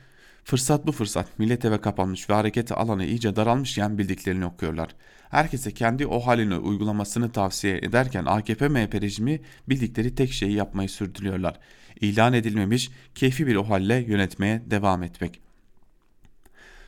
Fırsat 0.45 0.86
bu 0.86 0.93
fırsat. 0.93 1.38
Millet 1.38 1.64
eve 1.64 1.80
kapanmış 1.80 2.30
ve 2.30 2.34
hareket 2.34 2.72
alanı 2.72 3.05
iyice 3.05 3.36
daralmışken 3.36 3.99
bildiklerini 3.99 4.47
okuyorlar. 4.47 4.95
Herkese 5.30 5.74
kendi 5.74 6.07
o 6.07 6.20
halini 6.20 6.57
uygulamasını 6.57 7.32
tavsiye 7.32 7.78
ederken 7.78 8.24
AKP 8.24 8.68
MHP 8.68 8.95
rejimi 8.95 9.40
bildikleri 9.68 10.14
tek 10.14 10.32
şeyi 10.32 10.53
yapmayı 10.53 10.88
sürdürüyorlar. 10.88 11.59
İlan 12.01 12.32
edilmemiş 12.32 12.90
keyfi 13.14 13.47
bir 13.47 13.57
o 13.57 13.68
halle 13.68 13.95
yönetmeye 13.95 14.62
devam 14.66 15.03
etmek. 15.03 15.40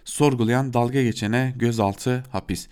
Sorgulayan 0.04 0.72
dalga 0.72 1.02
geçene 1.02 1.54
gözaltı 1.56 2.24
hapis. 2.32 2.68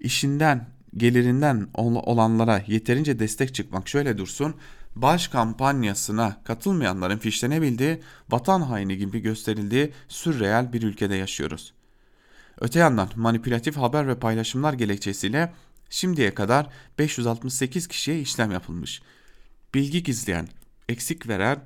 İşinden 0.00 0.75
gelirinden 0.96 1.68
olanlara 1.74 2.62
yeterince 2.66 3.18
destek 3.18 3.54
çıkmak 3.54 3.88
şöyle 3.88 4.18
dursun. 4.18 4.54
Baş 4.96 5.28
kampanyasına 5.28 6.40
katılmayanların 6.44 7.18
fişlenebildiği, 7.18 8.00
vatan 8.30 8.60
haini 8.60 8.96
gibi 8.96 9.20
gösterildiği 9.20 9.92
sürreel 10.08 10.72
bir 10.72 10.82
ülkede 10.82 11.14
yaşıyoruz. 11.14 11.72
Öte 12.60 12.78
yandan 12.78 13.08
manipülatif 13.16 13.76
haber 13.76 14.08
ve 14.08 14.18
paylaşımlar 14.18 14.72
gerekçesiyle 14.72 15.52
şimdiye 15.90 16.34
kadar 16.34 16.66
568 16.98 17.86
kişiye 17.86 18.20
işlem 18.20 18.50
yapılmış. 18.50 19.02
Bilgi 19.74 20.02
gizleyen, 20.02 20.48
eksik 20.88 21.28
veren, 21.28 21.60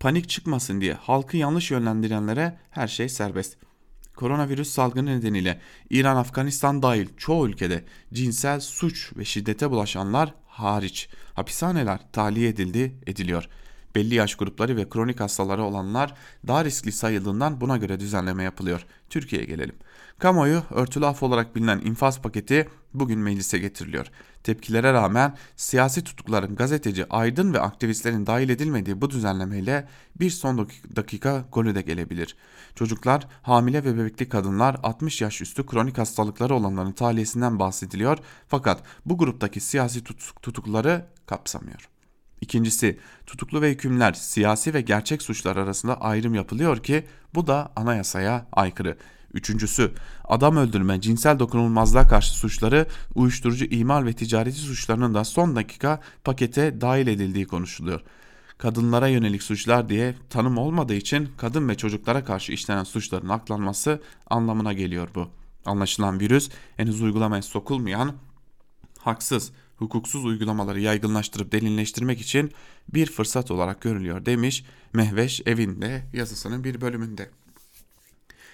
panik 0.00 0.28
çıkmasın 0.28 0.80
diye 0.80 0.94
halkı 0.94 1.36
yanlış 1.36 1.70
yönlendirenlere 1.70 2.58
her 2.70 2.88
şey 2.88 3.08
serbest. 3.08 3.56
Koronavirüs 4.18 4.70
salgını 4.70 5.18
nedeniyle 5.18 5.60
İran, 5.90 6.16
Afganistan 6.16 6.82
dahil 6.82 7.08
çoğu 7.16 7.48
ülkede 7.48 7.84
cinsel 8.12 8.60
suç 8.60 9.12
ve 9.16 9.24
şiddete 9.24 9.70
bulaşanlar 9.70 10.34
hariç 10.46 11.08
hapishaneler 11.34 12.00
tahliye 12.12 12.48
edildi 12.48 12.94
ediliyor. 13.06 13.48
Belli 13.94 14.14
yaş 14.14 14.34
grupları 14.34 14.76
ve 14.76 14.88
kronik 14.88 15.20
hastaları 15.20 15.64
olanlar 15.64 16.14
daha 16.46 16.64
riskli 16.64 16.92
sayıldığından 16.92 17.60
buna 17.60 17.76
göre 17.76 18.00
düzenleme 18.00 18.42
yapılıyor. 18.42 18.86
Türkiye'ye 19.10 19.46
gelelim. 19.46 19.76
Kamuoyu 20.18 20.62
örtülü 20.70 21.06
af 21.06 21.22
olarak 21.22 21.56
bilinen 21.56 21.80
infaz 21.80 22.22
paketi 22.22 22.68
bugün 22.94 23.18
meclise 23.18 23.58
getiriliyor. 23.58 24.06
Tepkilere 24.42 24.92
rağmen 24.92 25.36
siyasi 25.56 26.04
tutukların 26.04 26.56
gazeteci, 26.56 27.06
aydın 27.10 27.54
ve 27.54 27.60
aktivistlerin 27.60 28.26
dahil 28.26 28.48
edilmediği 28.48 29.00
bu 29.00 29.10
düzenlemeyle 29.10 29.88
bir 30.20 30.30
son 30.30 30.68
dakika 30.96 31.44
golü 31.52 31.74
de 31.74 31.82
gelebilir. 31.82 32.36
Çocuklar, 32.74 33.28
hamile 33.42 33.84
ve 33.84 33.98
bebekli 33.98 34.28
kadınlar, 34.28 34.76
60 34.82 35.20
yaş 35.20 35.40
üstü 35.40 35.66
kronik 35.66 35.98
hastalıkları 35.98 36.54
olanların 36.54 36.92
tahliyesinden 36.92 37.58
bahsediliyor 37.58 38.18
fakat 38.48 38.82
bu 39.06 39.18
gruptaki 39.18 39.60
siyasi 39.60 40.04
tutukları 40.42 41.06
kapsamıyor. 41.26 41.88
İkincisi, 42.40 42.98
tutuklu 43.26 43.62
ve 43.62 43.70
hükümler 43.70 44.12
siyasi 44.12 44.74
ve 44.74 44.80
gerçek 44.80 45.22
suçlar 45.22 45.56
arasında 45.56 46.00
ayrım 46.00 46.34
yapılıyor 46.34 46.82
ki 46.82 47.04
bu 47.34 47.46
da 47.46 47.72
anayasaya 47.76 48.46
aykırı. 48.52 48.96
Üçüncüsü, 49.38 49.92
adam 50.24 50.56
öldürme, 50.56 51.00
cinsel 51.00 51.38
dokunulmazlığa 51.38 52.08
karşı 52.08 52.32
suçları, 52.34 52.86
uyuşturucu 53.14 53.64
imal 53.64 54.04
ve 54.04 54.12
ticareti 54.12 54.58
suçlarının 54.58 55.14
da 55.14 55.24
son 55.24 55.56
dakika 55.56 56.00
pakete 56.24 56.80
dahil 56.80 57.06
edildiği 57.06 57.46
konuşuluyor. 57.46 58.00
Kadınlara 58.58 59.08
yönelik 59.08 59.42
suçlar 59.42 59.88
diye 59.88 60.14
tanım 60.30 60.58
olmadığı 60.58 60.94
için 60.94 61.28
kadın 61.36 61.68
ve 61.68 61.76
çocuklara 61.76 62.24
karşı 62.24 62.52
işlenen 62.52 62.84
suçların 62.84 63.28
aklanması 63.28 64.02
anlamına 64.30 64.72
geliyor 64.72 65.08
bu. 65.14 65.28
Anlaşılan 65.64 66.20
virüs 66.20 66.50
henüz 66.76 67.02
uygulamaya 67.02 67.42
sokulmayan 67.42 68.14
haksız, 68.98 69.52
hukuksuz 69.76 70.24
uygulamaları 70.24 70.80
yaygınlaştırıp 70.80 71.52
derinleştirmek 71.52 72.20
için 72.20 72.52
bir 72.94 73.06
fırsat 73.06 73.50
olarak 73.50 73.80
görülüyor 73.80 74.26
demiş 74.26 74.64
Mehveş 74.92 75.42
evinde 75.46 76.02
yazısının 76.12 76.64
bir 76.64 76.80
bölümünde. 76.80 77.30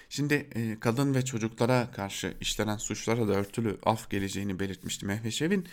Şimdi 0.09 0.33
e, 0.33 0.79
kadın 0.79 1.15
ve 1.15 1.25
çocuklara 1.25 1.91
karşı 1.91 2.33
işlenen 2.41 2.77
suçlara 2.77 3.27
da 3.27 3.31
örtülü 3.31 3.77
af 3.83 4.09
geleceğini 4.09 4.59
belirtmişti 4.59 5.05
Mehveşev'in. 5.05 5.65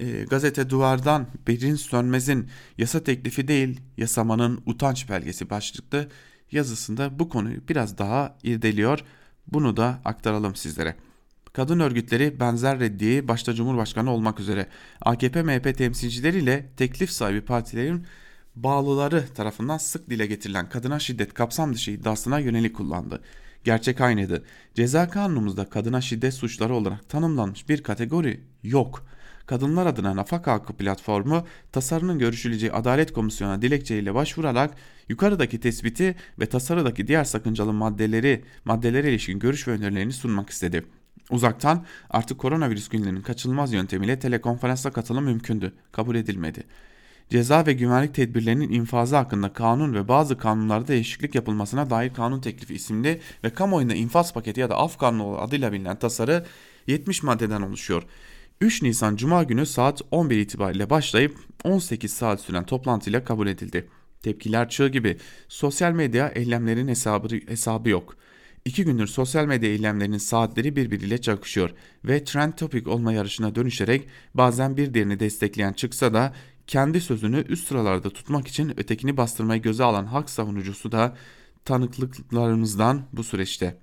E, 0.00 0.24
gazete 0.24 0.70
Duvar'dan 0.70 1.26
Berin 1.46 1.74
Sönmez'in 1.74 2.48
yasa 2.78 3.04
teklifi 3.04 3.48
değil 3.48 3.80
yasamanın 3.96 4.62
utanç 4.66 5.08
belgesi 5.08 5.50
başlıklı 5.50 6.08
yazısında 6.52 7.18
bu 7.18 7.28
konuyu 7.28 7.68
biraz 7.68 7.98
daha 7.98 8.36
irdeliyor. 8.42 9.04
Bunu 9.46 9.76
da 9.76 10.00
aktaralım 10.04 10.56
sizlere. 10.56 10.96
Kadın 11.52 11.80
örgütleri 11.80 12.40
benzer 12.40 12.80
reddiyeyi 12.80 13.28
başta 13.28 13.54
Cumhurbaşkanı 13.54 14.10
olmak 14.10 14.40
üzere 14.40 14.66
AKP 15.00 15.42
MHP 15.42 15.78
temsilcileriyle 15.78 16.70
teklif 16.76 17.10
sahibi 17.10 17.40
partilerin 17.40 18.06
bağlıları 18.56 19.24
tarafından 19.34 19.78
sık 19.78 20.10
dile 20.10 20.26
getirilen 20.26 20.68
kadına 20.68 20.98
şiddet 20.98 21.34
kapsam 21.34 21.74
dışı 21.74 21.90
iddiasına 21.90 22.38
yönelik 22.38 22.76
kullandı 22.76 23.22
gerçek 23.64 24.00
aynıydı. 24.00 24.44
Ceza 24.74 25.08
kanunumuzda 25.08 25.64
kadına 25.64 26.00
şiddet 26.00 26.34
suçları 26.34 26.74
olarak 26.74 27.08
tanımlanmış 27.08 27.68
bir 27.68 27.82
kategori 27.82 28.40
yok. 28.62 29.06
Kadınlar 29.46 29.86
adına 29.86 30.16
nafaka 30.16 30.52
hakkı 30.52 30.72
platformu 30.72 31.46
tasarının 31.72 32.18
görüşüleceği 32.18 32.72
Adalet 32.72 33.12
Komisyonu'na 33.12 33.62
dilekçeyle 33.62 34.14
başvurarak 34.14 34.74
yukarıdaki 35.08 35.60
tespiti 35.60 36.14
ve 36.40 36.46
tasarıdaki 36.46 37.06
diğer 37.06 37.24
sakıncalı 37.24 37.72
maddeleri 37.72 38.44
maddelere 38.64 39.10
ilişkin 39.10 39.38
görüş 39.38 39.68
ve 39.68 39.72
önerilerini 39.72 40.12
sunmak 40.12 40.50
istedi. 40.50 40.84
Uzaktan 41.30 41.84
artık 42.10 42.38
koronavirüs 42.38 42.88
günlerinin 42.88 43.22
kaçınılmaz 43.22 43.72
yöntemiyle 43.72 44.18
telekonferansa 44.18 44.90
katılım 44.90 45.24
mümkündü. 45.24 45.72
Kabul 45.92 46.14
edilmedi 46.16 46.64
ceza 47.30 47.66
ve 47.66 47.72
güvenlik 47.72 48.14
tedbirlerinin 48.14 48.72
infazı 48.72 49.16
hakkında 49.16 49.52
kanun 49.52 49.94
ve 49.94 50.08
bazı 50.08 50.38
kanunlarda 50.38 50.88
değişiklik 50.88 51.34
yapılmasına 51.34 51.90
dair 51.90 52.14
kanun 52.14 52.40
teklifi 52.40 52.74
isimli 52.74 53.20
ve 53.44 53.50
kamuoyunda 53.50 53.94
infaz 53.94 54.32
paketi 54.32 54.60
ya 54.60 54.70
da 54.70 54.76
af 54.76 54.98
kanunu 54.98 55.38
adıyla 55.40 55.72
bilinen 55.72 55.98
tasarı 55.98 56.46
70 56.86 57.22
maddeden 57.22 57.62
oluşuyor. 57.62 58.02
3 58.60 58.82
Nisan 58.82 59.16
Cuma 59.16 59.42
günü 59.42 59.66
saat 59.66 60.02
11 60.10 60.38
itibariyle 60.38 60.90
başlayıp 60.90 61.38
18 61.64 62.12
saat 62.12 62.40
süren 62.40 62.66
toplantıyla 62.66 63.24
kabul 63.24 63.46
edildi. 63.46 63.88
Tepkiler 64.22 64.68
çığ 64.68 64.88
gibi. 64.88 65.16
Sosyal 65.48 65.92
medya 65.92 66.28
eylemlerin 66.28 66.88
hesabı, 66.88 67.28
hesabı 67.48 67.88
yok. 67.88 68.16
İki 68.64 68.84
gündür 68.84 69.06
sosyal 69.06 69.46
medya 69.46 69.68
eylemlerinin 69.68 70.18
saatleri 70.18 70.76
birbiriyle 70.76 71.20
çakışıyor 71.20 71.70
ve 72.04 72.24
trend 72.24 72.52
topic 72.52 72.90
olma 72.90 73.12
yarışına 73.12 73.54
dönüşerek 73.54 74.08
bazen 74.34 74.76
bir 74.76 74.94
diğerini 74.94 75.20
destekleyen 75.20 75.72
çıksa 75.72 76.14
da 76.14 76.34
kendi 76.72 77.00
sözünü 77.00 77.44
üst 77.48 77.68
sıralarda 77.68 78.10
tutmak 78.10 78.48
için 78.48 78.80
ötekini 78.80 79.16
bastırmayı 79.16 79.62
göze 79.62 79.84
alan 79.84 80.06
hak 80.06 80.30
savunucusu 80.30 80.92
da 80.92 81.16
tanıklıklarımızdan 81.64 83.02
bu 83.12 83.24
süreçte. 83.24 83.78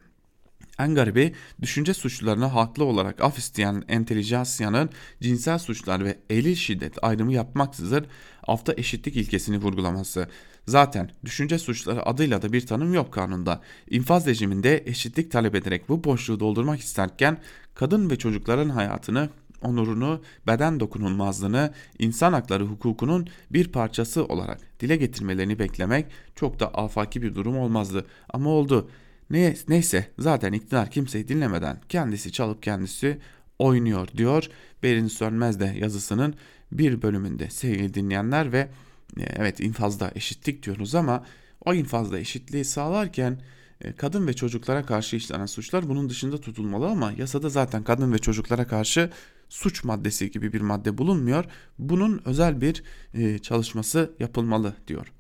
En 0.80 0.96
garibi 0.96 1.36
düşünce 1.62 1.94
suçlularına 1.94 2.56
haklı 2.56 2.84
olarak 2.84 3.22
af 3.22 3.38
isteyen 3.38 3.84
entelijansiyanın 3.88 4.90
cinsel 5.22 5.60
suçlar 5.60 6.06
ve 6.06 6.20
eli 6.30 6.56
şiddet 6.56 7.04
ayrımı 7.04 7.34
yapmaksızın 7.34 8.08
afta 8.48 8.74
eşitlik 8.78 9.16
ilkesini 9.16 9.58
vurgulaması. 9.58 10.28
Zaten 10.68 11.12
düşünce 11.26 11.60
suçları 11.60 12.06
adıyla 12.06 12.42
da 12.42 12.54
bir 12.54 12.68
tanım 12.68 12.94
yok 12.94 13.14
kanunda. 13.14 13.62
İnfaz 13.90 14.28
rejiminde 14.28 14.84
eşitlik 14.86 15.32
talep 15.32 15.56
ederek 15.56 15.90
bu 15.90 16.04
boşluğu 16.04 16.40
doldurmak 16.40 16.80
isterken 16.80 17.38
kadın 17.76 18.10
ve 18.10 18.16
çocukların 18.16 18.70
hayatını 18.70 19.30
onurunu, 19.62 20.22
beden 20.48 20.80
dokunulmazlığını, 20.80 21.74
insan 22.00 22.34
hakları 22.34 22.64
hukukunun 22.64 23.28
bir 23.52 23.72
parçası 23.72 24.26
olarak 24.26 24.60
dile 24.80 24.96
getirmelerini 24.96 25.60
beklemek 25.60 26.06
çok 26.36 26.60
da 26.60 26.68
afaki 26.68 27.22
bir 27.22 27.36
durum 27.36 27.58
olmazdı. 27.58 28.06
Ama 28.30 28.50
oldu. 28.50 28.90
Ne, 29.30 29.56
neyse 29.68 30.08
zaten 30.20 30.54
iktidar 30.54 30.92
kimseyi 30.92 31.28
dinlemeden 31.28 31.82
kendisi 31.90 32.32
çalıp 32.32 32.64
kendisi 32.64 33.20
oynuyor 33.60 34.08
diyor. 34.18 34.50
Berin 34.84 35.08
Sönmez 35.08 35.60
de 35.60 35.76
yazısının 35.80 36.34
bir 36.72 37.02
bölümünde 37.02 37.50
sevgili 37.50 37.94
dinleyenler 37.94 38.52
ve 38.52 38.70
e, 39.18 39.24
evet 39.36 39.60
infazda 39.60 40.12
eşitlik 40.16 40.64
diyoruz 40.64 40.96
ama 40.96 41.26
o 41.66 41.74
infazda 41.74 42.20
eşitliği 42.20 42.66
sağlarken 42.66 43.42
e, 43.82 43.94
kadın 43.94 44.28
ve 44.28 44.34
çocuklara 44.34 44.86
karşı 44.86 45.16
işlenen 45.16 45.46
suçlar 45.46 45.90
bunun 45.90 46.10
dışında 46.10 46.42
tutulmalı 46.42 46.88
ama 46.88 47.12
yasada 47.18 47.50
zaten 47.50 47.84
kadın 47.84 48.14
ve 48.14 48.18
çocuklara 48.18 48.68
karşı 48.68 49.10
suç 49.50 49.84
maddesi 49.84 50.32
gibi 50.32 50.54
bir 50.54 50.62
madde 50.62 50.98
bulunmuyor. 50.98 51.46
Bunun 51.80 52.22
özel 52.26 52.62
bir 52.62 52.84
e, 53.14 53.40
çalışması 53.40 54.12
yapılmalı 54.20 54.76
diyor. 54.88 55.12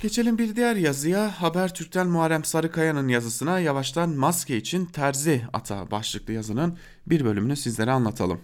Geçelim 0.00 0.38
bir 0.38 0.56
diğer 0.56 0.76
yazıya. 0.76 1.42
Habertürk'ten 1.42 2.06
Muharrem 2.06 2.44
Sarıkaya'nın 2.44 3.08
yazısına 3.08 3.60
yavaştan 3.60 4.10
maske 4.10 4.56
için 4.56 4.84
terzi 4.84 5.42
ata 5.52 5.90
başlıklı 5.90 6.32
yazının 6.32 6.78
bir 7.06 7.24
bölümünü 7.24 7.56
sizlere 7.56 7.90
anlatalım. 7.90 8.40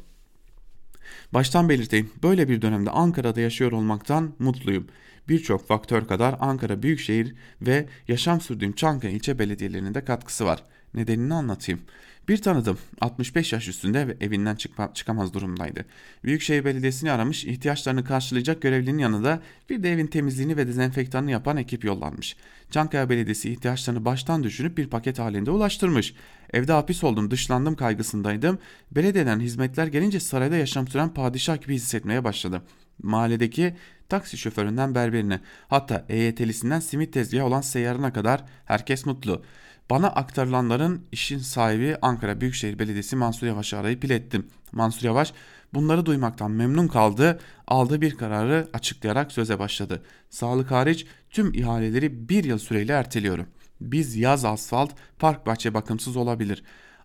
Baştan 1.34 1.68
belirteyim 1.68 2.10
böyle 2.22 2.48
bir 2.48 2.62
dönemde 2.62 2.90
Ankara'da 2.90 3.40
yaşıyor 3.40 3.72
olmaktan 3.72 4.34
mutluyum. 4.38 4.86
Birçok 5.28 5.68
faktör 5.68 6.06
kadar 6.06 6.36
Ankara 6.40 6.82
Büyükşehir 6.82 7.34
ve 7.62 7.88
yaşam 8.08 8.40
sürdüğüm 8.40 8.72
Çankaya 8.72 9.12
ilçe 9.12 9.38
belediyelerinin 9.38 9.94
de 9.94 10.04
katkısı 10.04 10.44
var. 10.44 10.62
Nedenini 10.94 11.34
anlatayım. 11.34 11.80
Bir 12.28 12.36
tanıdım 12.36 12.78
65 13.00 13.52
yaş 13.52 13.68
üstünde 13.68 14.08
ve 14.08 14.16
evinden 14.20 14.54
çıkma, 14.54 14.94
çıkamaz 14.94 15.34
durumdaydı. 15.34 15.84
Büyükşehir 16.24 16.64
Belediyesi'ni 16.64 17.12
aramış 17.12 17.44
ihtiyaçlarını 17.44 18.04
karşılayacak 18.04 18.62
görevlinin 18.62 18.98
yanında 18.98 19.40
bir 19.70 19.82
de 19.82 19.92
evin 19.92 20.06
temizliğini 20.06 20.56
ve 20.56 20.66
dezenfektanını 20.66 21.30
yapan 21.30 21.56
ekip 21.56 21.84
yollanmış. 21.84 22.36
Çankaya 22.70 23.10
Belediyesi 23.10 23.52
ihtiyaçlarını 23.52 24.04
baştan 24.04 24.44
düşünüp 24.44 24.78
bir 24.78 24.86
paket 24.86 25.18
halinde 25.18 25.50
ulaştırmış. 25.50 26.14
Evde 26.52 26.72
hapis 26.72 27.04
oldum 27.04 27.30
dışlandım 27.30 27.76
kaygısındaydım. 27.76 28.58
Belediyeden 28.90 29.40
hizmetler 29.40 29.86
gelince 29.86 30.20
sarayda 30.20 30.56
yaşam 30.56 30.88
süren 30.88 31.14
padişah 31.14 31.62
gibi 31.62 31.74
hissetmeye 31.74 32.24
başladım. 32.24 32.62
Mahalledeki 33.02 33.74
taksi 34.08 34.38
şoföründen 34.38 34.94
berberine 34.94 35.40
hatta 35.68 36.06
EYT'lisinden 36.08 36.80
simit 36.80 37.12
tezgahı 37.12 37.44
olan 37.44 37.60
seyyarına 37.60 38.12
kadar 38.12 38.44
herkes 38.64 39.06
mutlu. 39.06 39.42
Bana 39.90 40.08
aktarılanların 40.08 41.06
işin 41.12 41.38
sahibi 41.38 41.96
Ankara 42.02 42.40
Büyükşehir 42.40 42.78
Belediyesi 42.78 43.16
Mansur 43.16 43.46
Yavaş'ı 43.46 43.78
arayıp 43.78 44.04
ilettim. 44.04 44.46
Mansur 44.72 45.06
Yavaş 45.06 45.32
bunları 45.74 46.06
duymaktan 46.06 46.50
memnun 46.50 46.88
kaldı, 46.88 47.40
aldığı 47.66 48.00
bir 48.00 48.16
kararı 48.16 48.68
açıklayarak 48.72 49.32
söze 49.32 49.58
başladı. 49.58 50.02
Sağlık 50.30 50.70
hariç 50.70 51.06
tüm 51.30 51.54
ihaleleri 51.54 52.28
bir 52.28 52.44
yıl 52.44 52.58
süreyle 52.58 52.92
erteliyorum. 52.92 53.46
Biz 53.80 54.16
yaz 54.16 54.44
asfalt, 54.44 54.90
park 55.18 55.46
bahçe 55.46 55.74
bakımsız 55.74 56.16
olabilir. 56.16 56.62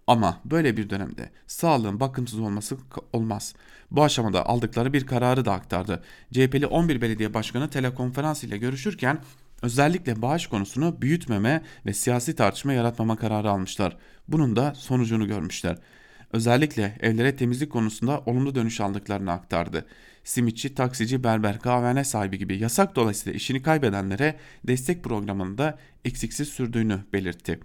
Ama 0.08 0.42
böyle 0.46 0.78
bir 0.78 0.90
dönemde 0.90 1.32
sağlığın 1.48 2.00
bakımsız 2.00 2.40
olması 2.40 2.78
olmaz. 3.14 3.54
Bu 3.92 4.04
aşamada 4.04 4.46
aldıkları 4.46 4.94
bir 4.94 5.06
kararı 5.06 5.46
da 5.46 5.54
aktardı. 5.54 6.04
CHP'li 6.34 6.68
11 6.68 7.02
belediye 7.02 7.34
başkanı 7.34 7.70
telekonferans 7.70 8.44
ile 8.44 8.58
görüşürken 8.58 9.20
Özellikle 9.62 10.22
bağış 10.22 10.48
konusunu 10.48 11.02
büyütmeme 11.02 11.62
ve 11.86 11.94
siyasi 11.94 12.36
tartışma 12.36 12.74
yaratmama 12.74 13.16
kararı 13.16 13.50
almışlar. 13.50 13.98
Bunun 14.28 14.56
da 14.56 14.74
sonucunu 14.76 15.28
görmüşler. 15.28 15.78
Özellikle 16.34 16.98
evlere 17.02 17.36
temizlik 17.36 17.72
konusunda 17.72 18.20
olumlu 18.20 18.56
dönüş 18.56 18.82
aldıklarını 18.82 19.32
aktardı. 19.32 19.86
Simitçi, 20.24 20.76
taksici, 20.76 21.24
berber, 21.24 21.60
kahvehane 21.60 22.04
sahibi 22.04 22.38
gibi 22.38 22.58
yasak 22.58 22.96
dolayısıyla 22.96 23.38
işini 23.38 23.62
kaybedenlere 23.62 24.36
destek 24.64 25.04
programında 25.04 25.78
eksiksiz 26.06 26.48
sürdüğünü 26.48 27.00
belirtti. 27.14 27.60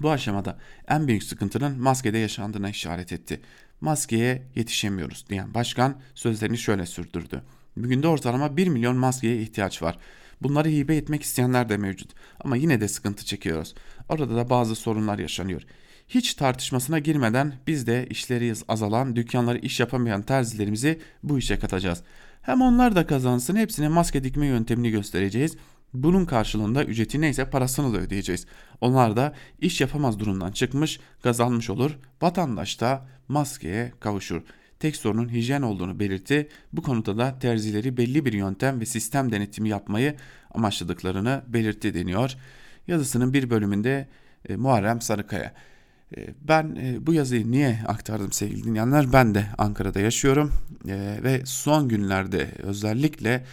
Bu 0.00 0.10
aşamada 0.10 0.58
en 0.88 1.08
büyük 1.08 1.22
sıkıntının 1.22 1.80
maskede 1.80 2.18
yaşandığına 2.18 2.70
işaret 2.70 3.12
etti. 3.12 3.40
Maskeye 3.80 4.42
yetişemiyoruz 4.54 5.24
diyen 5.28 5.54
başkan 5.54 5.96
sözlerini 6.14 6.58
şöyle 6.58 6.86
sürdürdü. 6.86 7.42
Bugün 7.76 8.02
de 8.02 8.08
ortalama 8.08 8.56
1 8.56 8.68
milyon 8.68 8.96
maskeye 8.96 9.42
ihtiyaç 9.42 9.82
var. 9.82 9.98
Bunları 10.42 10.68
hibe 10.68 10.96
etmek 10.96 11.22
isteyenler 11.22 11.68
de 11.68 11.76
mevcut. 11.76 12.10
Ama 12.40 12.56
yine 12.56 12.80
de 12.80 12.88
sıkıntı 12.88 13.24
çekiyoruz. 13.24 13.74
Orada 14.08 14.36
da 14.36 14.50
bazı 14.50 14.74
sorunlar 14.74 15.18
yaşanıyor. 15.18 15.62
Hiç 16.08 16.34
tartışmasına 16.34 16.98
girmeden 16.98 17.54
biz 17.66 17.86
de 17.86 18.06
işleri 18.10 18.52
azalan, 18.68 19.16
dükkanları 19.16 19.58
iş 19.58 19.80
yapamayan 19.80 20.22
terzilerimizi 20.22 21.00
bu 21.22 21.38
işe 21.38 21.58
katacağız. 21.58 22.02
Hem 22.42 22.62
onlar 22.62 22.96
da 22.96 23.06
kazansın 23.06 23.56
hepsine 23.56 23.88
maske 23.88 24.24
dikme 24.24 24.46
yöntemini 24.46 24.90
göstereceğiz. 24.90 25.56
Bunun 25.94 26.24
karşılığında 26.24 26.84
ücreti 26.84 27.20
neyse 27.20 27.50
parasını 27.50 27.94
da 27.94 27.98
ödeyeceğiz. 27.98 28.46
Onlar 28.80 29.16
da 29.16 29.34
iş 29.60 29.80
yapamaz 29.80 30.18
durumdan 30.18 30.52
çıkmış, 30.52 31.00
kazanmış 31.22 31.70
olur. 31.70 31.98
Vatandaş 32.22 32.80
da 32.80 33.06
maskeye 33.28 33.92
kavuşur 34.00 34.42
tek 34.80 34.96
sorunun 34.96 35.32
hijyen 35.32 35.62
olduğunu 35.62 36.00
belirtti. 36.00 36.48
Bu 36.72 36.82
konuda 36.82 37.18
da 37.18 37.38
terzileri 37.38 37.96
belli 37.96 38.24
bir 38.24 38.32
yöntem 38.32 38.80
ve 38.80 38.86
sistem 38.86 39.32
denetimi 39.32 39.68
yapmayı 39.68 40.16
amaçladıklarını 40.50 41.42
belirtti 41.48 41.94
deniyor. 41.94 42.36
Yazısının 42.86 43.32
bir 43.32 43.50
bölümünde 43.50 44.08
e, 44.48 44.56
Muharrem 44.56 45.00
Sarıkaya. 45.00 45.54
E, 46.16 46.34
ben 46.48 46.76
e, 46.80 47.06
bu 47.06 47.14
yazıyı 47.14 47.50
niye 47.50 47.78
aktardım 47.86 48.32
sevgili 48.32 48.64
dinleyenler? 48.64 49.12
Ben 49.12 49.34
de 49.34 49.46
Ankara'da 49.58 50.00
yaşıyorum 50.00 50.52
e, 50.88 51.18
ve 51.22 51.42
son 51.44 51.88
günlerde 51.88 52.48
özellikle 52.62 53.44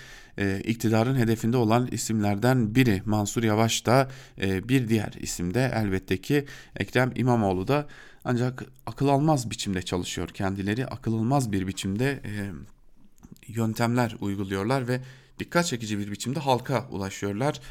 iktidarın 0.63 1.15
hedefinde 1.15 1.57
olan 1.57 1.87
isimlerden 1.91 2.75
biri 2.75 3.01
Mansur 3.05 3.43
Yavaş 3.43 3.85
da 3.85 4.09
bir 4.41 4.87
diğer 4.87 5.13
isimde 5.19 5.71
elbette 5.75 6.17
ki 6.17 6.45
Ekrem 6.75 7.11
İmamoğlu 7.15 7.67
da 7.67 7.87
ancak 8.27 8.63
akıl 8.85 9.07
almaz 9.07 9.49
biçimde 9.49 9.81
çalışıyor 9.81 10.27
kendileri. 10.29 10.87
Akıl 10.87 11.13
almaz 11.13 11.51
bir 11.51 11.67
biçimde 11.67 12.21
e, 12.25 12.51
yöntemler 13.47 14.15
uyguluyorlar 14.21 14.87
ve 14.87 15.01
dikkat 15.39 15.65
çekici 15.65 15.99
bir 15.99 16.11
biçimde 16.11 16.39
halka 16.39 16.87
ulaşıyorlar. 16.91 17.61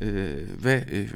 E, 0.00 0.06
ve 0.64 0.72
e, 0.72 1.08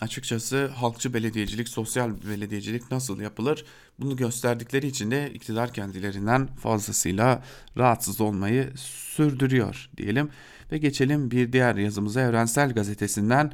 açıkçası 0.00 0.66
halkçı 0.66 1.14
belediyecilik, 1.14 1.68
sosyal 1.68 2.10
belediyecilik 2.30 2.90
nasıl 2.90 3.20
yapılır? 3.20 3.64
Bunu 4.00 4.16
gösterdikleri 4.16 4.86
için 4.86 5.10
de 5.10 5.32
iktidar 5.34 5.72
kendilerinden 5.72 6.46
fazlasıyla 6.46 7.42
rahatsız 7.76 8.20
olmayı 8.20 8.72
sürdürüyor 8.76 9.90
diyelim. 9.96 10.30
Ve 10.72 10.78
geçelim 10.78 11.30
bir 11.30 11.52
diğer 11.52 11.76
yazımıza 11.76 12.20
Evrensel 12.20 12.72
Gazetesi'nden 12.72 13.52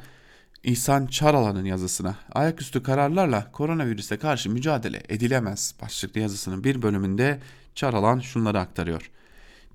İhsan 0.65 1.07
Çaralan'ın 1.07 1.65
yazısına 1.65 2.15
ayaküstü 2.31 2.83
kararlarla 2.83 3.51
koronavirüse 3.51 4.17
karşı 4.17 4.49
mücadele 4.49 5.03
edilemez 5.09 5.75
başlıklı 5.81 6.19
yazısının 6.19 6.63
bir 6.63 6.81
bölümünde 6.81 7.39
Çaralan 7.75 8.19
şunları 8.19 8.59
aktarıyor. 8.59 9.11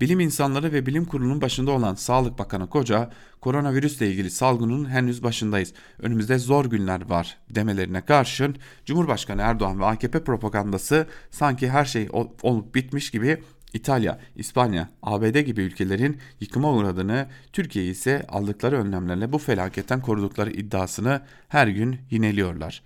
Bilim 0.01 0.19
insanları 0.19 0.71
ve 0.71 0.85
bilim 0.85 1.05
kurulunun 1.05 1.41
başında 1.41 1.71
olan 1.71 1.95
Sağlık 1.95 2.39
Bakanı 2.39 2.69
Koca, 2.69 3.09
koronavirüsle 3.41 4.11
ilgili 4.11 4.31
salgının 4.31 4.89
henüz 4.89 5.23
başındayız. 5.23 5.73
Önümüzde 5.99 6.37
zor 6.37 6.65
günler 6.65 7.09
var 7.09 7.37
demelerine 7.49 8.01
karşın 8.01 8.55
Cumhurbaşkanı 8.85 9.41
Erdoğan 9.41 9.79
ve 9.79 9.85
AKP 9.85 10.23
propagandası 10.23 11.07
sanki 11.31 11.69
her 11.69 11.85
şey 11.85 12.09
olup 12.41 12.75
bitmiş 12.75 13.11
gibi 13.11 13.43
İtalya, 13.73 14.19
İspanya, 14.35 14.89
ABD 15.03 15.39
gibi 15.39 15.61
ülkelerin 15.61 16.17
yıkıma 16.39 16.73
uğradığını, 16.73 17.27
Türkiye 17.53 17.85
ise 17.85 18.25
aldıkları 18.29 18.77
önlemlerle 18.77 19.31
bu 19.31 19.37
felaketten 19.37 20.01
korudukları 20.01 20.51
iddiasını 20.51 21.21
her 21.47 21.67
gün 21.67 21.97
yineliyorlar. 22.09 22.83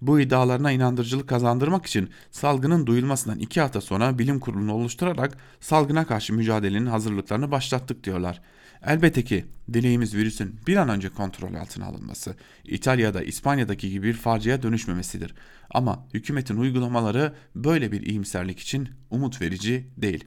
Bu 0.00 0.20
iddialarına 0.20 0.72
inandırıcılık 0.72 1.28
kazandırmak 1.28 1.86
için 1.86 2.10
salgının 2.30 2.86
duyulmasından 2.86 3.38
iki 3.38 3.60
hafta 3.60 3.80
sonra 3.80 4.18
bilim 4.18 4.40
kurulunu 4.40 4.72
oluşturarak 4.72 5.38
salgına 5.60 6.06
karşı 6.06 6.34
mücadelenin 6.34 6.86
hazırlıklarını 6.86 7.50
başlattık 7.50 8.04
diyorlar. 8.04 8.42
Elbette 8.82 9.24
ki 9.24 9.44
dileğimiz 9.72 10.14
virüsün 10.14 10.60
bir 10.66 10.76
an 10.76 10.88
önce 10.88 11.08
kontrol 11.08 11.54
altına 11.54 11.86
alınması, 11.86 12.34
İtalya'da, 12.64 13.22
İspanya'daki 13.22 13.90
gibi 13.90 14.06
bir 14.06 14.14
faciaya 14.14 14.62
dönüşmemesidir. 14.62 15.34
Ama 15.70 16.06
hükümetin 16.14 16.56
uygulamaları 16.56 17.34
böyle 17.54 17.92
bir 17.92 18.02
iyimserlik 18.02 18.58
için 18.58 18.88
umut 19.10 19.42
verici 19.42 19.86
değil. 19.96 20.24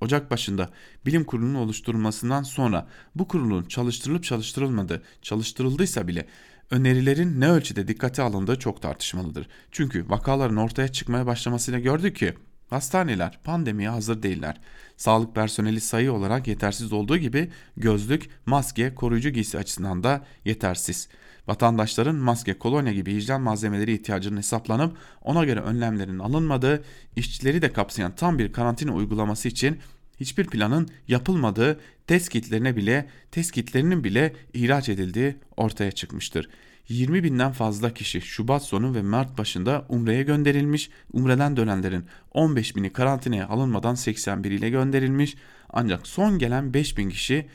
Ocak 0.00 0.30
başında 0.30 0.70
bilim 1.06 1.24
kurulunun 1.24 1.54
oluşturulmasından 1.54 2.42
sonra 2.42 2.88
bu 3.14 3.28
kurulun 3.28 3.64
çalıştırılıp 3.64 4.24
çalıştırılmadığı, 4.24 5.02
çalıştırıldıysa 5.22 6.08
bile 6.08 6.26
önerilerin 6.70 7.40
ne 7.40 7.50
ölçüde 7.50 7.88
dikkate 7.88 8.22
alındığı 8.22 8.58
çok 8.58 8.82
tartışmalıdır. 8.82 9.48
Çünkü 9.70 10.10
vakaların 10.10 10.56
ortaya 10.56 10.88
çıkmaya 10.88 11.26
başlamasıyla 11.26 11.80
gördük 11.80 12.16
ki 12.16 12.34
hastaneler 12.70 13.38
pandemiye 13.44 13.88
hazır 13.88 14.22
değiller. 14.22 14.60
Sağlık 14.96 15.34
personeli 15.34 15.80
sayı 15.80 16.12
olarak 16.12 16.48
yetersiz 16.48 16.92
olduğu 16.92 17.16
gibi 17.16 17.50
gözlük, 17.76 18.30
maske, 18.46 18.94
koruyucu 18.94 19.30
giysi 19.30 19.58
açısından 19.58 20.04
da 20.04 20.24
yetersiz. 20.44 21.08
Vatandaşların 21.46 22.16
maske, 22.16 22.58
kolonya 22.58 22.92
gibi 22.92 23.14
hijyen 23.14 23.40
malzemeleri 23.40 23.92
ihtiyacının 23.92 24.36
hesaplanıp 24.36 24.96
ona 25.22 25.44
göre 25.44 25.60
önlemlerin 25.60 26.18
alınmadığı, 26.18 26.84
işçileri 27.16 27.62
de 27.62 27.72
kapsayan 27.72 28.14
tam 28.14 28.38
bir 28.38 28.52
karantina 28.52 28.94
uygulaması 28.94 29.48
için 29.48 29.78
hiçbir 30.20 30.46
planın 30.46 30.88
yapılmadığı, 31.08 31.80
test 32.06 32.28
kitlerine 32.28 32.76
bile, 32.76 33.08
test 33.30 33.52
kitlerinin 33.52 34.04
bile 34.04 34.32
ihraç 34.54 34.88
edildiği 34.88 35.36
ortaya 35.56 35.92
çıkmıştır. 35.92 36.48
20 36.88 37.24
binden 37.24 37.52
fazla 37.52 37.94
kişi 37.94 38.20
Şubat 38.20 38.62
sonu 38.62 38.94
ve 38.94 39.02
Mart 39.02 39.38
başında 39.38 39.84
Umre'ye 39.88 40.22
gönderilmiş, 40.22 40.90
Umre'den 41.12 41.56
dönenlerin 41.56 42.04
15 42.32 42.76
bini 42.76 42.92
karantinaya 42.92 43.48
alınmadan 43.48 43.94
81 43.94 44.50
ile 44.50 44.70
gönderilmiş 44.70 45.36
ancak 45.70 46.06
son 46.06 46.38
gelen 46.38 46.74
5 46.74 46.98
bin 46.98 47.10
kişi 47.10 47.46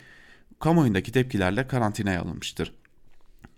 kamuoyundaki 0.60 1.12
tepkilerle 1.12 1.68
karantinaya 1.68 2.22
alınmıştır. 2.22 2.74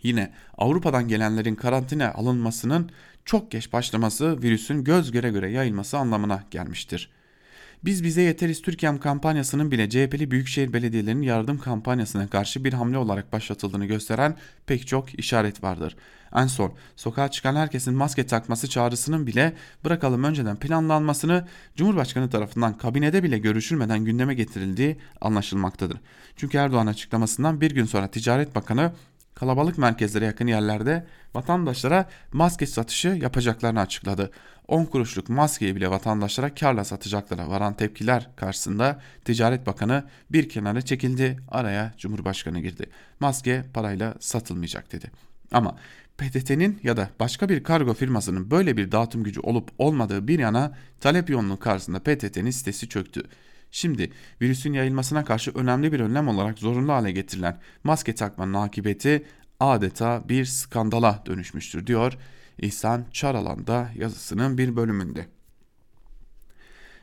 Yine 0.03 0.33
Avrupa'dan 0.57 1.07
gelenlerin 1.07 1.55
karantina 1.55 2.13
alınmasının 2.13 2.89
çok 3.25 3.51
geç 3.51 3.73
başlaması 3.73 4.41
virüsün 4.41 4.83
göz 4.83 5.11
göre 5.11 5.29
göre 5.29 5.51
yayılması 5.51 5.97
anlamına 5.97 6.43
gelmiştir. 6.51 7.09
Biz 7.83 8.03
bize 8.03 8.21
yeteriz 8.21 8.61
Türkiye'm 8.61 8.99
kampanyasının 8.99 9.71
bile 9.71 9.89
CHP'li 9.89 10.31
büyükşehir 10.31 10.73
belediyelerinin 10.73 11.21
yardım 11.21 11.59
kampanyasına 11.59 12.27
karşı 12.27 12.63
bir 12.63 12.73
hamle 12.73 12.97
olarak 12.97 13.33
başlatıldığını 13.33 13.85
gösteren 13.85 14.35
pek 14.65 14.87
çok 14.87 15.19
işaret 15.19 15.63
vardır. 15.63 15.95
En 16.35 16.47
son 16.47 16.73
sokağa 16.95 17.31
çıkan 17.31 17.55
herkesin 17.55 17.93
maske 17.93 18.25
takması 18.25 18.69
çağrısının 18.69 19.27
bile 19.27 19.53
bırakalım 19.85 20.23
önceden 20.23 20.55
planlanmasını 20.55 21.47
Cumhurbaşkanı 21.75 22.29
tarafından 22.29 22.77
kabinede 22.77 23.23
bile 23.23 23.37
görüşülmeden 23.37 24.05
gündeme 24.05 24.33
getirildiği 24.33 24.97
anlaşılmaktadır. 25.21 25.97
Çünkü 26.35 26.57
Erdoğan 26.57 26.87
açıklamasından 26.87 27.61
bir 27.61 27.71
gün 27.71 27.85
sonra 27.85 28.07
Ticaret 28.07 28.55
Bakanı 28.55 28.91
kalabalık 29.35 29.77
merkezlere 29.77 30.25
yakın 30.25 30.47
yerlerde 30.47 31.05
vatandaşlara 31.33 32.09
maske 32.33 32.65
satışı 32.65 33.07
yapacaklarını 33.07 33.79
açıkladı. 33.79 34.31
10 34.67 34.85
kuruşluk 34.85 35.29
maskeyi 35.29 35.75
bile 35.75 35.89
vatandaşlara 35.89 36.53
karla 36.53 36.83
satacaklara 36.83 37.49
varan 37.49 37.73
tepkiler 37.73 38.29
karşısında 38.35 39.01
Ticaret 39.25 39.67
Bakanı 39.67 40.03
bir 40.31 40.49
kenara 40.49 40.81
çekildi, 40.81 41.37
araya 41.47 41.93
Cumhurbaşkanı 41.97 42.59
girdi. 42.59 42.89
Maske 43.19 43.63
parayla 43.73 44.15
satılmayacak 44.19 44.91
dedi. 44.91 45.11
Ama 45.51 45.75
PTT'nin 46.17 46.79
ya 46.83 46.97
da 46.97 47.09
başka 47.19 47.49
bir 47.49 47.63
kargo 47.63 47.93
firmasının 47.93 48.51
böyle 48.51 48.77
bir 48.77 48.91
dağıtım 48.91 49.23
gücü 49.23 49.39
olup 49.39 49.71
olmadığı 49.77 50.27
bir 50.27 50.39
yana 50.39 50.77
talep 50.99 51.29
yoğunluğu 51.29 51.59
karşısında 51.59 51.99
PTT'nin 51.99 52.51
sitesi 52.51 52.89
çöktü. 52.89 53.23
Şimdi 53.75 54.11
virüsün 54.41 54.73
yayılmasına 54.73 55.25
karşı 55.25 55.51
önemli 55.51 55.91
bir 55.91 55.99
önlem 55.99 56.27
olarak 56.27 56.59
zorunlu 56.59 56.93
hale 56.93 57.11
getirilen 57.11 57.59
maske 57.83 58.15
takmanın 58.15 58.53
akıbeti 58.53 59.25
adeta 59.59 60.23
bir 60.29 60.45
skandala 60.45 61.23
dönüşmüştür 61.25 61.87
diyor 61.87 62.13
İhsan 62.57 63.05
Çaralan'da 63.11 63.89
yazısının 63.95 64.57
bir 64.57 64.75
bölümünde. 64.75 65.27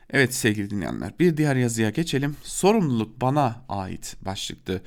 Evet 0.09 0.33
sevgili 0.33 0.69
dinleyenler 0.69 1.13
bir 1.19 1.37
diğer 1.37 1.55
yazıya 1.55 1.89
geçelim. 1.89 2.35
Sorumluluk 2.43 3.21
bana 3.21 3.65
ait 3.69 4.15
başlıklı 4.21 4.81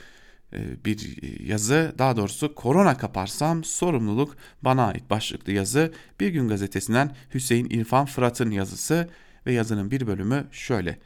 e, 0.53 0.85
bir 0.85 1.23
yazı 1.43 1.95
daha 1.99 2.17
doğrusu 2.17 2.55
korona 2.55 2.97
kaparsam 2.97 3.65
sorumluluk 3.65 4.37
bana 4.63 4.87
ait 4.87 5.11
başlıklı 5.11 5.53
yazı 5.53 5.93
Bir 6.21 6.29
Gün 6.29 6.49
Gazetesi'nden 6.49 7.17
Hüseyin 7.35 7.71
İrfan 7.71 8.07
Fırat'ın 8.07 8.51
yazısı 8.51 9.09
ve 9.47 9.53
yazının 9.53 9.91
bir 9.91 10.07
bölümü 10.07 10.47
şöyle. 10.53 10.99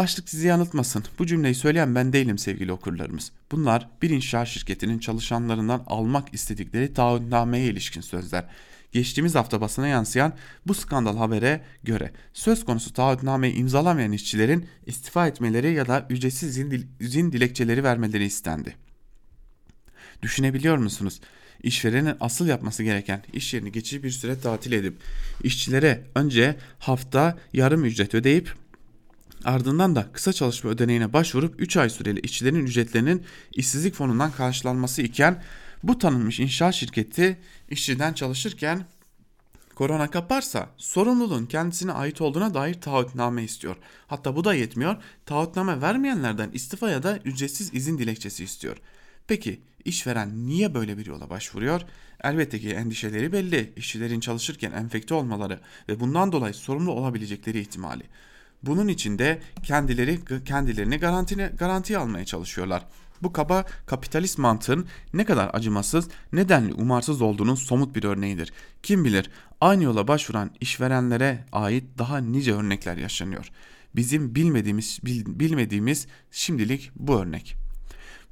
Başlık 0.00 0.28
sizi 0.28 0.46
yanıltmasın. 0.46 1.04
Bu 1.18 1.26
cümleyi 1.26 1.54
söyleyen 1.54 1.94
ben 1.94 2.12
değilim 2.12 2.38
sevgili 2.38 2.72
okurlarımız. 2.72 3.32
Bunlar 3.52 3.88
bir 4.02 4.10
inşaat 4.10 4.48
şirketinin 4.48 4.98
çalışanlarından 4.98 5.84
almak 5.86 6.34
istedikleri 6.34 6.94
taahhütnameye 6.94 7.66
ilişkin 7.66 8.00
sözler. 8.00 8.44
Geçtiğimiz 8.92 9.34
hafta 9.34 9.60
basına 9.60 9.86
yansıyan 9.86 10.32
bu 10.66 10.74
skandal 10.74 11.16
habere 11.16 11.60
göre 11.82 12.12
söz 12.32 12.64
konusu 12.64 12.92
taahhütnameyi 12.92 13.54
imzalamayan 13.54 14.12
işçilerin 14.12 14.66
istifa 14.86 15.26
etmeleri 15.26 15.72
ya 15.72 15.86
da 15.86 16.06
ücretsiz 16.10 16.58
izin, 17.00 17.32
dilekçeleri 17.32 17.84
vermeleri 17.84 18.24
istendi. 18.24 18.76
Düşünebiliyor 20.22 20.76
musunuz? 20.76 21.20
İşverenin 21.62 22.16
asıl 22.20 22.46
yapması 22.46 22.82
gereken 22.82 23.22
iş 23.32 23.54
yerini 23.54 23.72
geçici 23.72 24.02
bir 24.02 24.10
süre 24.10 24.40
tatil 24.40 24.72
edip 24.72 24.96
işçilere 25.44 26.04
önce 26.14 26.56
hafta 26.78 27.38
yarım 27.52 27.84
ücret 27.84 28.14
ödeyip 28.14 28.54
Ardından 29.44 29.96
da 29.96 30.12
kısa 30.12 30.32
çalışma 30.32 30.70
ödeneğine 30.70 31.12
başvurup 31.12 31.60
3 31.60 31.76
ay 31.76 31.90
süreli 31.90 32.20
işçilerin 32.20 32.66
ücretlerinin 32.66 33.24
işsizlik 33.52 33.94
fonundan 33.94 34.32
karşılanması 34.32 35.02
iken 35.02 35.42
bu 35.82 35.98
tanınmış 35.98 36.40
inşaat 36.40 36.74
şirketi 36.74 37.38
işçiden 37.70 38.12
çalışırken 38.12 38.86
korona 39.74 40.10
kaparsa 40.10 40.68
sorumluluğun 40.76 41.46
kendisine 41.46 41.92
ait 41.92 42.20
olduğuna 42.20 42.54
dair 42.54 42.74
taahhütname 42.74 43.44
istiyor. 43.44 43.76
Hatta 44.06 44.36
bu 44.36 44.44
da 44.44 44.54
yetmiyor. 44.54 44.96
Taahhütname 45.26 45.80
vermeyenlerden 45.80 46.50
istifa 46.52 46.90
ya 46.90 47.02
da 47.02 47.18
ücretsiz 47.24 47.74
izin 47.74 47.98
dilekçesi 47.98 48.44
istiyor. 48.44 48.76
Peki 49.26 49.60
işveren 49.84 50.46
niye 50.46 50.74
böyle 50.74 50.98
bir 50.98 51.06
yola 51.06 51.30
başvuruyor? 51.30 51.80
Elbette 52.24 52.58
ki 52.58 52.70
endişeleri 52.70 53.32
belli. 53.32 53.72
İşçilerin 53.76 54.20
çalışırken 54.20 54.72
enfekte 54.72 55.14
olmaları 55.14 55.60
ve 55.88 56.00
bundan 56.00 56.32
dolayı 56.32 56.54
sorumlu 56.54 56.92
olabilecekleri 56.92 57.60
ihtimali. 57.60 58.02
Bunun 58.62 58.88
için 58.88 59.18
de 59.18 59.40
kendileri 59.62 60.18
kendilerini 60.44 60.98
garantine, 60.98 61.52
garantiye 61.58 61.98
almaya 61.98 62.24
çalışıyorlar. 62.24 62.86
Bu 63.22 63.32
kaba 63.32 63.64
kapitalist 63.86 64.38
mantığın 64.38 64.86
ne 65.14 65.24
kadar 65.24 65.50
acımasız, 65.52 66.08
nedenli 66.32 66.74
umarsız 66.74 67.22
olduğunun 67.22 67.54
somut 67.54 67.96
bir 67.96 68.04
örneğidir. 68.04 68.52
Kim 68.82 69.04
bilir 69.04 69.30
aynı 69.60 69.84
yola 69.84 70.08
başvuran 70.08 70.50
işverenlere 70.60 71.44
ait 71.52 71.84
daha 71.98 72.18
nice 72.18 72.54
örnekler 72.54 72.96
yaşanıyor. 72.96 73.50
Bizim 73.96 74.34
bilmediğimiz 74.34 74.98
bilmediğimiz 75.26 76.06
şimdilik 76.30 76.90
bu 76.96 77.20
örnek. 77.20 77.59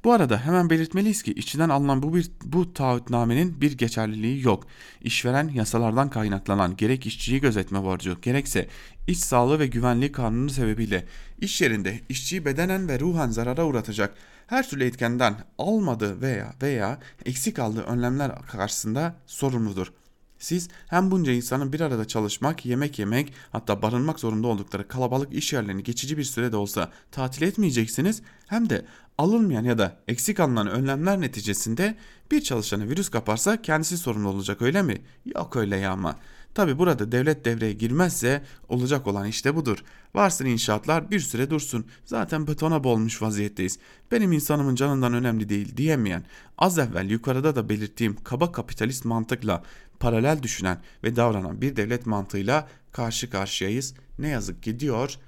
Bu 0.03 0.11
arada 0.11 0.45
hemen 0.45 0.69
belirtmeliyiz 0.69 1.23
ki 1.23 1.33
işçiden 1.33 1.69
alınan 1.69 2.03
bu 2.03 2.15
bir 2.15 2.31
bu 2.43 2.73
taahhütnamenin 2.73 3.61
bir 3.61 3.77
geçerliliği 3.77 4.43
yok. 4.45 4.67
İşveren 5.01 5.47
yasalardan 5.47 6.09
kaynaklanan 6.09 6.77
gerek 6.77 7.05
işçiyi 7.05 7.41
gözetme 7.41 7.83
borcu 7.83 8.17
gerekse 8.21 8.67
iş 9.07 9.19
sağlığı 9.19 9.59
ve 9.59 9.67
güvenliği 9.67 10.11
kanunu 10.11 10.49
sebebiyle 10.49 11.05
iş 11.41 11.61
yerinde 11.61 11.99
işçiyi 12.09 12.45
bedenen 12.45 12.87
ve 12.87 12.99
ruhen 12.99 13.29
zarara 13.29 13.65
uğratacak 13.65 14.13
her 14.47 14.69
türlü 14.69 14.83
etkenden 14.83 15.35
almadığı 15.57 16.21
veya 16.21 16.53
veya 16.61 16.99
eksik 17.25 17.59
aldığı 17.59 17.83
önlemler 17.83 18.31
karşısında 18.41 19.15
sorumludur. 19.25 19.91
Siz 20.39 20.69
hem 20.87 21.11
bunca 21.11 21.31
insanın 21.31 21.73
bir 21.73 21.81
arada 21.81 22.05
çalışmak, 22.05 22.65
yemek 22.65 22.99
yemek 22.99 23.33
hatta 23.51 23.81
barınmak 23.81 24.19
zorunda 24.19 24.47
oldukları 24.47 24.87
kalabalık 24.87 25.33
iş 25.33 25.53
yerlerini 25.53 25.83
geçici 25.83 26.17
bir 26.17 26.23
sürede 26.23 26.55
olsa 26.57 26.91
tatil 27.11 27.41
etmeyeceksiniz 27.41 28.21
hem 28.47 28.69
de 28.69 28.85
alınmayan 29.19 29.63
ya 29.63 29.77
da 29.77 29.99
eksik 30.07 30.39
alınan 30.39 30.67
önlemler 30.67 31.21
neticesinde 31.21 31.95
bir 32.31 32.41
çalışanı 32.41 32.89
virüs 32.89 33.09
kaparsa 33.09 33.61
kendisi 33.61 33.97
sorumlu 33.97 34.29
olacak 34.29 34.61
öyle 34.61 34.81
mi? 34.81 35.01
Yok 35.35 35.55
öyle 35.55 35.77
ya 35.77 35.91
ama. 35.91 36.15
Tabi 36.53 36.77
burada 36.77 37.11
devlet 37.11 37.45
devreye 37.45 37.73
girmezse 37.73 38.43
olacak 38.69 39.07
olan 39.07 39.27
işte 39.27 39.55
budur. 39.55 39.77
Varsın 40.15 40.45
inşaatlar 40.45 41.11
bir 41.11 41.19
süre 41.19 41.49
dursun. 41.49 41.85
Zaten 42.05 42.47
betona 42.47 42.83
bolmuş 42.83 43.21
vaziyetteyiz. 43.21 43.79
Benim 44.11 44.31
insanımın 44.31 44.75
canından 44.75 45.13
önemli 45.13 45.49
değil 45.49 45.77
diyemeyen, 45.77 46.25
az 46.57 46.79
evvel 46.79 47.09
yukarıda 47.09 47.55
da 47.55 47.69
belirttiğim 47.69 48.15
kaba 48.23 48.51
kapitalist 48.51 49.05
mantıkla 49.05 49.63
paralel 49.99 50.43
düşünen 50.43 50.81
ve 51.03 51.15
davranan 51.15 51.61
bir 51.61 51.75
devlet 51.75 52.05
mantığıyla 52.05 52.67
karşı 52.91 53.29
karşıyayız. 53.29 53.93
Ne 54.19 54.27
yazık 54.27 54.63
ki 54.63 54.79
diyor 54.79 55.19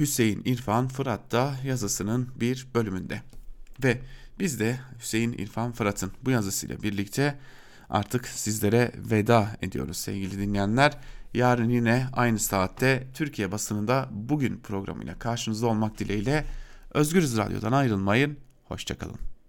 Hüseyin 0.00 0.42
İrfan 0.44 0.88
Fırat'ta 0.88 1.54
yazısının 1.64 2.28
bir 2.36 2.66
bölümünde. 2.74 3.22
Ve 3.84 4.00
biz 4.38 4.60
de 4.60 4.80
Hüseyin 5.00 5.32
İrfan 5.32 5.72
Fırat'ın 5.72 6.12
bu 6.24 6.30
yazısıyla 6.30 6.82
birlikte 6.82 7.38
artık 7.90 8.28
sizlere 8.28 8.92
veda 8.96 9.56
ediyoruz 9.62 9.96
sevgili 9.96 10.38
dinleyenler. 10.38 10.98
Yarın 11.34 11.68
yine 11.68 12.06
aynı 12.12 12.38
saatte 12.38 13.06
Türkiye 13.14 13.52
basınında 13.52 14.08
bugün 14.10 14.56
programıyla 14.56 15.18
karşınızda 15.18 15.66
olmak 15.66 15.98
dileğiyle 15.98 16.44
Özgürüz 16.94 17.36
Radyo'dan 17.36 17.72
ayrılmayın. 17.72 18.36
Hoşçakalın. 18.64 19.29